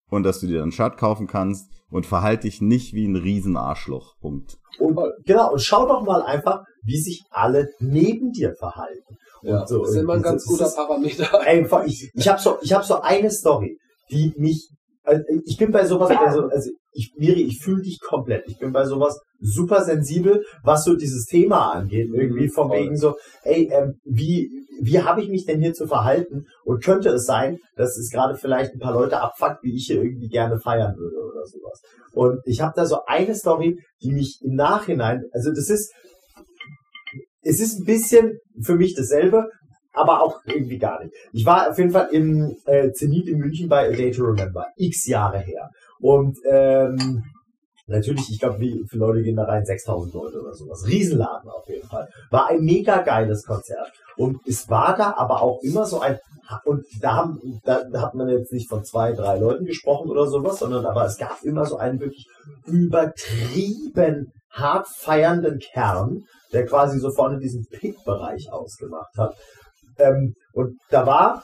[0.10, 4.20] und dass du dir ein Shirt kaufen kannst und verhalte dich nicht wie ein Riesenarschloch.
[4.20, 4.58] Punkt.
[4.80, 9.16] Und, genau, und schau doch mal einfach, wie sich alle neben dir verhalten.
[9.44, 11.30] Ja, Und so, das ist immer ein ganz das guter Parameter.
[11.46, 13.78] Ey, ich, ich habe so, ich hab so eine Story,
[14.12, 14.70] die mich,
[15.04, 18.46] also ich bin bei sowas, also, also ich, Miri, ich fühle dich komplett.
[18.48, 22.10] Ich bin bei sowas super sensibel, was so dieses Thema angeht.
[22.14, 22.78] Irgendwie von voll.
[22.78, 24.50] wegen so, ey, ähm, wie,
[24.82, 26.46] wie habe ich mich denn hier zu verhalten?
[26.64, 30.02] Und könnte es sein, dass es gerade vielleicht ein paar Leute abfuckt, wie ich hier
[30.02, 31.82] irgendwie gerne feiern würde oder sowas.
[32.14, 35.92] Und ich habe da so eine Story, die mich im Nachhinein, also das ist,
[37.42, 39.50] es ist ein bisschen für mich dasselbe,
[39.94, 41.14] aber auch irgendwie gar nicht.
[41.32, 44.68] Ich war auf jeden Fall im äh, Zenit in München bei A Day to Remember,
[44.76, 45.70] x Jahre her.
[46.04, 47.24] Und ähm,
[47.88, 49.64] natürlich, ich glaube, wie viele Leute gehen da rein?
[49.64, 50.86] 6000 Leute oder sowas.
[50.86, 52.10] Riesenladen auf jeden Fall.
[52.30, 53.90] War ein mega geiles Konzert.
[54.18, 56.20] Und es war da aber auch immer so ein,
[56.66, 60.28] und da, haben, da, da hat man jetzt nicht von zwei, drei Leuten gesprochen oder
[60.28, 62.28] sowas, sondern aber es gab immer so einen wirklich
[62.66, 69.36] übertrieben hart feiernden Kern, der quasi so vorne diesen Pit-Bereich ausgemacht hat.
[69.98, 71.44] Ähm, und da war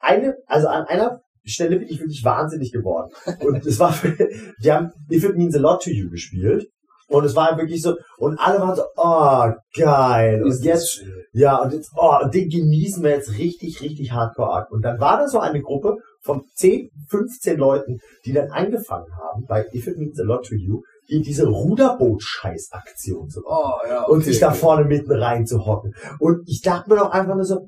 [0.00, 3.10] eine, also an einer Stelle bin ich wirklich wahnsinnig geworden.
[3.40, 3.94] Und es war,
[4.62, 6.66] die haben If It Means a Lot to You gespielt.
[7.08, 10.44] Und es war wirklich so, und alle waren so, oh, geil.
[10.44, 14.70] Und jetzt, ja, und jetzt, oh, und den genießen wir jetzt richtig, richtig hardcore arg.
[14.70, 19.44] Und dann war da so eine Gruppe von 10, 15 Leuten, die dann angefangen haben,
[19.48, 24.04] bei If It Means a Lot to You, hier diese Ruderboot-Scheiß-Aktion zu machen Oh, ja,
[24.04, 24.58] und okay, sich da okay.
[24.58, 25.92] vorne mitten rein zu hocken.
[26.20, 27.66] Und ich dachte mir doch einfach nur so,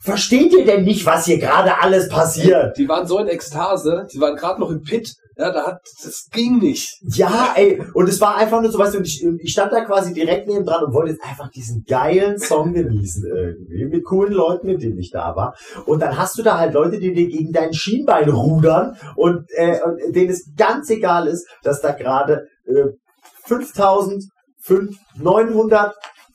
[0.00, 2.76] versteht ihr denn nicht, was hier gerade alles passiert?
[2.76, 5.14] Die waren so in Ekstase, die waren gerade noch im Pit.
[5.38, 6.98] Ja, da hat, das ging nicht.
[7.02, 9.84] Ja, ey, und es war einfach nur so, weißt du, und ich, ich stand da
[9.84, 14.32] quasi direkt neben dran und wollte jetzt einfach diesen geilen Song genießen irgendwie, mit coolen
[14.32, 15.54] Leuten, mit denen ich da war.
[15.84, 19.78] Und dann hast du da halt Leute, die dir gegen dein Schienbein rudern und, äh,
[19.82, 22.92] und denen es ganz egal ist, dass da gerade äh,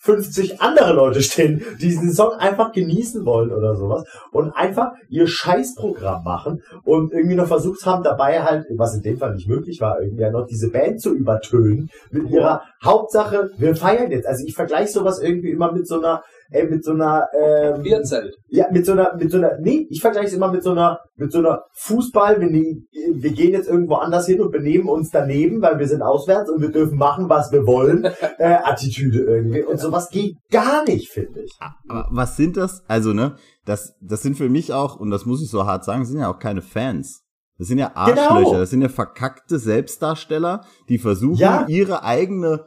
[0.04, 5.28] 5950 andere Leute stehen, die diesen Song einfach genießen wollen oder sowas und einfach ihr
[5.28, 9.80] Scheißprogramm machen und irgendwie noch versucht haben, dabei halt, was in dem Fall nicht möglich
[9.80, 14.28] war, irgendwie ja noch diese Band zu übertönen mit ihrer Hauptsache, wir feiern jetzt.
[14.28, 18.36] Also ich vergleiche sowas irgendwie immer mit so einer, ey, mit so einer, ähm, Bierzelt.
[18.50, 21.00] ja, mit so einer, mit so einer, nee, ich vergleiche es immer mit so einer,
[21.16, 22.84] mit so einer Fußball, wir, ne-
[23.14, 26.62] wir gehen jetzt irgendwo anders hin und benehmen uns daneben, weil wir sind auswärts und
[26.62, 28.04] wir dürfen machen, was wir wollen,
[28.38, 29.64] äh, Attitüde irgendwie.
[29.64, 31.52] Und sowas geht gar nicht, finde ich.
[31.88, 32.84] Aber was sind das?
[32.88, 33.36] Also, ne,
[33.66, 36.30] das, das sind für mich auch, und das muss ich so hart sagen, sind ja
[36.32, 37.24] auch keine Fans.
[37.58, 38.54] Das sind ja Arschlöcher, Genau.
[38.60, 41.66] das sind ja verkackte Selbstdarsteller, die versuchen, Ja.
[41.68, 42.66] ihre eigene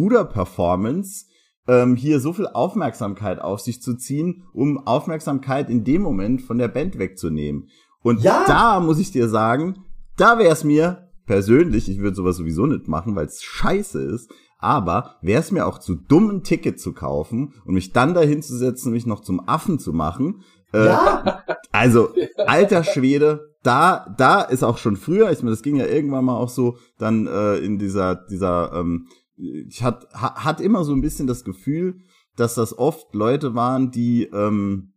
[0.00, 1.26] Quatschkopf-Ruder-Performance
[1.70, 6.58] ähm, hier so viel Aufmerksamkeit auf sich zu ziehen, um Aufmerksamkeit in dem Moment von
[6.58, 7.68] der Band wegzunehmen.
[8.02, 8.44] Und Ja.
[8.46, 9.76] da muss ich dir sagen,
[10.16, 14.30] da wäre es mir persönlich, ich würde sowas sowieso nicht machen, weil es scheiße ist,
[14.58, 18.42] aber wäre es mir auch zu dumm, ein Ticket zu kaufen und mich dann dahin
[18.42, 20.42] zu setzen mich noch zum Affen zu machen.
[20.72, 22.08] Äh, Ja, also,
[22.46, 26.36] alter Schwede, da, da ist auch schon früher, ich meine, das ging ja irgendwann mal
[26.36, 29.06] auch so, dann äh, in dieser, dieser, ähm,
[29.40, 32.00] ich hat, ha, hat immer so ein bisschen das Gefühl,
[32.36, 34.92] dass das oft Leute waren, die ähm,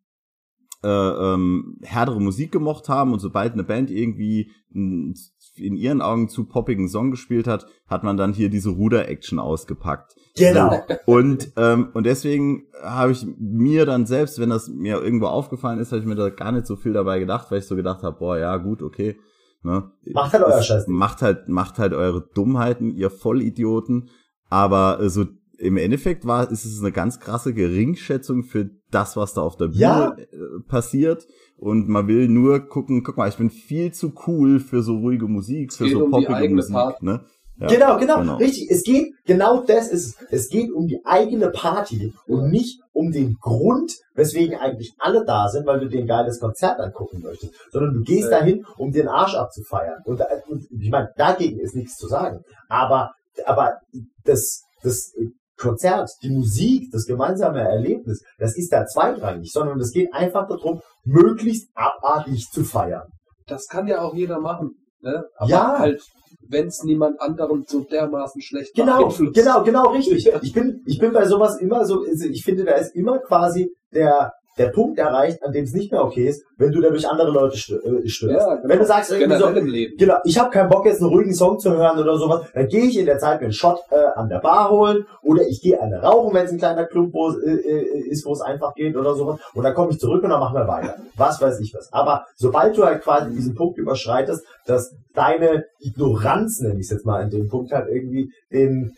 [0.84, 5.16] äh, ähm, härtere Musik gemocht haben und sobald eine Band irgendwie einen
[5.56, 10.16] in ihren Augen zu poppigen Song gespielt hat, hat man dann hier diese Ruder-Action ausgepackt.
[10.36, 10.82] genau.
[11.06, 15.92] Und, ähm, und deswegen habe ich mir dann selbst, wenn das mir irgendwo aufgefallen ist,
[15.92, 18.18] habe ich mir da gar nicht so viel dabei gedacht, weil ich so gedacht habe,
[18.18, 19.16] boah, ja, gut, okay.
[19.62, 19.92] Ne?
[20.12, 20.88] Macht halt euer Scheiß.
[20.88, 24.10] Macht halt, macht halt eure Dummheiten, ihr Vollidioten.
[24.54, 25.26] Aber äh, so
[25.58, 29.68] im Endeffekt war, ist es eine ganz krasse Geringschätzung für das, was da auf der
[29.68, 30.16] Bühne Ja.
[30.18, 30.28] äh,
[30.68, 31.26] passiert.
[31.58, 35.28] Und man will nur gucken, guck mal, ich bin viel zu cool für so ruhige
[35.28, 36.74] Musik, für so um poppige Musik.
[36.74, 37.06] Party.
[37.06, 37.26] Ne?
[37.60, 38.36] Ja, genau, genau, genau.
[38.38, 38.70] richtig.
[38.70, 40.44] Es geht, genau das ist, es.
[40.44, 45.48] es geht um die eigene Party und nicht um den Grund, weswegen eigentlich alle da
[45.50, 48.40] sind, weil du dir ein geiles Konzert angucken möchtest, sondern du gehst Ja.
[48.40, 50.02] dahin, um den Arsch abzufeiern.
[50.06, 52.42] Und, und ich meine, dagegen ist nichts zu sagen.
[52.70, 53.12] Aber,
[53.46, 53.80] aber
[54.24, 55.14] das, das
[55.58, 60.82] Konzert, die Musik, das gemeinsame Erlebnis, das ist da zweitrangig, sondern es geht einfach darum,
[61.06, 63.08] möglichst abartig zu feiern.
[63.48, 64.72] Das kann ja auch jeder machen.
[65.02, 65.26] Ne?
[65.38, 65.80] Aber Ja.
[65.80, 66.02] halt,
[66.48, 70.30] wenn es niemand anderem so dermaßen schlecht Genau, genau, genau, richtig.
[70.42, 73.70] Ich bin, ich bin bei sowas immer so, also ich finde, da ist immer quasi
[73.94, 77.32] der, der Punkt erreicht, an dem es nicht mehr okay ist, wenn du dadurch andere
[77.32, 78.48] Leute stö äh, störst.
[78.48, 79.98] Ja, Wenn du sagst irgendwie so, Generell im Leben.
[79.98, 82.86] genau, ich habe keinen Bock jetzt einen ruhigen Song zu hören oder sowas, dann gehe
[82.86, 85.82] ich in der Zeit mir einen Shot äh, an der Bar holen oder ich gehe
[85.82, 88.74] eine rauchen, wenn es ein kleiner Club wo, es, äh, äh, ist, wo es einfach
[88.76, 90.96] geht oder sowas und dann komme ich zurück und dann machen wir weiter.
[91.18, 91.92] Was weiß ich was.
[91.92, 97.06] Aber sobald du halt quasi diesen Punkt überschreitest, dass deine Ignoranz, nenne ich es jetzt
[97.06, 98.94] mal an dem Punkt halt irgendwie den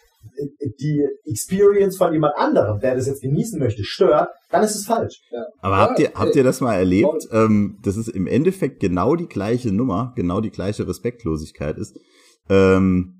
[0.80, 5.22] die Experience von jemand anderem, der das jetzt genießen möchte, stört, dann ist es falsch.
[5.60, 7.28] Aber Ja, habt ihr, habt ihr das mal erlebt?
[7.32, 12.00] Ähm, das ist im Endeffekt genau die gleiche Nummer, genau die gleiche Respektlosigkeit ist.
[12.50, 13.16] Ähm,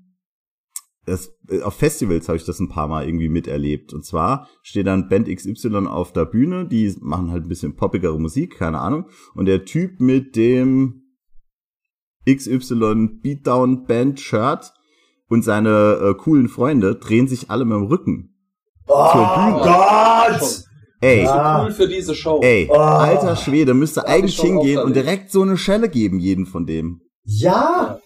[1.06, 3.94] das, äh, auf Festivals habe ich das ein paar Mal irgendwie miterlebt.
[3.94, 8.20] Und zwar steht dann Band XY auf der Bühne, die machen halt ein bisschen poppigere
[8.20, 9.08] Musik, keine Ahnung.
[9.34, 11.02] Und der Typ mit dem
[12.28, 14.72] XY Beatdown Band Shirt
[15.28, 18.34] und seine äh, coolen Freunde drehen sich alle mit dem Rücken.
[18.88, 19.60] Oh Bühne.
[19.62, 20.62] Gott!
[21.00, 21.62] Ey, So Ah.
[21.64, 22.40] cool für diese Show.
[22.42, 22.74] ey, Oh.
[22.76, 27.00] alter Schwede, müsste ich eigentlich hingehen und direkt so eine Schelle geben, jeden von dem.
[27.24, 27.98] Ja,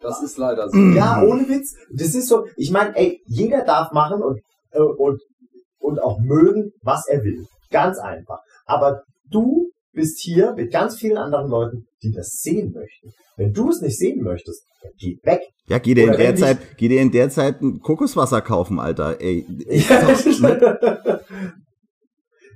[0.00, 0.76] Das ist leider so.
[0.76, 1.74] ja, ohne Witz.
[1.92, 4.38] Das ist so, ich meine, ey, jeder darf machen und,
[4.72, 5.20] äh, und,
[5.78, 7.46] und auch mögen, was er will.
[7.70, 8.40] Ganz einfach.
[8.66, 13.10] Aber du bist hier mit ganz vielen anderen Leuten, die das sehen möchten.
[13.36, 15.40] Wenn du es nicht sehen möchtest, dann geh weg.
[15.66, 19.20] Ja, geh dir in der Zeit, geh dir in der Zeit ein Kokoswasser kaufen, Alter.
[19.20, 19.44] Ey,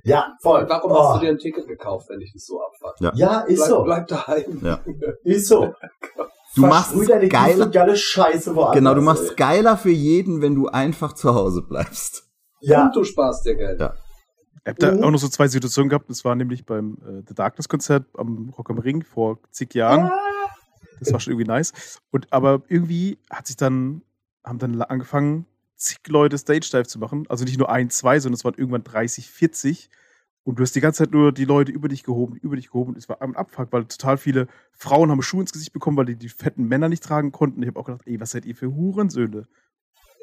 [0.03, 0.65] ja, voll.
[0.69, 0.99] Warum Oh.
[1.09, 2.95] hast du dir ein Ticket gekauft, wenn ich das so abfuck?
[3.17, 3.83] Ja, ist Bleib, so.
[3.83, 4.61] bleib daheim.
[4.63, 4.79] Ja.
[5.23, 5.73] Ist so.
[6.55, 8.75] Du machst deine geiler- geile Scheiße woanders.
[8.75, 9.35] genau, du machst ey.
[9.35, 12.23] geiler für jeden, wenn du einfach zu Hause bleibst.
[12.61, 13.79] Ja, Und du sparst dir Geld.
[13.79, 13.93] Ja.
[14.63, 15.03] Ich habe da Mhm.
[15.03, 16.09] auch noch so zwei Situationen gehabt.
[16.09, 20.11] Das war nämlich beim äh, The Darkness Konzert am Rock am Ring vor zig Jahren.
[20.99, 22.01] Das war schon irgendwie nice.
[22.11, 24.01] Und aber irgendwie hat sich dann,
[24.43, 25.45] haben dann angefangen,
[25.77, 27.25] zig Leute Stage Dive zu machen.
[27.29, 29.89] Also nicht nur ein, zwei, sondern es waren irgendwann 30, 40.
[30.43, 32.91] Und du hast die ganze Zeit nur die Leute über dich gehoben, über dich gehoben.
[32.93, 36.05] Und es war ein Abfuck, weil total viele Frauen haben Schuhe ins Gesicht bekommen, weil
[36.05, 37.61] die die fetten Männer nicht tragen konnten.
[37.61, 39.47] Ich habe auch gedacht, ey, was seid ihr für Hurensöhne?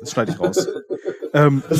[0.00, 0.66] Das schneide ich raus.
[1.32, 1.62] ähm,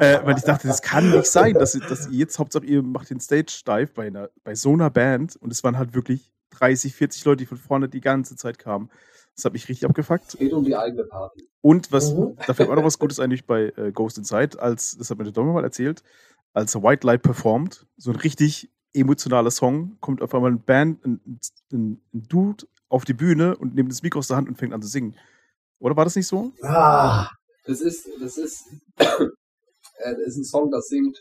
[0.00, 2.82] äh, weil ich dachte, das kann nicht sein, dass, ihr- dass ihr jetzt, Hauptsache ihr
[2.82, 6.30] macht den Stage Dive bei, einer, bei so einer Band und es waren halt wirklich
[6.50, 8.90] 30, 40 Leute, die von vorne die ganze Zeit kamen.
[9.34, 10.28] Das hat mich richtig abgefuckt.
[10.34, 11.48] Es geht um die eigene Party.
[11.60, 12.36] Und was, Mhm.
[12.46, 15.18] da fällt mir auch noch was Gutes eigentlich bei äh, Ghost Inside, als, das hat
[15.18, 16.02] mir der Domme mal erzählt,
[16.54, 21.20] als White Light performt, so ein richtig emotionaler Song, kommt auf einmal ein Band, ein,
[21.70, 24.72] ein, ein Dude auf die Bühne und nimmt das Mikro aus der Hand und fängt
[24.72, 25.14] an zu singen.
[25.80, 26.52] Oder war das nicht so?
[26.62, 27.28] ah,
[27.66, 28.64] Das ist, das ist,
[29.98, 31.18] äh, ist ein Song, das singt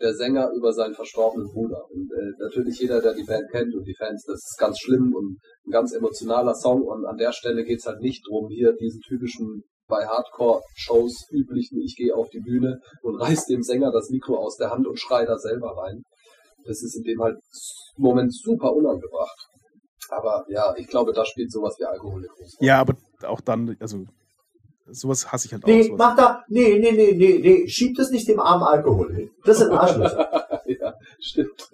[0.00, 1.82] der Sänger über seinen verstorbenen Bruder.
[1.90, 5.14] Und äh, natürlich jeder, der die Band kennt und die Fans, das ist ganz schlimm
[5.14, 6.82] und ein ganz emotionaler Song.
[6.82, 11.96] Und an der Stelle geht's halt nicht drum, hier diesen typischen bei Hardcore-Shows üblichen, ich
[11.96, 15.24] gehe auf die Bühne und reiß dem Sänger das Mikro aus der Hand und schrei
[15.24, 16.02] da selber rein.
[16.66, 17.38] Das ist in dem halt
[17.96, 19.48] Moment super unangebracht.
[20.10, 22.66] Aber ja, ich glaube, da spielt sowas wie Alkohol eine große Rolle.
[22.66, 24.04] Ja, aber auch dann, also
[24.90, 25.68] sowas hasse ich halt auch.
[25.68, 29.30] Nee, mach da, nee, nee, nee, nee, nee, schieb das nicht dem armen Alkohol hin.
[29.44, 30.48] Das sind Arschlöcher.
[30.66, 31.70] ja, stimmt.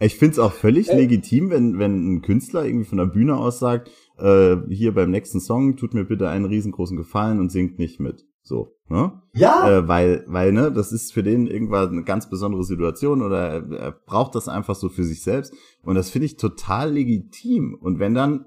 [0.00, 0.96] Ich find's auch völlig Ey.
[0.96, 5.40] legitim, wenn, wenn ein Künstler irgendwie von der Bühne aus sagt, äh, hier beim nächsten
[5.40, 8.24] Song tut mir bitte einen riesengroßen Gefallen und singt nicht mit.
[8.42, 9.20] So, ne?
[9.34, 13.38] Ja, Äh, weil, weil, ne, das ist für den irgendwann eine ganz besondere Situation oder
[13.38, 15.52] er, er braucht das einfach so für sich selbst.
[15.82, 17.76] Und das finde ich total legitim.
[17.80, 18.44] Und wenn dann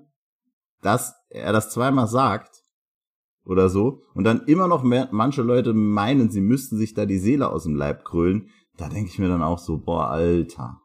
[0.81, 2.58] das, er das zweimal sagt
[3.49, 7.17] oder so und dann immer noch mehr, manche Leute meinen, sie müssten sich da die
[7.17, 10.77] Seele aus dem Leib krölen, da denke ich mir dann auch so, boah, Alter.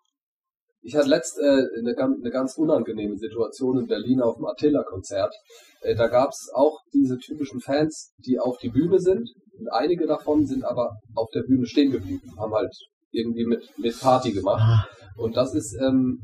[0.80, 5.34] Ich hatte letzt äh, eine, ganz, eine ganz unangenehme Situation in Berlin auf dem Attila-Konzert.
[5.80, 9.30] Äh, da gab's auch diese typischen Fans, die auf die Bühne sind.
[9.58, 12.74] Und einige davon sind aber auf der Bühne stehen geblieben, haben halt
[13.12, 14.60] irgendwie mit, mit Party gemacht.
[14.60, 14.86] Ah.
[15.16, 16.20] Und das ist ähm,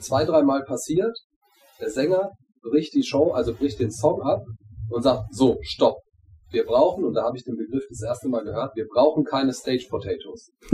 [0.00, 1.16] zwei, dreimal passiert.
[1.80, 4.42] Der Sänger bricht die Show, also bricht den Song ab
[4.90, 5.96] und sagt, so, stopp.
[6.50, 9.52] Wir brauchen, und da habe ich den Begriff das erste Mal gehört, wir brauchen keine
[9.52, 10.50] Stage Potatoes.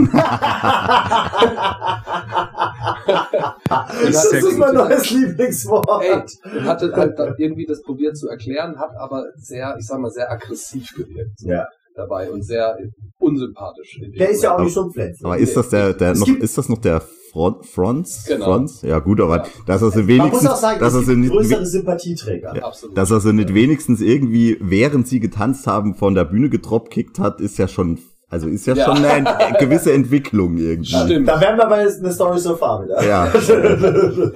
[4.04, 6.02] das ist mein neues Lieblingswort.
[6.02, 6.22] Ey,
[6.58, 10.10] und hatte halt dann irgendwie das probiert zu erklären, hat aber sehr, ich sag mal,
[10.10, 11.66] sehr aggressiv gewirkt so Ja.
[11.96, 12.76] dabei und sehr
[13.18, 14.00] unsympathisch.
[14.16, 15.26] Der ist ja auch nicht so ein Pflänzchen.
[15.26, 17.02] Aber ist das der, der Es noch, ist das noch der
[17.34, 18.26] Front, Fronts?
[18.28, 18.44] Genau.
[18.44, 18.82] Fronts?
[18.82, 19.44] Ja, gut, aber Ja.
[19.66, 22.54] dass er Man wenigstens, sagen, dass er gibt nicht, größere Sympathieträger.
[22.56, 22.62] Ja.
[22.62, 22.96] Absolut.
[22.96, 27.40] dass er so nicht wenigstens irgendwie, während sie getanzt haben, von der Bühne gedropkickt hat,
[27.40, 27.98] ist ja schon,
[28.34, 28.84] also ist ja, Ja.
[28.86, 30.96] schon eine ent gewisse Entwicklung irgendwie.
[30.96, 31.28] Stimmt.
[31.28, 33.02] Da wären wir bei eine Story so far wieder.
[33.06, 33.32] Ja.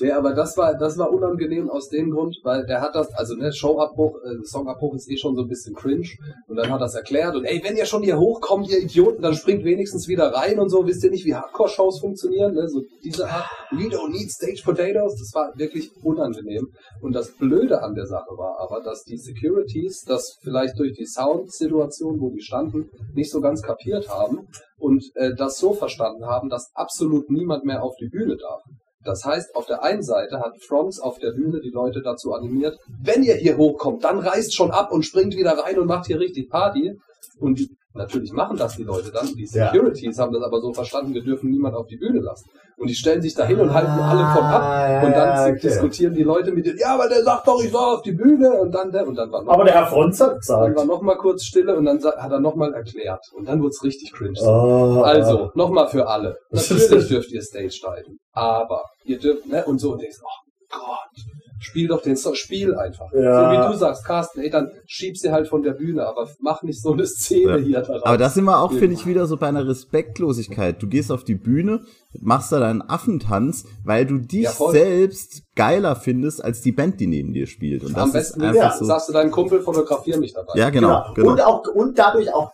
[0.00, 3.36] Nee, aber das war, das war unangenehm aus dem Grund, weil der hat das, also
[3.36, 6.08] ne, Showabbruch, äh, Songabbruch ist eh schon so ein bisschen cringe
[6.48, 9.22] und dann hat er es erklärt und ey, wenn ihr schon hier hochkommt, ihr Idioten,
[9.22, 12.82] dann springt wenigstens wieder rein und so, wisst ihr nicht, wie Hardcore-Shows funktionieren, ne, so
[13.04, 16.66] diese Art, we don't need stage potatoes, das war wirklich unangenehm
[17.00, 21.06] und das Blöde an der Sache war aber, dass die Securities das vielleicht durch die
[21.06, 24.48] Sound-Situation, wo die standen, nicht so ganz kapiert haben
[24.78, 28.62] und äh, das so verstanden haben, dass absolut niemand mehr auf die Bühne darf.
[29.04, 32.78] Das heißt, auf der einen Seite hat Fronts auf der Bühne die Leute dazu animiert,
[33.02, 36.20] wenn ihr hier hochkommt, dann reißt schon ab und springt wieder rein und macht hier
[36.20, 36.96] richtig Party.
[37.40, 39.26] Und die, natürlich machen das die Leute dann.
[39.34, 39.70] Die Ja.
[39.70, 42.48] Securities haben das aber so verstanden, wir dürfen niemand auf die Bühne lassen.
[42.78, 44.62] Und die stellen sich dahin und halten alle von ab.
[44.62, 45.60] Ah, ja, und dann ja, okay.
[45.60, 48.50] diskutieren die Leute mit denen, ja, aber der sagt doch, ich soll auf die Bühne.
[48.60, 50.76] Und dann der, und dann war noch, Aber der Herr Fronz hat dann gesagt.
[50.76, 53.24] war noch mal kurz Stille und dann hat er noch mal erklärt.
[53.34, 54.38] Und dann wurde es richtig cringe.
[54.42, 56.36] Oh, Also, nochmal für alle.
[56.50, 58.18] Natürlich dürft ihr Stage steigen.
[58.32, 61.24] Aber ihr dürft, ne, und so, und denkst, oh Gott,
[61.62, 63.06] spiel doch den Song, spiel einfach.
[63.12, 63.50] Ja.
[63.50, 66.62] So wie du sagst, Carsten, ey, dann schieb sie halt von der Bühne, aber mach
[66.62, 67.56] nicht so eine Szene Ja.
[67.56, 68.02] hier daraus.
[68.04, 70.82] Aber das sind wir auch, finde ich, wieder so bei einer Respektlosigkeit.
[70.82, 71.80] Du gehst auf die Bühne,
[72.20, 77.06] machst da deinen Affentanz, weil du dich Ja, selbst geiler findest als die Band, die
[77.06, 77.84] neben dir spielt.
[77.84, 78.84] Und Am besten einfach ja, so.
[78.84, 80.52] sagst du deinen Kumpel, fotografier mich dabei.
[80.56, 81.30] Ja, genau, genau.
[81.30, 81.48] Und genau.
[81.48, 82.52] auch, und dadurch auch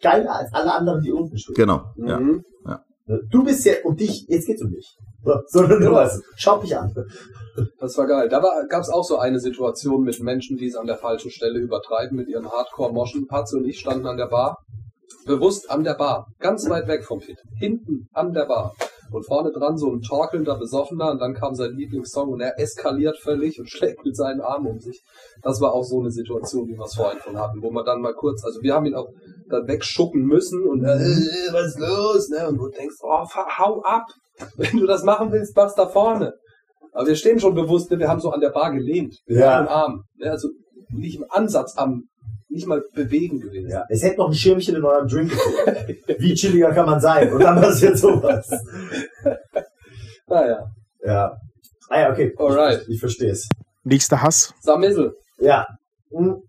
[0.00, 1.54] geiler als alle anderen, die unten stehen.
[1.54, 2.18] Genau, ja.
[2.20, 2.44] Mhm.
[3.30, 4.96] Du bist ja, um dich, jetzt geht's um dich.
[5.24, 6.94] So, sondern du weißt, schau mich an.
[7.78, 8.28] Das war geil.
[8.28, 11.60] Da gab es auch so eine Situation mit Menschen, die es an der falschen Stelle
[11.60, 13.26] übertreiben mit ihrem Hardcore-Moschen.
[13.26, 14.58] Patze und ich standen an der Bar.
[15.26, 16.26] Bewusst an der Bar.
[16.40, 17.38] Ganz weit weg vom Pit.
[17.58, 18.74] Hinten an der Bar.
[19.12, 23.16] Und vorne dran so ein torkelnder Besoffener und dann kam sein Lieblingssong und er eskaliert
[23.18, 25.02] völlig und schlägt mit seinen Armen um sich.
[25.42, 28.00] Das war auch so eine Situation, wie wir es vorhin von hatten, wo man dann
[28.00, 29.08] mal kurz, also wir haben ihn auch
[29.48, 30.98] dann wegschuppen müssen und äh,
[31.52, 32.48] was ist los, ne?
[32.48, 33.24] Und du denkst, oh,
[33.58, 34.06] hau ab!
[34.56, 36.34] Wenn du das machen willst, mach's da vorne.
[36.92, 37.98] Aber wir stehen schon bewusst, ne?
[37.98, 39.58] wir haben so an der Bar gelehnt, mit Ja.
[39.58, 40.02] einem Arm.
[40.16, 40.30] Ne?
[40.30, 40.48] Also
[40.90, 42.04] nicht im Ansatz am,
[42.48, 43.68] nicht mal bewegen gewesen.
[43.70, 45.32] Ja, es hätte noch ein Schirmchen in eurem Drink.
[46.18, 47.32] Wie chilliger kann man sein?
[47.32, 48.48] Und dann passiert sowas.
[50.26, 50.58] Naja,
[51.04, 51.32] Ja.
[51.90, 52.32] Ah ja, okay.
[52.38, 52.82] Alright.
[52.82, 53.46] Ich, ich verstehe es.
[53.82, 54.54] Nächster Hass.
[54.60, 55.66] Samissel, Ja.
[56.10, 56.42] Hm.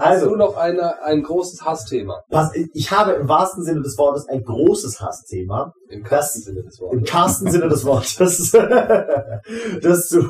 [0.00, 2.20] Hast du Also, noch eine, ein großes Hassthema?
[2.30, 5.72] pass, ich habe im wahrsten Sinne des Wortes ein großes Hassthema.
[5.88, 7.10] Im karsten Sinne des Im Wortes.
[7.10, 8.50] karsten Sinne des Wortes.
[9.82, 10.22] das zu,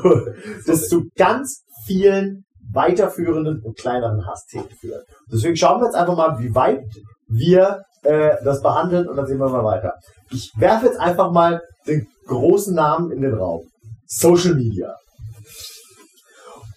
[0.65, 2.43] das zu ganz vielen
[2.73, 5.05] weiterführenden und kleineren Hassthemen führt.
[5.31, 6.83] Deswegen schauen wir jetzt einfach mal, wie weit
[7.27, 9.93] wir äh, das behandeln und dann sehen wir mal weiter.
[10.31, 13.61] Ich werfe jetzt einfach mal den großen Namen in den Raum.
[14.05, 14.95] Social Media.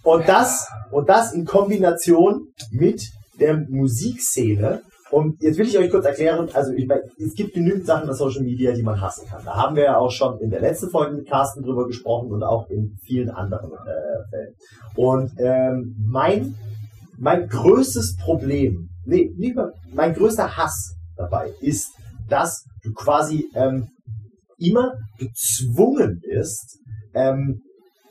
[0.04, 3.10] Und das, und das in Kombination mit
[3.40, 4.82] der Musikszene.
[5.10, 8.14] Und jetzt will ich euch kurz erklären, also ich meine, es gibt genügend Sachen an
[8.14, 9.44] Social Media, die man hassen kann.
[9.44, 12.42] Da haben wir ja auch schon in der letzten Folge mit Carsten drüber gesprochen und
[12.42, 14.54] auch in vielen anderen äh, Fällen.
[14.96, 16.54] Und ähm, mein,
[17.16, 21.92] mein größtes Problem, nee, mal, mein größter Hass dabei ist,
[22.28, 23.88] dass du quasi ähm,
[24.58, 26.78] immer gezwungen bist,
[27.14, 27.62] ähm,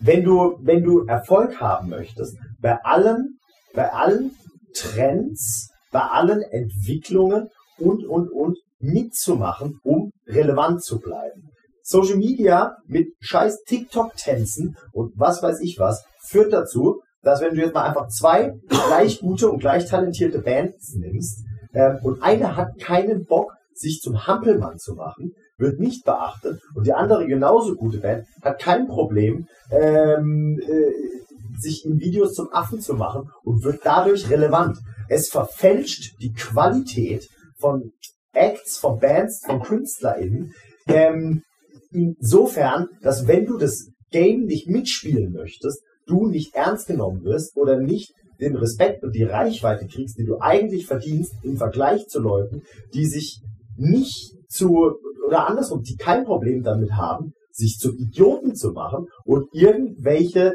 [0.04, 3.40] wenn du, wenn du Erfolg haben möchtest, bei allen,
[3.74, 4.32] bei allen
[4.76, 7.48] Trends, bei allen Entwicklungen
[7.78, 11.50] und, und, und mitzumachen, um relevant zu bleiben.
[11.84, 17.62] Social Media mit scheiß TikTok-Tänzen und was weiß ich was führt dazu, dass wenn du
[17.62, 21.44] jetzt mal einfach zwei gleich gute und gleich talentierte Bands nimmst
[21.74, 25.32] ähm, und eine hat keinen Bock, sich zum Hampelmann zu machen,
[25.64, 31.86] wird nicht beachtet und die andere genauso gute Band hat kein Problem, ähm, äh, sich
[31.86, 34.78] in Videos zum Affen zu machen und wird dadurch relevant.
[35.10, 37.28] Es verfälscht die Qualität
[37.58, 37.92] von
[38.34, 40.54] Acts, von Bands, von KünstlerInnen,
[40.88, 41.44] ähm,
[41.92, 47.80] insofern, dass wenn du das Game nicht mitspielen möchtest, du nicht ernst genommen wirst oder
[47.80, 52.64] nicht den Respekt und die Reichweite kriegst, die du eigentlich verdienst im Vergleich zu Leuten,
[52.94, 53.42] die sich
[53.78, 59.48] nicht zu, oder andersrum, die kein Problem damit haben, sich zu Idioten zu machen und
[59.54, 60.54] irgendwelche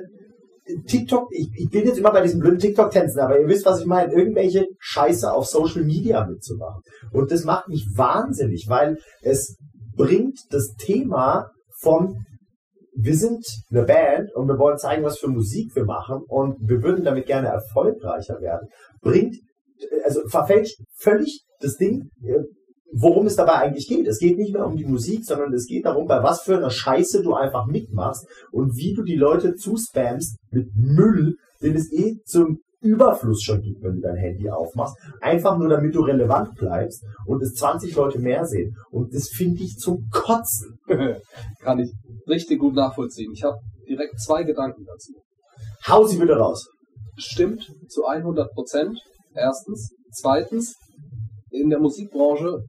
[0.86, 3.86] TikTok, ich, ich bin jetzt immer bei diesen blöden TikTok-Tänzen, aber ihr wisst, was ich
[3.86, 6.82] meine, irgendwelche Scheiße auf Social Media mitzumachen.
[7.12, 9.56] Und das macht mich wahnsinnig, weil es
[9.96, 11.50] bringt das Thema
[11.80, 12.24] von
[13.00, 16.82] wir sind eine Band und wir wollen zeigen, was für Musik wir machen und wir
[16.82, 18.68] würden damit gerne erfolgreicher werden,
[19.00, 19.36] bringt,
[20.04, 22.42] also verfälscht völlig das Ding, äh,
[22.92, 24.06] worum es dabei eigentlich geht.
[24.06, 26.70] Es geht nicht mehr um die Musik, sondern es geht darum, bei was für einer
[26.70, 32.16] Scheiße du einfach mitmachst und wie du die Leute zuspammst mit Müll, den es eh
[32.24, 34.96] zum Überfluss schon gibt, wenn du dein Handy aufmachst.
[35.20, 38.74] Einfach nur, damit du relevant bleibst und es 20 Leute mehr sehen.
[38.90, 40.78] Und das finde ich zum Kotzen.
[41.60, 41.92] Kann ich
[42.28, 43.32] richtig gut nachvollziehen.
[43.32, 43.56] Ich habe
[43.88, 45.12] direkt zwei Gedanken dazu.
[45.88, 46.68] Hau sie bitte raus.
[47.16, 48.96] Stimmt zu 100 Prozent.
[49.34, 49.90] Erstens.
[50.10, 50.74] Zweitens,
[51.50, 52.62] in der Musikbranche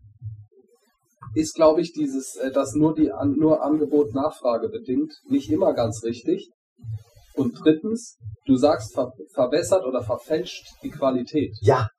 [1.35, 6.03] ist, glaube ich, dieses, äh, dass nur die nur Angebot Nachfrage bedingt, nicht immer ganz
[6.03, 6.49] richtig.
[7.35, 11.55] Und drittens, du sagst ver verbessert oder verfälscht die Qualität.
[11.61, 11.89] Ja.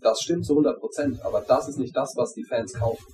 [0.00, 3.04] Das stimmt zu 100 Prozent, aber das ist nicht das, was die Fans kaufen.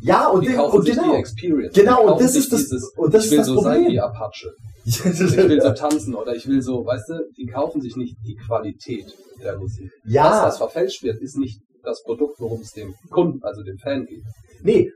[0.00, 1.12] Ja, und, die den, kaufen und sich genau.
[1.12, 1.74] die Experience.
[1.74, 3.72] Genau, und das ist das, dieses, und das ich ist will das so Problem.
[3.72, 4.52] sein wie Apache.
[4.84, 8.36] Ich will so tanzen oder ich will so, weißt du, die kaufen sich nicht die
[8.36, 9.04] Qualität
[9.42, 9.90] der Musik.
[10.06, 10.30] Ja.
[10.30, 14.06] Das, was verfälscht wird, ist nicht das Produkt, worum es dem Kunden, also dem Fan
[14.06, 14.22] geht,
[14.62, 14.90] nee,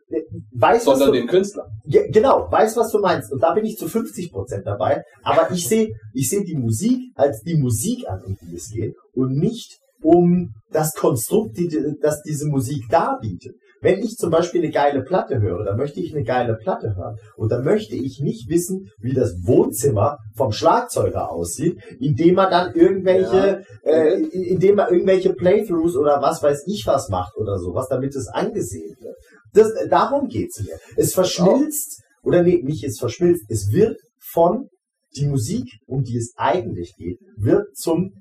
[0.52, 1.66] weiß, was sondern du, dem Künstler.
[1.84, 3.32] Ja, genau, weiß, was du meinst.
[3.32, 5.02] Und da bin ich zu 50 Prozent dabei.
[5.22, 8.94] Aber ich sehe, ich sehe die Musik als die Musik an, um die es geht.
[9.14, 11.68] Und nicht um das Konstrukt, die,
[12.00, 13.54] das diese Musik darbietet.
[13.82, 17.16] Wenn ich zum Beispiel eine geile Platte höre, dann möchte ich eine geile Platte hören.
[17.36, 22.74] Und dann möchte ich nicht wissen, wie das Wohnzimmer vom Schlagzeuger aussieht, indem er dann
[22.74, 28.14] irgendwelche, äh, indem er irgendwelche Playthroughs oder was weiß ich was macht oder sowas, damit
[28.14, 29.16] es angesehen wird.
[29.52, 30.78] Das, darum geht's mir.
[30.96, 33.98] Es verschmilzt, oder nee, nicht es verschmilzt, es wird
[34.30, 34.68] von
[35.16, 38.12] die Musik, um die es eigentlich geht, wird zum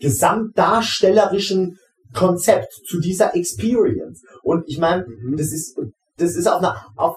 [0.00, 1.76] gesamtdarstellerischen
[2.14, 4.22] Konzept, zu dieser Experience.
[4.42, 5.36] Und ich meine, Mhm.
[5.36, 5.78] das ist,
[6.16, 7.16] das ist auf einer, auf,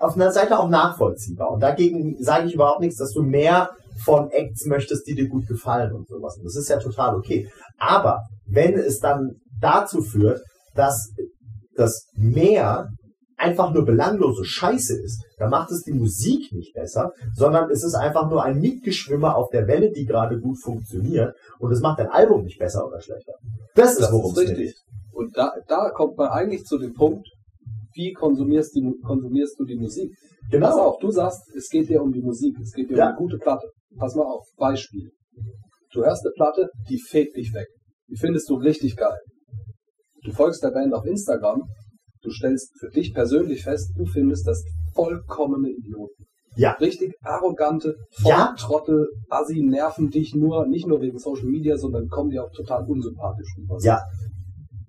[0.00, 1.50] auf einer Seite auch nachvollziehbar.
[1.50, 3.70] Und dagegen sage ich überhaupt nichts, dass du mehr
[4.04, 6.36] von Acts möchtest, die dir gut gefallen und sowas.
[6.36, 7.48] Und das ist ja total okay.
[7.78, 10.42] Aber wenn es dann dazu führt,
[10.74, 11.12] dass
[11.74, 12.88] das mehr
[13.38, 17.94] einfach nur belanglose Scheiße ist, dann macht es die Musik nicht besser, sondern es ist
[17.94, 22.08] einfach nur ein Mitgeschwimmer auf der Welle, die gerade gut funktioniert und es macht dein
[22.08, 23.34] Album nicht besser oder schlechter.
[23.76, 24.74] Das ist, worum es geht.
[25.12, 27.26] Und da, da kommt man eigentlich zu dem Punkt,
[27.94, 30.10] wie konsumierst, die, konsumierst du die Musik?
[30.50, 30.80] Pass Genau.
[30.80, 33.04] auf, du sagst, es geht dir um die Musik, es geht dir Ja.
[33.04, 33.68] um eine gute Platte.
[33.96, 35.10] Pass mal auf, Beispiel.
[35.92, 37.66] Du hörst eine Platte, die fegt dich weg.
[38.08, 39.18] Die findest du richtig geil.
[40.22, 41.62] Du folgst der Band auf Instagram,
[42.22, 44.62] du stellst für dich persönlich fest, du findest das
[44.94, 46.26] vollkommene Idioten.
[46.56, 46.72] Ja.
[46.80, 48.54] Richtig arrogante, Ja.
[48.58, 52.84] Trottel, Assi, nerven dich nur, nicht nur wegen Social Media, sondern kommen dir auch total
[52.86, 53.76] unsympathisch rüber.
[53.82, 54.00] Ja,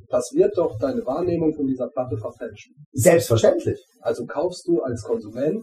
[0.09, 2.73] Das wird doch deine Wahrnehmung von dieser Platte verfälschen.
[2.93, 3.79] selbstverständlich.
[4.01, 5.61] Also kaufst du als Konsument,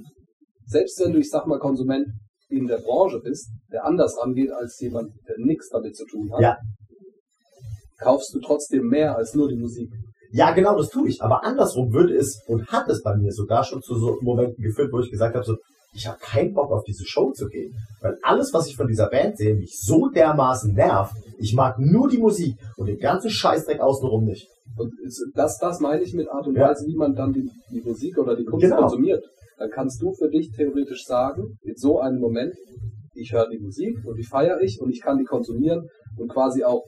[0.66, 2.06] selbst wenn du, ich sag mal, Konsument
[2.51, 6.40] in der Branche bist, der anders rangeht als jemand, der nichts damit zu tun hat,
[6.43, 6.59] Ja.
[7.98, 9.90] kaufst du trotzdem mehr als nur die Musik.
[10.32, 11.22] Ja, genau, das tue ich.
[11.22, 14.93] Aber andersrum würde es und hat es bei mir sogar schon zu so Momenten geführt,
[14.93, 15.56] wo ich gesagt habe, so,
[15.94, 17.74] ich habe keinen Bock auf diese Show zu gehen.
[18.00, 21.14] Weil alles, was ich von dieser Band sehe, mich so dermaßen nervt.
[21.38, 24.48] Ich mag nur die Musik und den ganzen Scheißdreck außenrum nicht.
[24.76, 24.92] Und
[25.34, 26.68] das, das meine ich mit Art und Ja.
[26.68, 28.80] Weise, wie man dann die, die Musik oder die Kunst Genau.
[28.80, 29.24] konsumiert.
[29.58, 32.54] Dann kannst du für dich theoretisch sagen, in so einem Moment,
[33.14, 35.88] ich höre die Musik und die feiere ich und ich kann die konsumieren
[36.18, 36.82] und quasi auch,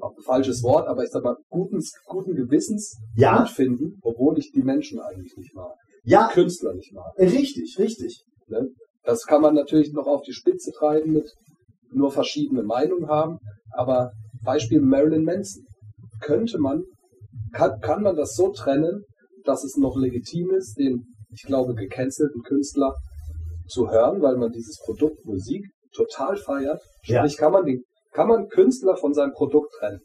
[0.00, 3.38] auch ein falsches Wort, aber ich sag mal, guten, guten Gewissens Ja.
[3.40, 5.74] gut finden, obwohl ich die Menschen eigentlich nicht mag.
[6.04, 7.12] Ja, Künstler nicht mag.
[7.18, 8.24] richtig, richtig.
[8.48, 8.68] Ne?
[9.02, 11.30] Das kann man natürlich noch auf die Spitze treiben mit
[11.90, 13.38] nur verschiedene Meinungen haben,
[13.72, 14.12] aber
[14.42, 15.64] Beispiel Marilyn Manson.
[16.20, 16.84] Könnte man,
[17.52, 19.04] kann, kann man das so trennen,
[19.44, 22.94] dass es noch legitim ist, den, ich glaube, gecancelten Künstler
[23.68, 26.82] zu hören, weil man dieses Produkt Musik total feiert?
[27.04, 27.20] Ja.
[27.20, 27.82] Sprich, kann man den,
[28.12, 30.00] kann man Künstler von seinem Produkt trennen?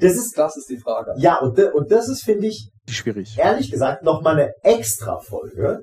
[0.00, 1.12] Das ist, Das ist die Frage.
[1.18, 3.36] ja, und, de- und das ist, finde ich, Schwierig.
[3.38, 5.80] ehrlich gesagt noch mal eine extra Folge,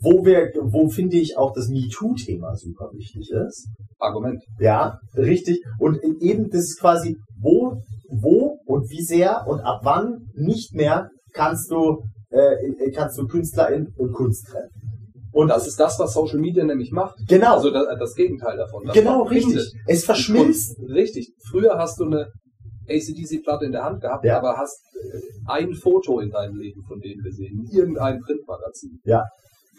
[0.00, 3.68] wo wir, wo finde ich auch das MeToo-Thema super wichtig ist.
[3.98, 4.42] Argument.
[4.58, 5.62] Ja, richtig.
[5.78, 7.76] Und eben das ist quasi, wo,
[8.08, 13.88] wo und wie sehr und ab wann nicht mehr kannst du, äh, kannst du Künstlerin
[13.96, 14.70] und Kunst trennen.
[15.34, 17.14] Und das ist das, was Social Media nämlich macht.
[17.26, 18.84] genau, Also das, das Gegenteil davon.
[18.84, 19.72] Das genau richtig.
[19.86, 20.78] Es verschmilzt.
[20.78, 21.32] Und, richtig.
[21.50, 22.26] Früher hast du eine
[22.88, 24.38] ACDC-Platte in der Hand gehabt, Ja.
[24.38, 29.00] aber hast äh, ein Foto in deinem Leben von denen gesehen, in irgendeinem Printmagazin.
[29.04, 29.24] Ja.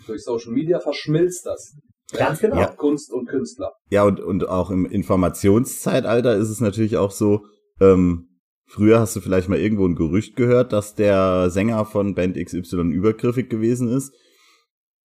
[0.08, 1.76] Durch Social Media verschmilzt das.
[2.12, 2.58] Ganz genau.
[2.58, 2.68] Ja.
[2.68, 3.72] Kunst und Künstler.
[3.90, 7.42] Ja, und, und auch im Informationszeitalter ist es natürlich auch so,
[7.82, 8.28] ähm,
[8.68, 12.92] früher hast du vielleicht mal irgendwo ein Gerücht gehört, dass der Sänger von Band XY
[12.92, 14.14] übergriffig gewesen ist.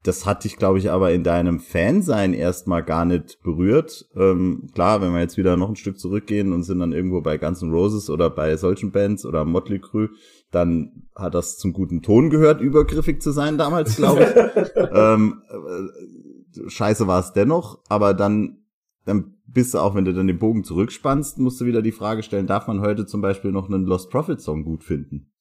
[0.05, 4.09] Das hat dich, glaube ich, aber in deinem Fansein erstmal gar nicht berührt.
[4.15, 7.37] Ähm, klar, wenn wir jetzt wieder noch ein Stück zurückgehen und sind dann irgendwo bei
[7.37, 10.11] Guns N' Roses oder bei solchen Bands oder Motley Crue,
[10.53, 14.71] dann hat das zum guten Ton gehört, übergriffig zu sein damals, glaube ich.
[14.93, 18.59] ähm, äh, scheiße war es dennoch, aber dann,
[19.05, 22.23] dann bist du auch, wenn du dann den Bogen zurückspannst, musst du wieder die Frage
[22.23, 25.33] stellen, darf man heute zum Beispiel noch einen Lost Prophet Song gut finden?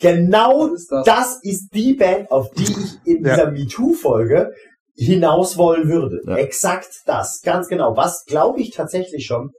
[0.00, 1.04] Genau Das ist das.
[1.04, 3.34] das ist die Band, auf die ich in Ja.
[3.34, 4.52] dieser MeToo-Folge
[4.94, 6.20] hinaus wollen würde.
[6.26, 6.36] Ja.
[6.36, 7.96] Exakt das, ganz genau.
[7.96, 9.50] Was glaube ich tatsächlich schon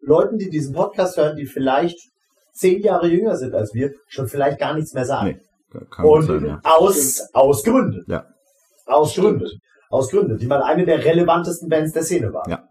[0.00, 1.98] Leuten, die diesen Podcast hören, die vielleicht
[2.52, 5.40] zehn Jahre jünger sind als wir, schon vielleicht gar nichts mehr sagen.
[5.72, 6.60] Nee, Und sein, ja.
[6.64, 8.04] aus, aus Gründen.
[8.08, 8.24] Ja.
[8.86, 9.48] Aus Gründen.
[9.90, 12.48] Aus Gründen, die mal eine der relevantesten Bands der Szene war.
[12.48, 12.64] Ja.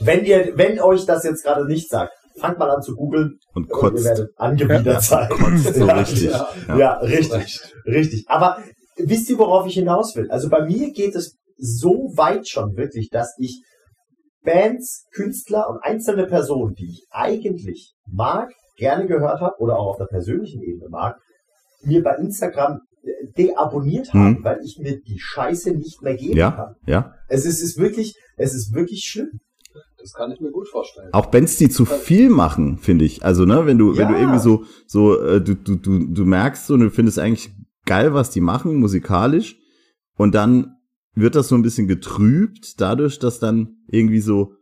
[0.00, 3.70] Wenn ihr, wenn euch das jetzt gerade nicht sagt, fangt mal an zu googeln Und
[3.72, 5.28] und ihr werdet angewidert Ja, sein.
[5.30, 6.22] kotzt so Ja, richtig.
[6.30, 6.48] Ja.
[6.68, 6.92] Ja, Ja.
[6.98, 8.24] richtig, richtig.
[8.28, 8.58] Aber
[8.96, 10.30] wisst ihr, worauf ich hinaus will?
[10.30, 13.62] Also bei mir geht es so weit schon wirklich, dass ich
[14.44, 19.98] Bands, Künstler und einzelne Personen, die ich eigentlich mag, gerne gehört habe oder auch auf
[19.98, 21.16] der persönlichen Ebene mag,
[21.84, 24.44] mir bei Instagram äh, deabonniert haben, Hm.
[24.44, 26.74] weil ich mir die Scheiße nicht mehr geben Ja, kann.
[26.86, 27.12] ja.
[27.28, 29.40] Es ist, es ist wirklich, es ist wirklich schlimm.
[30.02, 31.08] Das kann ich mir gut vorstellen.
[31.12, 33.24] Auch Bands, die zu viel machen, finde ich.
[33.24, 34.20] Also, ne, wenn du, wenn du Ja.
[34.20, 37.50] irgendwie so, so, äh, du, du, du, du merkst so, du findest eigentlich
[37.86, 39.56] geil, was die machen, musikalisch,
[40.16, 40.76] und dann
[41.14, 44.54] wird das so ein bisschen getrübt, dadurch, dass dann irgendwie so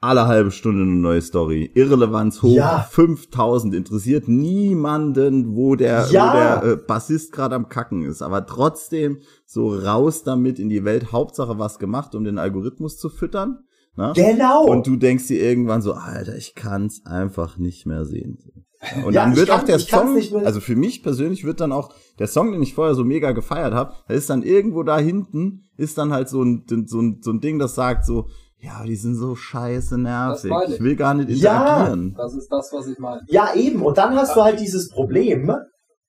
[0.00, 2.86] alle halbe Stunde eine neue Story, Irrelevanz hoch, Ja.
[2.88, 6.28] 5000, interessiert niemanden, wo der, Ja.
[6.28, 10.84] wo der äh, Bassist gerade am Kacken ist, aber trotzdem so raus damit in die
[10.84, 13.64] Welt, Hauptsache was gemacht, um den Algorithmus zu füttern.
[13.96, 14.12] Ne?
[14.14, 14.64] Genau.
[14.66, 18.38] Und du denkst dir irgendwann so, Alter, ich kann's einfach nicht mehr sehen.
[19.04, 21.92] Und Ja, dann wird kann- auch der Song, also für mich persönlich wird dann auch
[22.20, 25.64] der Song, den ich vorher so mega gefeiert habe, da ist dann irgendwo da hinten,
[25.76, 28.28] ist dann halt so ein, so ein, so ein Ding, das sagt so,
[28.60, 30.52] ja, die sind so scheiße nervig.
[30.68, 30.74] ich.
[30.74, 31.60] Ich will gar nicht Ja.
[31.60, 32.14] interagieren.
[32.16, 33.20] Das ist das, was ich meine.
[33.28, 33.82] Ja, eben.
[33.82, 35.52] Und dann hast du halt dieses Problem,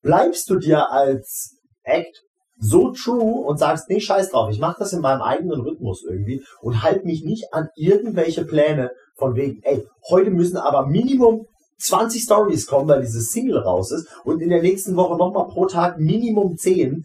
[0.02, 2.24] bleibst du dir als Act
[2.60, 6.44] so true und sagst, nee, scheiß drauf, ich mache das in meinem eigenen Rhythmus irgendwie
[6.61, 11.45] und halt mich nicht an irgendwelche Pläne von wegen, ey, heute müssen aber Minimum
[11.80, 15.65] 20 Stories kommen, weil dieses Single raus ist und in der nächsten Woche nochmal pro
[15.65, 17.03] Tag Minimum 10,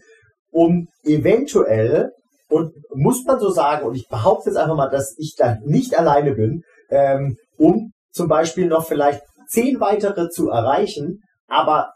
[0.51, 2.11] um eventuell,
[2.47, 5.97] und muss man so sagen, und ich behaupte jetzt einfach mal, dass ich da nicht
[5.97, 11.93] alleine bin, ähm, um zum Beispiel noch vielleicht 10 weitere zu erreichen, aber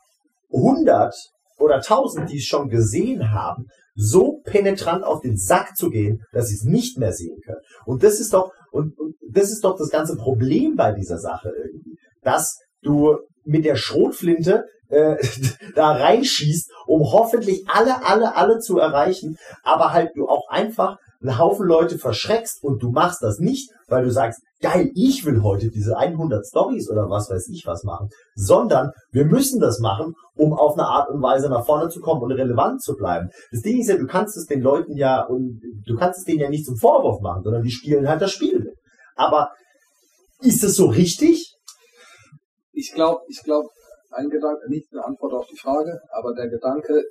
[0.51, 1.13] 100
[1.59, 6.47] oder 1000, die es schon gesehen haben, so penetrant auf den Sack zu gehen, dass
[6.47, 7.61] sie es nicht mehr sehen können.
[7.85, 11.49] Und das ist doch, und, und das ist doch das ganze Problem bei dieser Sache
[11.49, 15.17] irgendwie, dass du mit der Schrotflinte äh,
[15.75, 21.37] da reinschießt, um hoffentlich alle, alle, alle zu erreichen, aber halt du auch einfach einen
[21.37, 25.69] Haufen Leute verschreckst und du machst das nicht, weil du sagst, geil, ich will heute
[25.69, 30.53] diese 100 Stories oder was weiß ich was machen, sondern wir müssen das machen, um
[30.53, 33.29] auf eine Art und Weise nach vorne zu kommen und relevant zu bleiben.
[33.51, 36.39] Das Ding ist ja, du kannst es den Leuten ja und du kannst es denen
[36.39, 38.73] ja nicht zum Vorwurf machen, sondern die spielen halt das Spiel.
[39.15, 39.49] Aber
[40.41, 41.55] ist es so richtig?
[42.71, 43.67] Ich glaube, ich glaube,
[44.11, 47.03] ein Gedanke, nicht eine Antwort auf die Frage, aber der Gedanke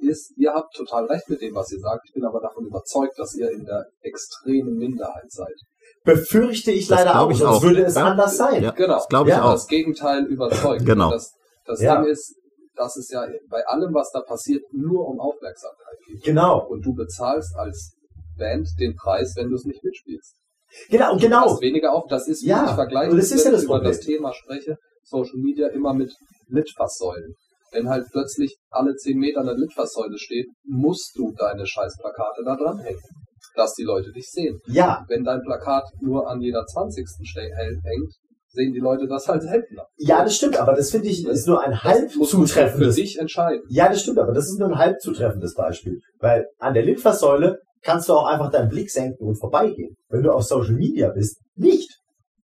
[0.00, 2.02] ist, ihr habt total recht mit dem, was ihr sagt.
[2.06, 5.54] Ich bin aber davon überzeugt, dass ihr in der extremen Minderheit seid.
[6.04, 7.62] Befürchte ich Das leider auch, ich sonst auch.
[7.62, 8.04] würde es Ja.
[8.06, 8.62] anders sein.
[8.62, 8.94] Ja, Genau.
[8.94, 9.44] das glaube ich Ja.
[9.44, 9.52] auch.
[9.52, 10.84] Das Gegenteil überzeugt.
[10.86, 11.10] Genau.
[11.10, 11.32] Das,
[11.66, 12.00] das Ja.
[12.00, 12.34] Ding ist,
[12.74, 16.22] dass es ja bei allem, was da passiert, nur um Aufmerksamkeit geht.
[16.24, 16.66] Genau.
[16.66, 17.92] Und du bezahlst als
[18.38, 20.34] Band den Preis, wenn du es nicht mitspielst.
[20.88, 21.60] Genau, und Du genau.
[21.60, 23.66] weniger auf, das ist, wie Ja, ich vergleiche, und das ist ja wenn das ich
[23.66, 23.92] über Problem.
[23.92, 26.14] das Thema spreche, Social Media immer mit
[26.46, 27.34] Litfaßsäulen.
[27.72, 33.00] Wenn halt plötzlich alle zehn Meter eine Litfaßsäule steht, musst du deine Scheißplakate da dranhängen,
[33.54, 34.58] dass die Leute dich sehen.
[34.66, 37.06] Ja, Wenn dein Plakat nur an jeder 20.
[37.08, 38.12] Ste- hält- hängt,
[38.48, 39.86] sehen die Leute das halt seltener.
[39.96, 42.96] ja, das stimmt, aber das finde ich ist nur ein halb Das du für zutreffendes.
[42.96, 43.62] dich entscheiden.
[43.68, 46.00] Ja, das stimmt, aber das ist nur ein halb zutreffendes Beispiel.
[46.18, 49.96] Weil an der Litfaßsäule kannst du auch einfach deinen Blick senken und vorbeigehen.
[50.08, 51.99] Wenn du auf Social Media bist, nicht.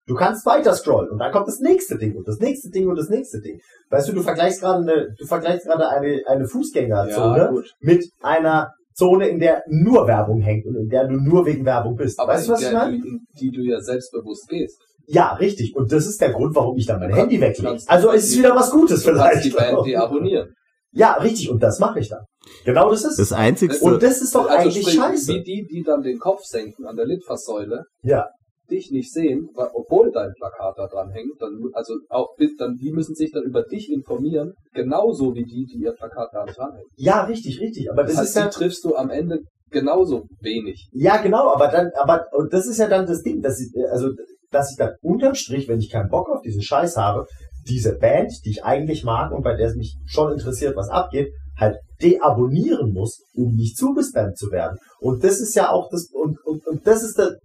[0.06, 2.96] Du kannst weiter scrollen und dann kommt das nächste Ding und das nächste Ding und
[2.96, 3.60] das nächste Ding.
[3.90, 7.72] Weißt du, du vergleichst gerade eine, du vergleichst gerade eine, eine Fußgängerzone gut.
[7.80, 11.96] mit einer Zone, in der nur Werbung hängt und in der du nur wegen Werbung
[11.96, 12.18] bist.
[12.20, 12.92] Aber weißt du, was ich meine?
[12.92, 14.78] die, in die du ja selbstbewusst gehst.
[15.06, 15.74] Ja, richtig.
[15.76, 17.78] Und das ist der Grund, warum ich dann mein Handy weglege.
[17.86, 19.74] Also es ist wieder was Gutes Du kannst die vielleicht.
[19.74, 20.54] Band deabonnieren.
[20.92, 21.50] Ja, richtig.
[21.50, 22.24] Und das mache ich dann.
[22.64, 25.34] Genau das ist Das Einzigste, Und das ist doch Also eigentlich sprich, scheiße.
[25.34, 28.28] Wie die, die dann den Kopf senken an der Litfaßsäule, Ja.
[28.66, 32.92] Dich nicht sehen, weil, obwohl dein Plakat da dran hängt, dann, also auch dann, die
[32.92, 36.88] müssen sich dann über dich informieren, genauso wie die, die ihr Plakat gar nicht dranhängen.
[36.96, 37.90] Ja, richtig, richtig.
[37.90, 39.40] Aber Das, das, heißt, ist ja, triffst du am Ende
[39.70, 40.88] genauso wenig.
[40.92, 44.10] ja genau, aber dann, aber, und das ist ja dann das Ding, dass ich, also,
[44.50, 47.26] dass ich dann unterm Strich, wenn ich keinen Bock auf diesen Scheiß habe,
[47.68, 51.32] diese Band, die ich eigentlich mag und bei der es mich schon interessiert, was abgeht,
[51.58, 54.78] halt deabonnieren muss, um nicht zugespammt zu werden.
[55.00, 57.36] Und das ist ja auch das, und, und, und das ist das,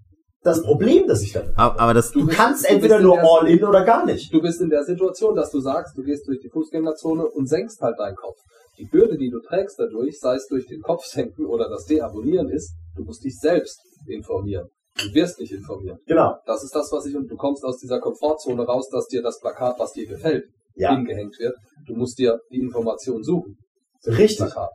[0.44, 3.20] das Problem, das ich damit aber, aber das, Du kannst du bist entweder in nur
[3.20, 4.34] all in oder gar nicht.
[4.34, 7.80] Du bist in der Situation, dass du sagst, du gehst durch die Fußgängerzone und senkst
[7.82, 8.38] halt deinen Kopf.
[8.78, 12.50] Die Bürde, die du trägst dadurch, sei es durch den Kopf senken oder das Deabonnieren
[12.50, 14.68] ist, du musst dich selbst informieren.
[14.98, 16.00] Du wirst dich informieren.
[16.06, 16.36] Genau.
[16.46, 19.40] Das ist das, was ich, und du kommst aus dieser Komfortzone raus, dass dir das
[19.40, 20.46] Plakat, was dir gefällt,
[20.76, 20.96] Ja.
[20.96, 21.56] hingehängt wird.
[21.86, 23.58] Du musst dir die Information suchen.
[24.06, 24.38] Richtig.
[24.38, 24.72] Plakat.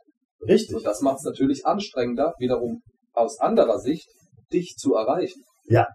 [0.47, 0.77] Richtig.
[0.77, 2.83] Und das macht es natürlich anstrengender, wiederum
[3.13, 4.09] aus anderer Sicht,
[4.53, 5.43] dich zu erreichen.
[5.69, 5.87] Ja.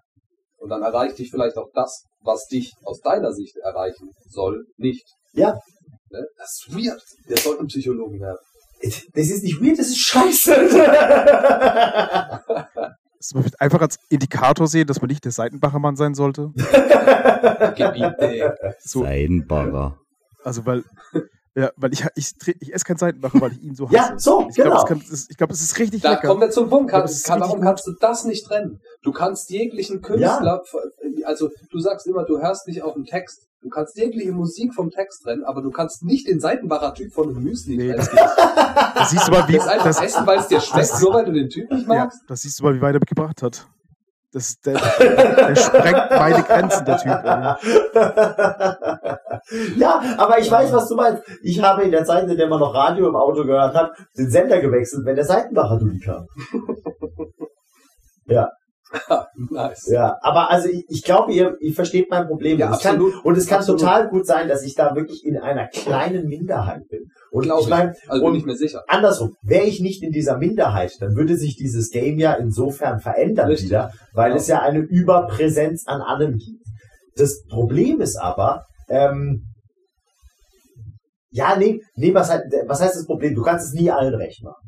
[0.57, 5.06] Und dann erreicht dich vielleicht auch das, was dich aus deiner Sicht erreichen soll, nicht.
[5.34, 5.60] Ja.
[6.10, 6.26] Ne?
[6.38, 7.02] Das ist weird.
[7.30, 8.38] Der sollte ein Psychologen werden.
[8.81, 10.56] Das ist nicht weird, das ist scheiße.
[13.22, 16.49] Das man einfach als Indikator sehen, dass man nicht der Seitenbacher Mann sein sollte.
[18.80, 19.99] So, Seidenbacher.
[20.43, 20.84] also weil,
[21.56, 23.95] ja, weil ich, ich, ich, esse keinen Seitenbacher, weil ich ihn so hasse.
[23.95, 24.82] Ja, so, ich glaube, genau.
[24.84, 26.28] es, kann- ich glaub, es ist richtig Da lecker.
[26.28, 26.91] kommen wir zum Punkt.
[26.91, 28.80] Kann, Das kann, warum kannst du das nicht trennen?
[29.03, 30.64] Du kannst jeglichen Künstler,
[31.26, 33.48] also du sagst immer, du hörst nicht auf den Text.
[33.61, 37.30] Du kannst jegliche Musik vom Text trennen, aber du kannst nicht den Seitenbacher Typ von
[37.30, 38.07] einem Müsli Nee, trennen.
[38.15, 41.14] das, das siehst du mal, wie, Das einfach das, essen, weil es dir schmeckt, nur
[41.14, 42.22] weil du den Typ nicht ja, magst.
[42.28, 43.68] das siehst du mal, wie weit er gebracht hat.
[44.33, 47.25] Das, der, der sprengt meine Grenzen, der Typ.
[49.75, 51.21] Ja, aber ich weiß, was du meinst.
[51.43, 54.29] Ich habe in der Zeit, in der man noch Radio im Auto gehört hat, den
[54.29, 56.27] Sender gewechselt, wenn der Seitenbacher Dulli kam.
[58.25, 58.49] Ja,
[59.49, 59.88] nice.
[59.91, 60.18] ja.
[60.22, 62.59] Aber also ich, ich glaube, ihr, ihr versteht mein Problem.
[62.59, 63.81] Ja, und, es kann, und es kann Absolut.
[63.81, 67.05] total gut sein, dass ich da wirklich in einer kleinen Minderheit bin.
[67.31, 68.84] Und Glaube ich meine, Also bin ich mir sicher.
[68.88, 73.47] andersrum, wäre ich nicht in dieser Minderheit, dann würde sich dieses Game ja insofern verändern
[73.47, 73.69] Richtig.
[73.69, 74.38] wieder, weil Ja.
[74.38, 76.65] es ja eine Überpräsenz an allem gibt.
[77.15, 79.43] Das Problem ist aber, ähm,
[81.30, 82.30] ja, nee, nee, was,
[82.68, 83.35] was heißt das Problem?
[83.35, 84.60] Du kannst es nie allen recht machen.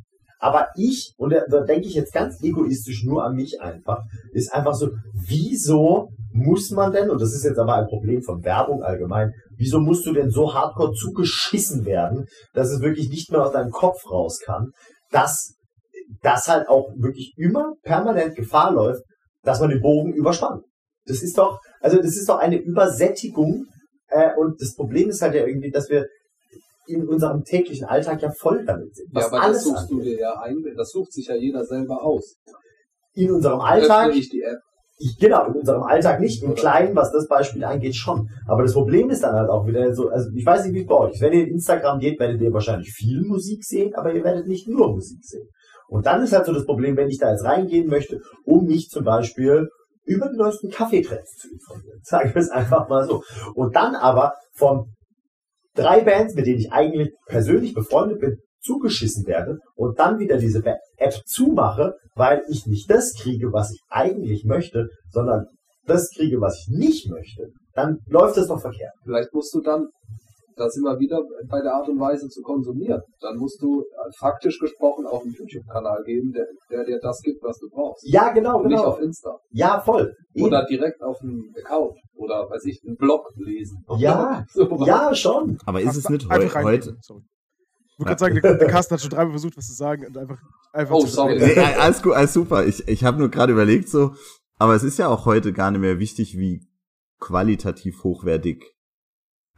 [0.43, 4.01] Aber ich, und da, denke ich jetzt ganz egoistisch nur an mich einfach,
[4.33, 8.43] ist einfach so, wieso muss man denn, und das ist jetzt aber ein Problem von
[8.43, 13.41] Werbung allgemein, wieso musst du denn so hardcore zugeschissen werden, dass es wirklich nicht mehr
[13.41, 14.71] aus deinem Kopf raus kann,
[15.11, 15.53] dass
[16.21, 19.03] das halt auch wirklich immer permanent Gefahr läuft,
[19.43, 20.65] dass man den Bogen überspannt.
[21.05, 23.63] Das ist doch, also das ist doch eine Übersättigung
[24.09, 26.05] äh, und das Problem ist halt ja irgendwie, dass wir
[26.87, 29.07] in unserem täglichen Alltag ja voll damit sind.
[29.13, 30.13] Ja, Was aber das alles suchst du angeht.
[30.13, 32.35] dir ja ein, das sucht sich ja jeder selber aus.
[33.13, 34.57] In unserem Alltag, Öffne ich die App.
[34.97, 38.27] ich, genau, in unserem Alltag nicht, im Kleinen, was das Beispiel angeht, schon.
[38.47, 40.87] Aber das Problem ist dann halt auch wieder so, also ich weiß nicht, wie es
[40.87, 41.21] bei euch ist.
[41.21, 44.67] Wenn ihr in Instagram geht, werdet ihr wahrscheinlich viel Musik sehen, aber ihr werdet nicht
[44.67, 45.47] nur Musik sehen.
[45.87, 48.89] Und dann ist halt so das Problem, wenn ich da jetzt reingehen möchte, um mich
[48.89, 49.67] zum Beispiel
[50.05, 51.99] über die neuesten Kaffeetrends zu informieren.
[52.03, 53.23] Sagen wir es einfach mal so.
[53.53, 54.87] Und dann aber von
[55.75, 60.63] drei Bands, mit denen ich eigentlich persönlich befreundet bin, zugeschissen werde und dann wieder diese
[60.97, 65.47] App zumache, weil ich nicht das kriege, was ich eigentlich möchte, sondern
[65.85, 68.93] das kriege, was ich nicht möchte, dann läuft das doch verkehrt.
[69.03, 69.87] Vielleicht musst du dann,
[70.55, 73.01] da sind wir wieder bei der Art und Weise zu konsumieren.
[73.21, 77.43] Dann musst du äh, faktisch gesprochen auch einen YouTube-Kanal geben, der, der dir das gibt,
[77.43, 78.03] was du brauchst.
[78.07, 78.89] Ja, genau, Und nicht genau.
[78.89, 79.39] auf Insta.
[79.51, 80.15] Ja, voll.
[80.33, 80.47] Eben.
[80.47, 81.97] Oder direkt auf einem Account.
[82.15, 83.85] Oder, weiß ich, einen Blog lesen.
[83.97, 85.57] Ja, so, ja, schon.
[85.65, 87.21] Aber ist es nicht heu heute, Sorry.
[87.97, 90.39] wollte gerade sagen, der, der Carsten hat schon dreimal versucht, was zu sagen und einfach,
[90.73, 91.37] einfach Oh, zu sorry.
[91.37, 92.65] Nee, alles gut, alles super.
[92.65, 94.13] Ich, ich habe nur gerade überlegt so,
[94.57, 96.67] aber es ist ja auch heute gar nicht mehr wichtig, wie
[97.19, 98.73] qualitativ hochwertig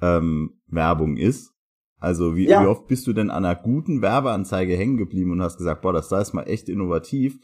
[0.01, 1.51] ähm, Werbung ist.
[1.99, 2.61] Also wie, Ja.
[2.63, 5.93] wie oft bist du denn an einer guten Werbeanzeige hängen geblieben und hast gesagt, boah,
[5.93, 7.37] das da ist mal echt innovativ,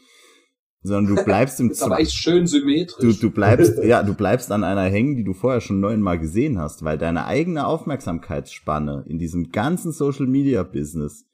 [0.82, 3.18] sondern du bleibst im Ist aber echt schön du, symmetrisch.
[3.20, 6.84] du bleibst, ja, du bleibst an einer hängen, die du vorher schon neunmal gesehen hast,
[6.84, 11.26] weil deine eigene Aufmerksamkeitsspanne in diesem ganzen Social Media Business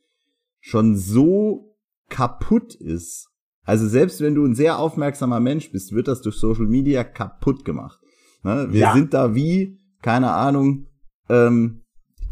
[0.60, 1.74] schon so
[2.08, 3.28] kaputt ist.
[3.64, 7.64] Also selbst wenn du ein sehr aufmerksamer Mensch bist, wird das durch Social Media kaputt
[7.64, 7.98] gemacht.
[8.42, 8.68] Ne?
[8.70, 8.94] Wir Ja.
[8.94, 10.86] sind da wie, keine Ahnung,
[11.28, 11.82] ähm,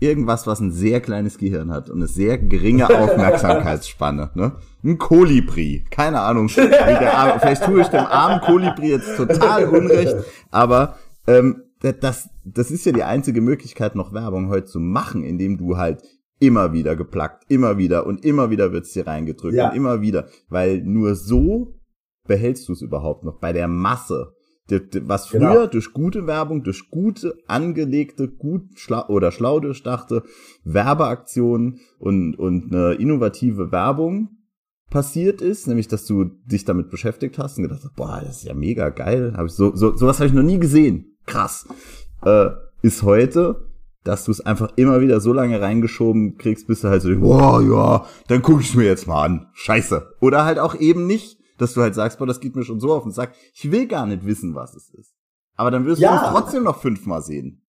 [0.01, 4.31] irgendwas, was ein sehr kleines Gehirn hat und eine sehr geringe Aufmerksamkeitsspanne.
[4.35, 4.53] Ne?
[4.85, 6.51] Ein Kolibri, keine Ahnung.
[6.57, 10.17] Arme, vielleicht tue ich dem armen Kolibri jetzt total unrecht,
[10.51, 10.97] aber
[11.27, 15.77] ähm, das, das ist ja die einzige Möglichkeit, noch Werbung heute zu machen, indem du
[15.77, 16.03] halt
[16.39, 19.71] immer wieder geplackt, immer wieder und immer wieder wird's dir reingedrückt Ja.
[19.71, 21.75] und immer wieder, weil nur so
[22.27, 24.35] behältst du es überhaupt noch bei der Masse.
[25.03, 25.67] Was früher Genau.
[25.67, 30.25] durch gute Werbung, durch gute angelegte, gut schla oder schlau durchdachte
[30.65, 34.31] Werbeaktionen und, und eine innovative Werbung
[34.91, 38.45] passiert ist, nämlich dass du dich damit beschäftigt hast und gedacht hast, boah, das ist
[38.45, 41.67] ja mega geil, hab ich so, so sowas habe ich noch nie gesehen, krass,
[42.25, 42.51] äh,
[42.83, 43.69] ist heute,
[44.05, 47.23] dass du es einfach immer wieder so lange reingeschoben kriegst, bis du halt so, denkst,
[47.23, 51.39] boah, ja, dann guck ich mir jetzt mal an, scheiße, oder halt auch eben nicht,
[51.59, 53.87] dass du halt sagst, boah, das geht mir schon so auf und sag, ich will
[53.87, 55.13] gar nicht wissen, was es ist,
[55.55, 56.19] aber dann wirst Ja.
[56.19, 57.63] du es trotzdem noch fünfmal sehen.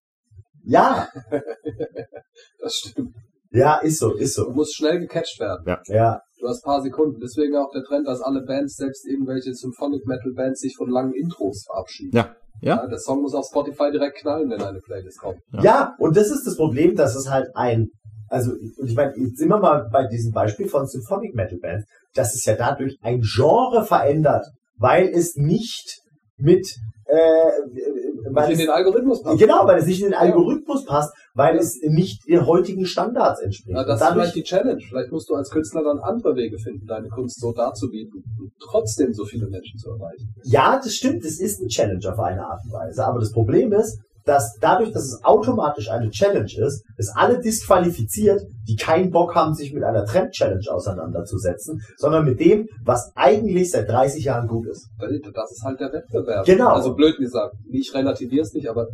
[0.64, 1.08] Ja,
[2.60, 3.16] Das stimmt.
[3.52, 4.52] ja, ist so, ist Du so.
[4.52, 5.78] musst schnell gecatcht werden.
[5.88, 7.20] Ja, Du hast ein paar Sekunden.
[7.22, 11.14] Deswegen auch der Trend, dass alle Bands, selbst irgendwelche Symphonic Metal Bands, sich von langen
[11.14, 12.16] Intros verabschieden.
[12.16, 15.40] Ja, ja, Ja, der Song muss auf Spotify direkt knallen, wenn eine Playlist kommt.
[15.54, 15.64] Ja.
[15.64, 15.96] Ja.
[15.98, 17.88] und das ist das Problem, dass es halt ein,
[18.28, 21.86] also, und ich meine, jetzt sind wir mal bei diesem Beispiel von Symphonic Metal Bands,
[22.16, 24.46] dass es ja dadurch ein Genre verändert,
[24.78, 26.00] weil es nicht
[26.38, 26.68] mit,
[27.06, 29.40] äh, weil Weil in es, den Algorithmus passt.
[29.40, 33.76] genau, weil es nicht in den Algorithmus passt, weil es nicht den heutigen Standards entspricht.
[33.76, 34.82] Ja, Und das ist vielleicht die Challenge.
[34.90, 39.14] Vielleicht musst du als Künstler dann andere Wege finden, deine Kunst so darzubieten und trotzdem
[39.14, 40.34] so viele Menschen zu erreichen.
[40.44, 43.06] Ja, das stimmt, es ist ein Challenge auf eine Art und Weise.
[43.06, 48.42] Aber das Problem ist, dass dadurch, dass es automatisch eine Challenge ist, es alle disqualifiziert,
[48.68, 53.88] die keinen Bock haben, sich mit einer Trend-Challenge auseinanderzusetzen, sondern mit dem, was eigentlich seit
[53.88, 54.90] 30 Jahren gut ist.
[55.00, 56.46] Das ist halt der Wettbewerb.
[56.46, 56.70] Genau.
[56.70, 57.56] Also blöd gesagt.
[57.70, 58.88] Ich relativiere es nicht, aber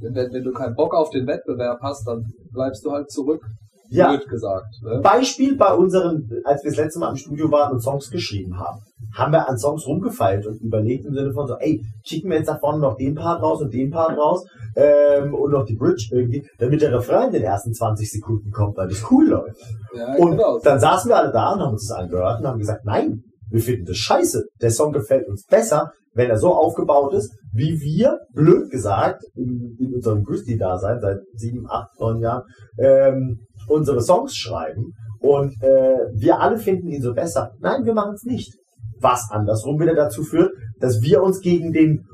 [0.00, 3.42] wenn, wenn, wenn du keinen Bock auf den Wettbewerb hast, dann bleibst du halt zurück.
[3.90, 4.08] Ja.
[4.08, 4.76] Blöd gesagt.
[4.82, 5.00] Ne?
[5.02, 8.80] Beispiel bei unseren, als wir das letzte Mal im Studio waren und Songs geschrieben haben,
[9.14, 12.48] haben wir an Songs rumgefeilt und überlegt im Sinne von so, ey, schicken wir jetzt
[12.48, 14.46] da vorne noch den Part raus und den Part raus
[14.76, 18.76] ähm, und noch die Bridge irgendwie, damit der Refrain in den ersten 20 Sekunden kommt,
[18.76, 19.60] weil das cool läuft.
[19.94, 20.60] Ja, Und genau.
[20.62, 23.60] dann saßen wir alle da und haben uns das angehört und haben gesagt, nein, wir
[23.60, 24.44] finden das scheiße.
[24.60, 29.76] Der Song gefällt uns besser, wenn er so aufgebaut ist, wie wir, blöd gesagt, in,
[29.78, 32.44] in unserem Grizzly-Dasein seit sieben, acht, neun Jahren,
[32.78, 34.92] ähm, unsere Songs schreiben.
[35.20, 37.52] Und äh, wir alle finden ihn so besser.
[37.60, 38.54] Nein, wir machen es nicht.
[39.00, 42.06] Was andersrum wieder dazu führt, dass wir uns gegen den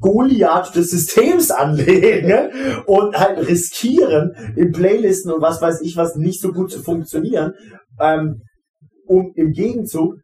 [0.00, 2.50] Goliath des Systems anlegen
[2.86, 7.52] und halt riskieren, in Playlisten und was weiß ich was nicht so gut zu funktionieren,
[8.00, 8.42] ähm,
[9.06, 10.14] um im Gegenzug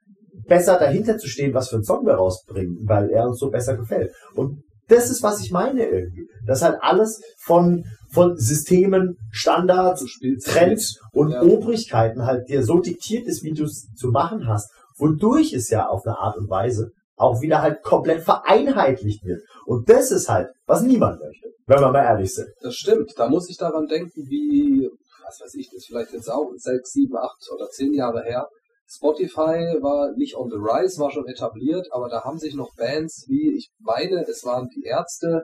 [0.47, 3.77] besser dahinter zu stehen, was für einen Song wir rausbringen, weil er uns so besser
[3.77, 4.11] gefällt.
[4.35, 6.27] Und das ist, was ich meine irgendwie.
[6.47, 10.05] Das halt alles von, von Systemen, Standards,
[10.45, 11.43] Trends und Ja.
[11.43, 15.89] Obrigkeiten halt dir so diktiert ist, wie du es zu machen hast, wodurch es ja
[15.89, 19.43] auf eine Art und Weise auch wieder halt komplett vereinheitlicht wird.
[19.67, 22.49] Und das ist halt, was niemand möchte, wenn wir mal ehrlich sind.
[22.61, 23.13] Das stimmt.
[23.17, 24.89] Da muss ich daran denken, wie,
[25.25, 28.49] was weiß ich, das ist vielleicht jetzt auch sechs, sieben, acht oder zehn Jahre her.
[28.87, 33.27] Spotify war nicht on the rise, war schon etabliert, aber da haben sich noch Bands
[33.29, 35.43] wie, ich meine, es waren die Ärzte,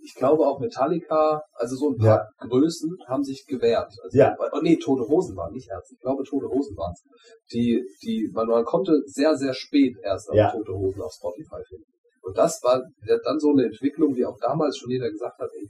[0.00, 3.92] ich glaube auch Metallica, also so ein paar Größen haben sich gewehrt.
[4.02, 4.36] Also, Ja.
[4.52, 5.94] Oh nee, Tote Hosen waren nicht Ärzte.
[5.94, 7.02] Ich glaube, Tote Hosen waren es.
[7.52, 10.50] Die, die, man, man konnte sehr, sehr spät erst Ja.
[10.50, 11.84] Tote Hosen auf Spotify finden.
[12.22, 15.48] Und das war ja dann so eine Entwicklung, wie auch damals schon jeder gesagt hat,
[15.54, 15.68] ey,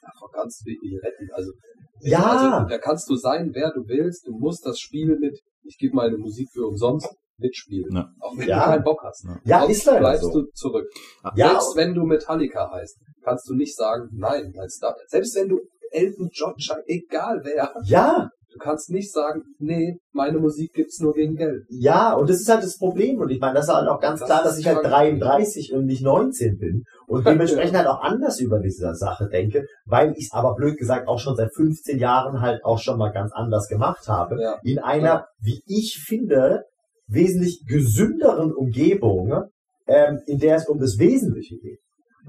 [0.00, 1.28] davon kannst du dich nicht retten.
[1.32, 1.52] Also,
[2.00, 2.22] Ja.
[2.24, 4.26] also, da kannst du sein, wer du willst.
[4.26, 7.08] Du musst das Spiel mit, ich gebe meine Musik für umsonst,
[7.40, 7.94] mitspielen.
[7.94, 8.08] Ja.
[8.20, 8.58] Auch wenn Ja.
[8.58, 9.26] du keinen Bock hast.
[9.44, 10.30] Ja, Sonst ist leider bleibst so.
[10.42, 10.86] du zurück.
[11.34, 14.94] Ja, Selbst wenn du Metallica heißt, kannst du nicht sagen, nein, als Star.
[15.08, 15.60] Selbst wenn du
[15.90, 16.54] Elton John,
[16.86, 21.62] egal wer, Ja, Du kannst nicht sagen, nee, meine Musik gibt's nur wegen Geld.
[21.68, 23.20] Ja, und das ist halt das Problem.
[23.20, 25.20] Und ich meine, das ist halt auch ganz Das klar, dass ich halt krank.
[25.20, 26.82] 33 und nicht 19 bin.
[27.06, 31.06] Und dementsprechend halt auch anders über diese Sache denke, weil ich es aber blöd gesagt
[31.06, 34.40] auch schon seit 15 Jahren halt auch schon mal ganz anders gemacht habe.
[34.42, 34.58] Ja.
[34.64, 35.26] In einer, Ja.
[35.40, 36.64] wie ich finde,
[37.10, 39.44] wesentlich gesünderen Umgebung,
[39.86, 41.80] ähm, in der es um das Wesentliche geht.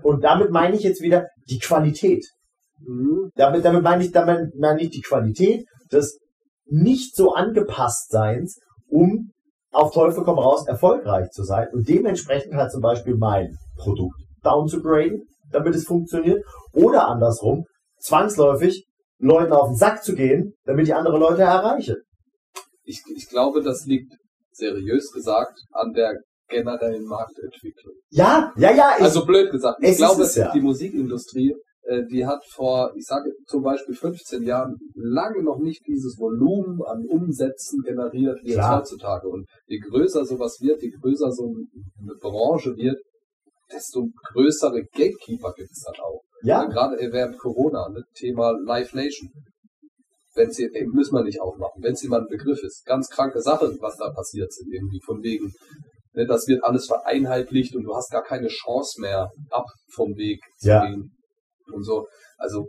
[0.03, 2.25] Und damit meine ich jetzt wieder die Qualität.
[2.79, 3.31] Mhm.
[3.35, 6.19] Damit, damit meine ich, damit meine ich die Qualität des
[6.65, 9.31] nicht so angepasst Seins, um
[9.71, 15.23] auf Teufel komm raus erfolgreich zu sein und dementsprechend halt zum Beispiel mein Produkt downzugraden,
[15.51, 16.43] damit es funktioniert,
[16.73, 17.65] oder andersrum,
[17.99, 18.85] zwangsläufig
[19.19, 21.97] Leuten auf den Sack zu gehen, damit ich andere Leute erreiche.
[22.83, 24.11] Ich, ich glaube, das liegt
[24.51, 27.95] seriös gesagt an der generellen Marktentwicklung.
[28.09, 30.51] Ja, ja, ja, ich, Also blöd gesagt, es ich glaube, es ja.
[30.51, 35.81] die Musikindustrie, äh, die hat vor, ich sage zum Beispiel 15 Jahren lange noch nicht
[35.87, 38.79] dieses Volumen an Umsätzen generiert wie Klar.
[38.79, 39.27] heutzutage.
[39.27, 41.53] Und je größer sowas wird, je größer so
[41.99, 42.97] eine Branche wird,
[43.71, 46.21] desto größere Gatekeeper gibt es dann auch.
[46.43, 49.29] ja, Gerade während Corona, ne, Thema Live Nation.
[50.35, 52.85] Wenn sie, ey, müssen wir nicht aufmachen, wenn es jemand ein Begriff ist.
[52.85, 55.51] Ganz kranke Sache, was da passiert sind, irgendwie von wegen,
[56.13, 60.39] ne, das wird alles vereinheitlicht und du hast gar keine Chance mehr, ab vom Weg
[60.57, 60.85] zu Ja.
[60.85, 61.11] gehen.
[61.73, 62.05] Und so.
[62.37, 62.67] Also,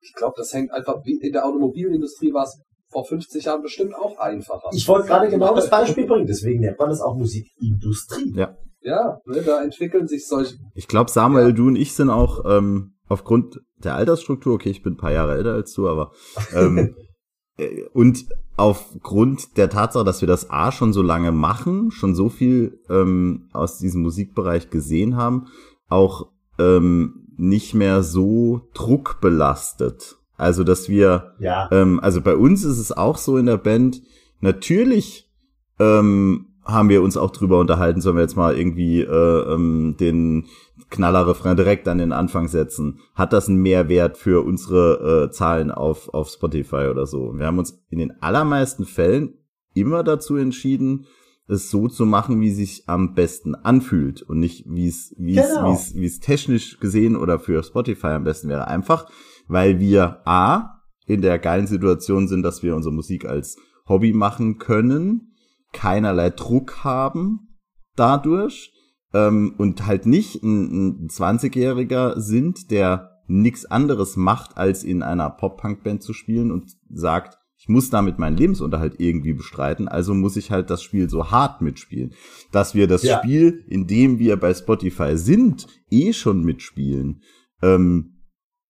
[0.00, 2.60] ich glaube, das hängt einfach, wie in der Automobilindustrie war es
[2.90, 4.68] vor 50 Jahren bestimmt auch einfacher.
[4.72, 8.32] ich wollte gerade genau das Beispiel bringen, deswegen nennt man das auch Musikindustrie.
[8.80, 11.52] Ja, ne, da entwickeln sich solche, Ich glaube, Samuel, Ja.
[11.52, 15.36] du und ich sind auch ähm, aufgrund der Altersstruktur, okay, ich bin ein paar Jahre
[15.36, 16.12] älter als du, aber
[16.54, 16.94] ähm,
[17.56, 18.26] äh, und
[18.56, 23.48] aufgrund der Tatsache, dass wir das A schon so lange machen, schon so viel ähm,
[23.52, 25.48] aus diesem Musikbereich gesehen haben,
[25.88, 30.16] auch ähm, nicht mehr so druckbelastet.
[30.38, 34.02] Also, dass wir Ja, ähm, also bei uns ist es auch so in der Band,
[34.40, 35.30] natürlich
[35.78, 40.46] ähm, haben wir uns auch drüber unterhalten, sollen wir jetzt mal irgendwie äh, ähm, den
[40.90, 43.00] Knallerrefrain direkt an den Anfang setzen.
[43.14, 47.32] Hat das einen Mehrwert für unsere äh, Zahlen auf, auf Spotify oder so?
[47.36, 49.34] Wir haben uns in den allermeisten Fällen
[49.74, 51.06] immer dazu entschieden,
[51.48, 55.38] es so zu machen, wie es sich am besten anfühlt und nicht, wie es, wie
[55.38, 55.70] es, Genau.
[55.70, 58.66] wie es, wie es technisch gesehen oder für Spotify am besten wäre.
[58.66, 59.08] Einfach,
[59.46, 63.56] weil wir A, in der geilen Situation sind, dass wir unsere Musik als
[63.88, 65.36] Hobby machen können,
[65.72, 67.56] keinerlei Druck haben
[67.94, 68.72] dadurch
[69.16, 75.30] ähm, und halt nicht ein, ein 20-Jähriger sind, der nichts anderes macht, als in einer
[75.30, 80.50] Pop-Punk-Band zu spielen und sagt, ich muss damit meinen Lebensunterhalt irgendwie bestreiten, also muss ich
[80.50, 82.12] halt das Spiel so hart mitspielen.
[82.52, 83.18] Dass wir das Ja.
[83.18, 87.22] Spiel, in dem wir bei Spotify sind, eh schon mitspielen,
[87.62, 88.12] ähm,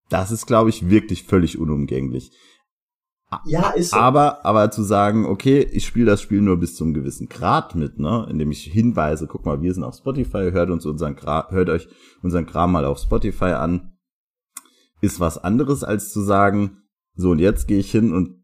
[0.08, 2.30] das ist, glaube ich, wirklich völlig unumgänglich.
[3.44, 3.96] Ja, ist so.
[3.96, 7.98] Aber, aber zu sagen, okay, ich spiele das Spiel nur bis zum gewissen Grad mit,
[7.98, 11.68] ne, indem ich hinweise, guck mal, wir sind auf Spotify, hört uns unseren Gra hört
[11.68, 11.88] euch
[12.22, 13.96] unseren Kram mal auf Spotify an,
[15.00, 16.82] ist was anderes als zu sagen,
[17.14, 18.42] so und jetzt gehe ich hin und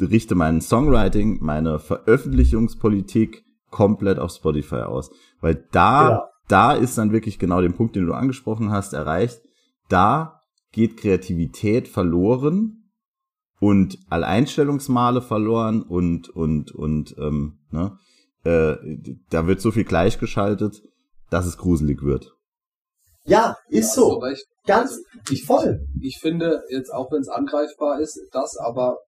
[0.00, 6.22] richte meinen Songwriting, meine Veröffentlichungspolitik komplett auf Spotify aus, weil da Genau.
[6.48, 9.40] da ist dann wirklich genau den Punkt, den du angesprochen hast, erreicht.
[9.88, 10.40] Da
[10.72, 12.79] geht Kreativität verloren
[13.60, 17.96] und Alleinstellungsmale verloren und und und ähm, ne,
[18.44, 18.76] äh,
[19.30, 20.82] da wird so viel gleichgeschaltet,
[21.30, 22.32] dass es gruselig wird.
[23.24, 24.14] Ja, ist Ja, so.
[24.18, 24.46] du recht.
[24.66, 25.86] Ganz Also, ich, voll.
[26.00, 28.98] ich finde jetzt, auch wenn es angreifbar ist, das aber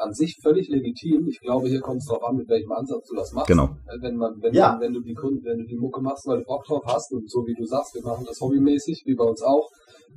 [0.00, 1.26] an sich völlig legitim.
[1.28, 3.48] Ich glaube, hier kommt es darauf an, mit welchem Ansatz du das machst.
[3.48, 3.64] Genau.
[3.86, 4.72] Äh, Wenn man, wenn, Ja.
[4.72, 7.12] man, wenn du die Kunden, wenn du die Mucke machst, weil du Bock drauf hast
[7.12, 9.68] und so wie du sagst, wir machen das hobbymäßig, wie bei uns auch.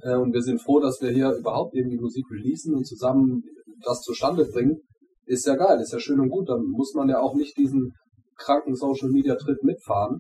[0.02, 3.44] Äh, Und wir sind froh, dass wir hier überhaupt irgendwie Musik releasen und zusammen
[3.86, 4.80] das zustande bringen.
[5.26, 6.50] Ist ja geil, ist ja schön und gut.
[6.50, 7.94] Dann muss man ja auch nicht diesen
[8.38, 10.20] kranken Social Media Trip mitfahren.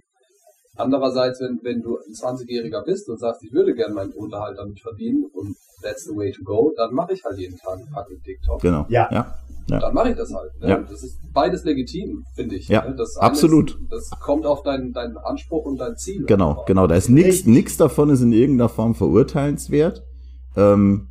[0.75, 4.79] Andererseits, wenn, wenn du ein 20-Jähriger bist und sagst, ich würde gerne meinen Unterhalt damit
[4.79, 8.21] verdienen und that's the way to go, dann mache ich halt jeden Tag ein fucking
[8.23, 8.59] TikTok.
[8.61, 8.85] Genau.
[8.89, 9.07] Ja.
[9.11, 9.35] Ja.
[9.69, 9.79] Ja.
[9.79, 10.51] Dann mache ich das halt.
[10.59, 10.69] Ne?
[10.69, 10.77] Ja.
[10.79, 12.67] Das ist beides legitim, finde ich.
[12.67, 12.95] Ja, ne?
[12.95, 13.71] das absolut.
[13.71, 16.25] Ist, das kommt auf deinen, deinen Anspruch und dein Ziel.
[16.25, 16.65] Genau, drauf.
[16.65, 16.87] genau.
[16.87, 20.03] Da ist nichts, nichts davon ist in irgendeiner Form verurteilenswert.
[20.55, 21.09] Ähm,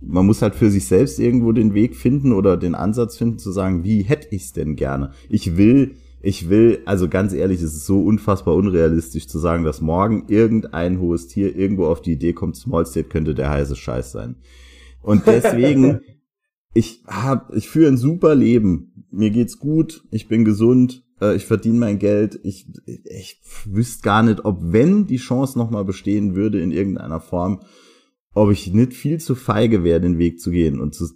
[0.00, 3.52] man muss halt für sich selbst irgendwo den Weg finden oder den Ansatz finden zu
[3.52, 5.12] sagen, wie hätte ich's denn gerne?
[5.28, 9.80] Ich will, ich will, also ganz ehrlich, es ist so unfassbar unrealistisch zu sagen, dass
[9.80, 14.12] morgen irgendein hohes Tier irgendwo auf die Idee kommt, Small State könnte der heiße Scheiß
[14.12, 14.36] sein.
[15.02, 16.00] Und deswegen,
[16.74, 19.06] ich hab, ich führe ein super Leben.
[19.10, 22.38] Mir geht's gut, ich bin gesund, äh, ich verdiene mein Geld.
[22.42, 27.62] Ich, ich wüsste gar nicht, ob wenn die Chance nochmal bestehen würde in irgendeiner Form,
[28.34, 31.06] ob ich nicht viel zu feige wäre, den Weg zu gehen und zu,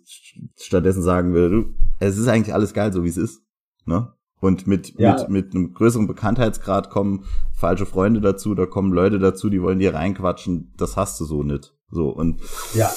[0.57, 3.43] stattdessen sagen würde, du, es ist eigentlich alles geil, so wie es ist.
[3.87, 4.13] Ne?
[4.41, 5.17] Und mit, Ja.
[5.19, 9.81] mit, mit einem größeren Bekanntheitsgrad kommen falsche Freunde dazu, da kommen Leute dazu, die wollen
[9.81, 11.75] dir reinquatschen, das hast du so nicht.
[11.91, 12.41] So, und
[12.75, 12.93] Ja.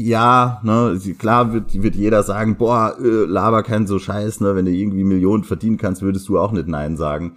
[0.00, 4.64] Ja, ne, klar wird, wird jeder sagen, boah, äh, laber kein so Scheiß, ne, wenn
[4.64, 7.36] du irgendwie Millionen verdienen kannst, würdest du auch nicht Nein sagen.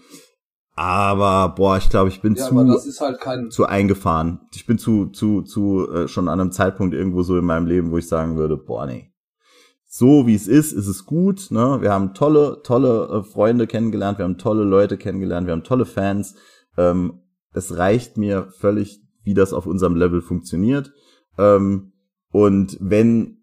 [0.75, 2.55] Aber, boah, ich glaube, ich bin Ja, zu,
[2.99, 4.41] halt zu eingefahren.
[4.53, 7.89] Ich bin zu, zu, zu, äh, schon an einem Zeitpunkt irgendwo so in meinem Leben,
[7.89, 9.11] wo ich sagen würde, boah, nee.
[9.87, 14.19] So wie es ist, ist es gut, ne, wir haben tolle, tolle äh, Freunde kennengelernt,
[14.19, 16.35] wir haben tolle Leute kennengelernt, wir haben tolle Fans,
[16.77, 17.21] ähm,
[17.53, 20.93] es reicht mir völlig, wie das auf unserem Level funktioniert.
[21.39, 21.90] Ähm,
[22.31, 23.37] und wenn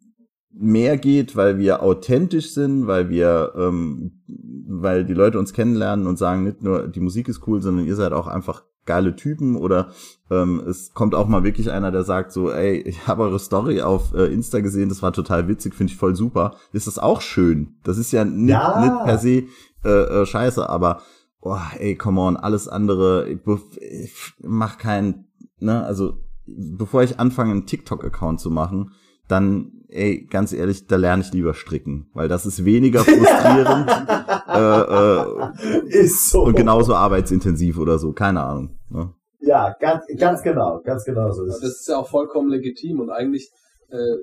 [0.50, 4.22] mehr geht, weil wir authentisch sind, weil wir, ähm,
[4.66, 7.94] weil die Leute uns kennenlernen und sagen, nicht nur die Musik ist cool, sondern ihr
[7.94, 9.90] seid auch einfach geile Typen oder
[10.30, 13.82] ähm, es kommt auch mal wirklich einer, der sagt so, ey, ich habe eure Story
[13.82, 16.56] auf äh, Insta gesehen, das war total witzig, finde ich voll super.
[16.72, 17.76] Ist das auch schön?
[17.84, 18.80] Das ist ja nicht, Ja.
[18.80, 19.44] nicht per se
[19.84, 21.02] äh, äh, scheiße, aber
[21.40, 23.38] oh, ey, come on, alles andere, ich,
[23.80, 24.12] ich
[24.42, 25.26] mach kein,
[25.60, 26.18] ne, also
[26.56, 28.92] bevor ich anfange, einen TikTok-Account zu machen,
[29.28, 33.90] dann, ey, ganz ehrlich, da lerne ich lieber stricken, weil das ist weniger frustrierend
[34.48, 36.44] äh, äh, Ist so.
[36.44, 38.78] und genauso arbeitsintensiv oder so, keine Ahnung.
[38.88, 39.12] Ne?
[39.40, 43.10] Ja, ganz, ganz genau, ganz genau so ist das ist ja auch vollkommen legitim und
[43.10, 43.50] eigentlich
[43.90, 44.16] äh,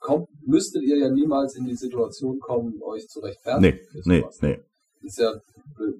[0.00, 3.78] kommt, müsstet ihr ja niemals in die Situation kommen, euch zu rechtfertigen.
[4.04, 4.58] Nee, nee, nee.
[5.02, 5.32] ist ja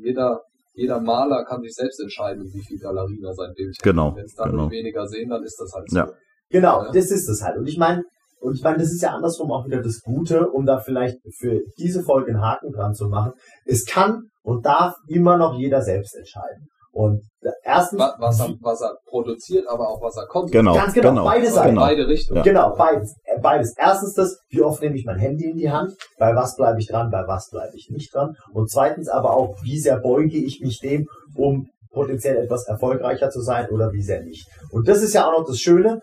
[0.01, 0.43] jeder,
[0.75, 4.35] jeder Maler kann sich selbst entscheiden, wie viel Galerien er sein Bild Genau, Wenn es
[4.35, 4.71] dann genau.
[4.71, 5.97] weniger sehen, dann ist das halt so.
[5.97, 6.11] Ja.
[6.51, 6.93] Genau, Ja.
[6.93, 7.57] das ist es halt.
[7.57, 8.03] Und ich meine,
[8.41, 11.63] und ich meine, das ist ja andersrum auch wieder das Gute, um da vielleicht für
[11.79, 13.33] diese Folge einen Haken dran zu machen.
[13.65, 16.67] Es kann und darf immer noch jeder selbst entscheiden.
[16.95, 17.23] Und
[17.65, 20.53] erstens, Wa- Was er, was er produziert, aber auch was er kommt.
[20.53, 21.69] Genau, Ganz genau, beide Also Seiten.
[21.71, 22.37] in beide Richtungen.
[22.39, 22.43] Ja.
[22.45, 23.15] Genau, beides.
[23.25, 23.75] Äh, Beides.
[23.77, 26.87] Erstens das, wie oft nehme ich mein Handy in die Hand, bei was bleibe ich
[26.87, 28.37] dran, bei was bleibe ich nicht dran.
[28.53, 33.41] Und zweitens aber auch, wie sehr beuge ich mich dem, um potenziell etwas erfolgreicher zu
[33.41, 34.47] sein oder wie sehr nicht.
[34.71, 36.01] Und das ist ja auch noch das Schöne.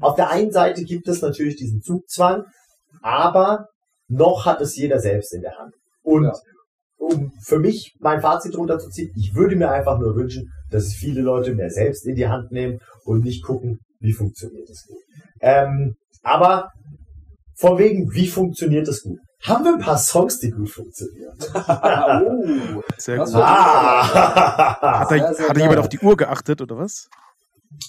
[0.00, 2.44] Auf der einen Seite gibt es natürlich diesen Zugzwang,
[3.02, 3.66] aber
[4.08, 5.72] noch hat es jeder selbst in der Hand.
[6.02, 6.32] Und Ja.
[7.10, 10.84] Um für mich mein Fazit drunter zu ziehen, ich würde mir einfach nur wünschen, dass
[10.84, 14.84] es viele Leute mehr selbst in die Hand nehmen und nicht gucken, wie funktioniert es
[14.86, 14.98] gut.
[15.40, 16.70] Ähm, aber
[17.56, 19.18] von wegen, wie funktioniert es gut?
[19.42, 21.36] Haben wir ein paar Songs, die gut funktionieren?
[21.54, 23.42] oh, Sehr Das gut.
[23.42, 25.00] Ah!
[25.00, 27.08] Hat da, hat da jemand auf die Uhr geachtet, oder was?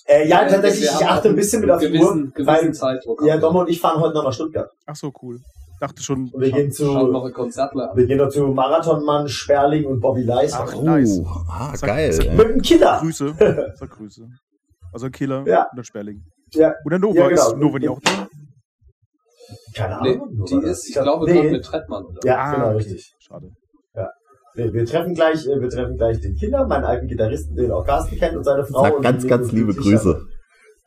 [0.06, 3.24] äh, ja, tatsächlich, ich achte ein bisschen mit auf die gewissen, Uhr, gewissen weil Zeitdruck.
[3.26, 3.38] ja.
[3.38, 4.70] Dom und ich fahren heute noch nach Stuttgart.
[4.86, 5.40] Ach so, cool.
[5.86, 6.32] Dachte schon.
[6.36, 10.66] Wir gehen zu, ein wir gehen noch zu Marathonmann, Sperling und Bobby Leisner.
[10.68, 11.20] Ach, nice.
[11.24, 12.12] Oh, ah, Sag- geil.
[12.12, 12.34] sag-.
[12.36, 12.98] Mit dem Killer.
[13.02, 13.36] Grüße.
[13.76, 14.28] Sag Grüße.
[14.92, 15.68] Also Killer Ja.
[15.70, 16.24] und dann Sperling.
[16.54, 17.20] Ja, Oder Nova.
[17.20, 17.48] Ja, genau.
[17.52, 18.28] Ist Nova die auch da?
[19.76, 20.46] keine Nee, Ahnung.
[20.50, 20.68] die oder?
[20.70, 21.34] ist, ich glaube, nee.
[21.34, 22.06] gerade mit Trettmann.
[22.06, 22.20] Oder?
[22.26, 22.78] Ja, Ah, genau, okay.
[22.78, 23.14] richtig.
[23.20, 23.52] Schade.
[24.56, 27.84] Wir, wir treffen gleich, äh, wir treffen gleich den Killer, meinen alten Gitarristen, den auch
[27.86, 28.84] Carsten kennt und seine Frau.
[28.84, 30.26] Sag ganz, die ganz liebe Grüße.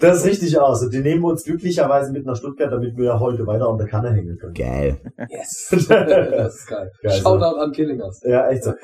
[0.01, 0.83] Das ist richtig aus.
[0.83, 4.12] Und die nehmen uns glücklicherweise mit nach Stuttgart, damit wir heute weiter an der Kanne
[4.12, 4.55] hängen können.
[4.55, 5.01] Geil.
[5.29, 5.69] Yes.
[5.89, 6.93] das ist geil.
[7.03, 8.20] Geil, Shoutout an Killingers.
[8.25, 8.75] Ja, echt so.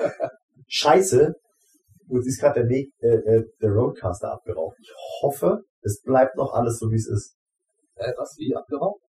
[0.66, 1.34] Scheiße.
[2.08, 4.76] Uns ist gerade der, Weg, äh, äh, der Roadcaster abgeraucht.
[4.80, 4.92] Ich
[5.22, 7.36] hoffe, es bleibt noch alles so, wie es ist.
[7.94, 9.00] Äh, was, wie abgeraubt?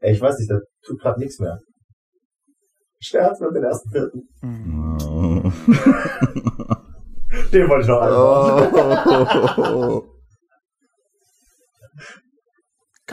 [0.00, 1.58] Ey, ich weiß nicht, da tut gerade nichts mehr.
[3.00, 4.28] Scherz mit den ersten Vierten.
[4.42, 5.40] Oh.
[7.52, 8.68] Den wollte ich noch einbauen.
[9.58, 10.04] Oh.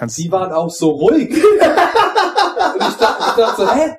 [0.01, 1.29] Kannst Die waren auch so ruhig.
[1.31, 1.41] Und
[2.81, 3.95] ich dachte, ich dachte so, hä?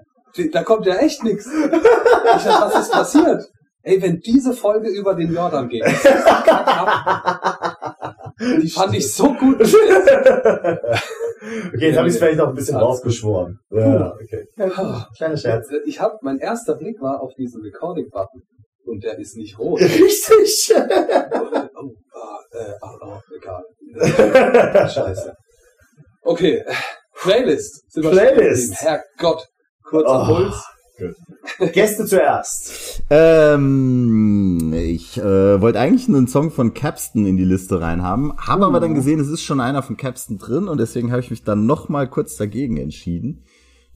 [0.50, 1.46] Da kommt ja echt nichts.
[1.46, 1.70] Ich
[2.42, 3.48] dachte, was ist passiert?
[3.84, 6.04] Ey, wenn diese Folge über den Jordan geht, das ist
[8.64, 9.60] die fand ich so gut.
[11.74, 13.58] Okay, jetzt habe ich es vielleicht noch ein bisschen rausgeschworen.
[13.70, 14.46] Ja, okay.
[15.16, 15.68] Kleiner Scherz.
[15.86, 18.42] Ich hab, mein erster Blick war auf diesen Recording-Button.
[18.84, 19.80] Und der ist nicht rot.
[19.80, 20.72] Richtig.
[20.72, 24.88] Oh, ah, äh, oh, oh, egal.
[24.88, 25.34] Scheiße.
[26.22, 26.62] Okay,
[27.22, 27.90] Playlist.
[27.92, 28.74] Sind Playlist.
[28.80, 29.46] Herrgott.
[29.82, 30.34] Kurzer Oh.
[30.34, 30.64] Puls.
[31.72, 33.02] Gäste zuerst.
[33.10, 38.78] Ähm, ich äh, wollte eigentlich einen Song von Capston in die Liste reinhaben, habe aber
[38.78, 41.66] dann gesehen, es ist schon einer von Capston drin und deswegen habe ich mich dann
[41.66, 43.42] noch mal kurz dagegen entschieden,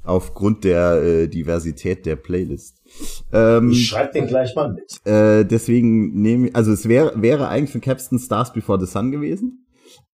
[0.03, 2.79] aufgrund der äh, Diversität der Playlist.
[3.33, 4.97] Ähm, Ich schreib den gleich mal mit.
[5.07, 9.13] äh, deswegen nehme ich, also es wäre wäre eigentlich von Capston Stars Before the Sun
[9.13, 9.66] gewesen,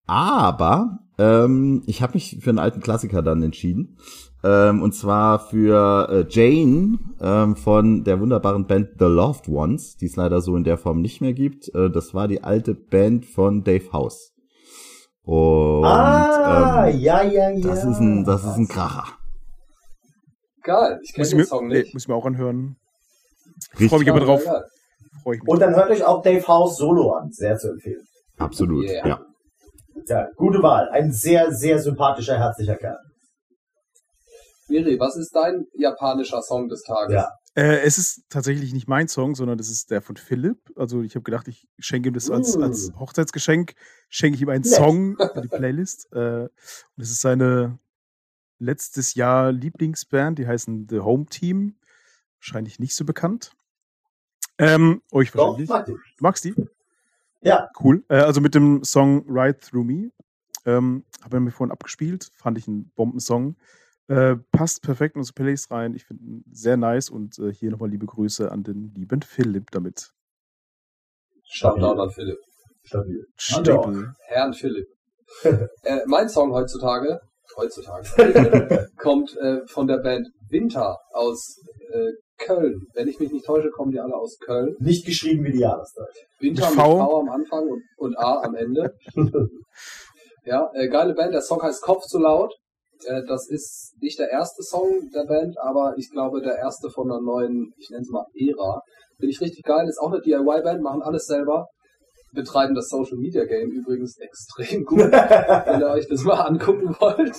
[0.05, 3.97] aber ähm, ich habe mich für einen alten Klassiker dann entschieden.
[4.43, 10.07] Ähm, und zwar für äh, Jane ähm, von der wunderbaren Band The Loved Ones, die
[10.07, 11.73] es leider so in der Form nicht mehr gibt.
[11.73, 14.33] Äh, das war die alte Band von Dave House.
[15.23, 17.67] Und ah, ähm, ja, ja, ja.
[17.67, 19.05] das ist ein, das ist ein Kracher.
[20.63, 21.93] Geil, ich kenne Muss ich, den mir, Song nee, nicht.
[21.93, 22.75] muss ich mir auch anhören.
[23.73, 24.43] Richtig, Freu mich aber drauf.
[25.23, 25.49] Freue ich mich.
[25.49, 27.31] Und dann hört euch auch Dave House Solo an.
[27.31, 28.05] Sehr zu empfehlen.
[28.37, 29.07] absolut, Yeah.
[29.07, 29.25] ja.
[30.07, 30.89] Ja, gute Wahl.
[30.89, 32.97] Ein sehr, sehr sympathischer, herzlicher Kerl.
[34.67, 37.13] Miri, was ist dein japanischer Song des Tages?
[37.15, 37.29] Ja.
[37.55, 40.57] Äh, es ist tatsächlich nicht mein Song, sondern das ist der von Philipp.
[40.75, 42.63] Also ich habe gedacht, ich schenke ihm das als, Mm.
[42.63, 43.73] als Hochzeitsgeschenk,
[44.09, 44.73] schenke ich ihm einen Nett.
[44.73, 46.11] Song für die Playlist.
[46.13, 46.49] Äh, und
[46.97, 47.77] es ist seine
[48.57, 51.75] letztes Jahr Lieblingsband, die heißen The Home Team.
[52.39, 53.51] Wahrscheinlich nicht so bekannt.
[54.57, 55.69] Ähm, euch Doch, wahrscheinlich.
[55.69, 55.95] mag ich.
[56.17, 56.55] Du magst die?
[57.43, 57.69] Ja.
[57.81, 58.03] Cool.
[58.09, 60.11] Äh, also mit dem Song Ride Through Me.
[60.65, 62.31] Ähm, Habe er mir vorhin abgespielt.
[62.35, 63.55] Fand ich ein Bombensong.
[64.07, 65.93] Äh, passt perfekt in unsere Playlist rein.
[65.93, 69.71] Ich finde ihn sehr nice und äh, hier nochmal liebe Grüße an den lieben Philipp
[69.71, 70.11] damit.
[71.45, 72.39] Shoutout an Philipp.
[72.83, 73.25] Stabil.
[73.37, 74.13] Stapel.
[74.27, 74.87] Herrn Philipp.
[75.43, 77.19] äh, mein Song heutzutage,
[77.55, 81.61] heutzutage, kommt äh, von der Band Winter aus
[81.93, 82.87] äh, Köln.
[82.93, 84.75] Wenn ich mich nicht täusche, kommen die alle aus Köln.
[84.79, 86.07] Nicht geschrieben wie die Jahreszeit.
[86.39, 86.97] Winter Mit mit V.
[86.97, 88.93] V am Anfang und, und A am Ende.
[90.45, 91.33] ja, äh, geile Band.
[91.33, 92.53] Der Song heißt Kopf zu laut.
[93.05, 97.11] Äh, das ist nicht der erste Song der Band, aber ich glaube der erste von
[97.11, 98.81] einer neuen, ich nenne es mal Ära.
[99.17, 99.87] Finde ich richtig geil.
[99.87, 101.67] Ist auch eine DIY-Band, machen alles selber.
[102.33, 107.37] Betreiben das Social Media Game übrigens extrem gut, wenn ihr euch das mal angucken wollt.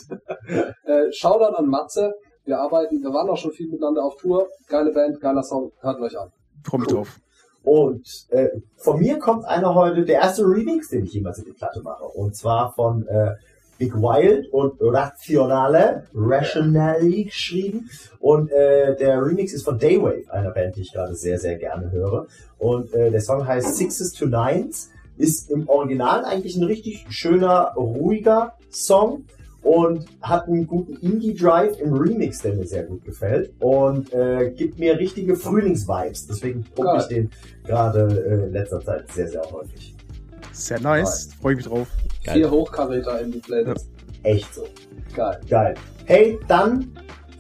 [0.85, 2.13] äh, Shoutout an Matze.
[2.47, 4.49] Wir arbeiten, wir waren auch schon viel miteinander auf Tour.
[4.69, 5.73] Geile Band, geiler Song.
[5.81, 6.31] Hört euch an.
[6.73, 7.21] Mich drauf.
[7.63, 11.53] Und äh, von mir kommt einer heute, der erste Remix, den ich jemals in die
[11.53, 12.05] Platte mache.
[12.05, 13.37] Und zwar von äh,
[13.79, 17.89] Big Wild und Razionale, Rationally geschrieben.
[18.21, 21.91] Und äh, der Remix ist von Daywave, einer Band, die ich gerade sehr, sehr gerne
[21.91, 22.27] höre.
[22.59, 24.91] Und äh, der Song heißt Sixes to Nines.
[25.17, 29.25] Ist im Original eigentlich ein richtig schöner, ruhiger Song
[29.65, 34.79] und hat einen guten Indie-Drive im Remix, der mir sehr gut gefällt und äh, gibt
[34.79, 36.27] mir richtige Frühlingsvibes.
[36.27, 36.99] Deswegen Geil.
[37.01, 37.31] ich den
[37.65, 39.95] gerade äh, in letzter Zeit sehr, sehr häufig.
[40.53, 41.31] Sehr nice.
[41.41, 41.89] Freue mich drauf.
[42.25, 42.37] Geil.
[42.37, 43.89] Vier Hochkaräter in die Playlist.
[44.23, 44.67] Echt so.
[45.17, 45.41] Geil.
[45.49, 45.75] Geil.
[46.05, 46.93] Hey, dann,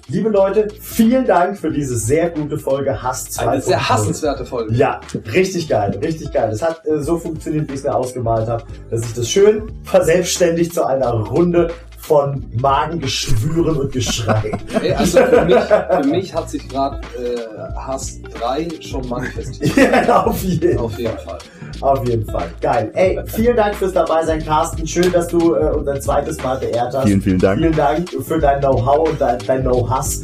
[0.08, 3.46] liebe Leute, vielen Dank für diese sehr gute Folge Hass 2.
[3.46, 4.74] Eine sehr hassenswerte Folge.
[4.74, 5.00] Ja,
[5.34, 6.50] richtig geil, richtig geil.
[6.50, 9.70] Es hat äh, so funktioniert, wie ich es mir ausgemalt habe, dass ich das schön
[9.84, 11.70] verselbstständigt zu einer Runde
[12.06, 14.52] von Magengeschwüren und Geschrei.
[14.82, 19.76] Ey, also für mich, für mich hat sich gerade äh, Hass 3 schon manifestiert.
[20.06, 21.38] ja, auf jeden Auf jeden Fall.
[21.80, 22.50] Auf jeden Fall.
[22.60, 22.90] Geil.
[22.94, 24.86] Ey, vielen Dank fürs dabei sein, Carsten.
[24.86, 27.06] Schön, dass du äh, uns ein zweites Mal beehrt hast.
[27.06, 27.58] Vielen, vielen Dank.
[27.58, 30.22] Vielen Dank für dein Know-how und dein, dein Know-Hass.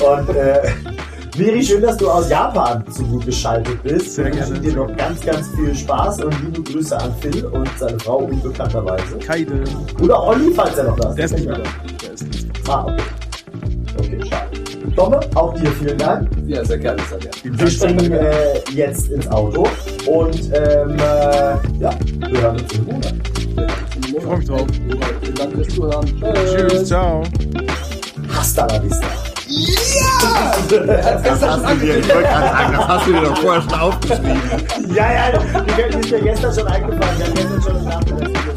[0.00, 0.62] Und äh,
[1.36, 4.14] Miri, schön, dass du aus Japan zu gut geschaltet bist.
[4.14, 4.60] Sehr Wir wünschen gerne.
[4.60, 9.16] dir noch ganz, ganz viel Spaß und liebe Grüße an Phil und seine Frau unbekannterweise.
[9.18, 9.64] Keine.
[10.02, 11.16] Oder Olli, falls er noch da ist.
[11.18, 11.62] Der ist nicht mehr da.
[12.02, 12.46] Der ist nicht.
[12.68, 13.02] Ah, okay.
[13.98, 14.94] Okay, schade.
[14.96, 16.28] Tomme, auch dir vielen Dank.
[16.46, 17.58] Ja, sehr gerne, sehr gerne.
[17.58, 19.68] Wir springen äh, jetzt ins Auto
[20.06, 21.00] und ähm, äh,
[21.78, 21.90] ja,
[22.28, 23.14] wir hören uns im Monat.
[24.06, 24.66] Ich freu mich drauf.
[25.22, 26.22] Vielen Dank fürs Zuhören.
[26.68, 27.22] Tschüss, ciao.
[28.28, 29.29] Hasta la vista.
[29.50, 33.74] Das hast du dir, ich wollte gerade sagen, das hast du dir doch vorher schon
[33.74, 34.42] aufgeschrieben.
[34.94, 35.38] Ja, ja,
[35.92, 37.18] die ist mir gestern schon eingefallen.
[37.18, 38.49] Wir haben gestern schon nach der letzten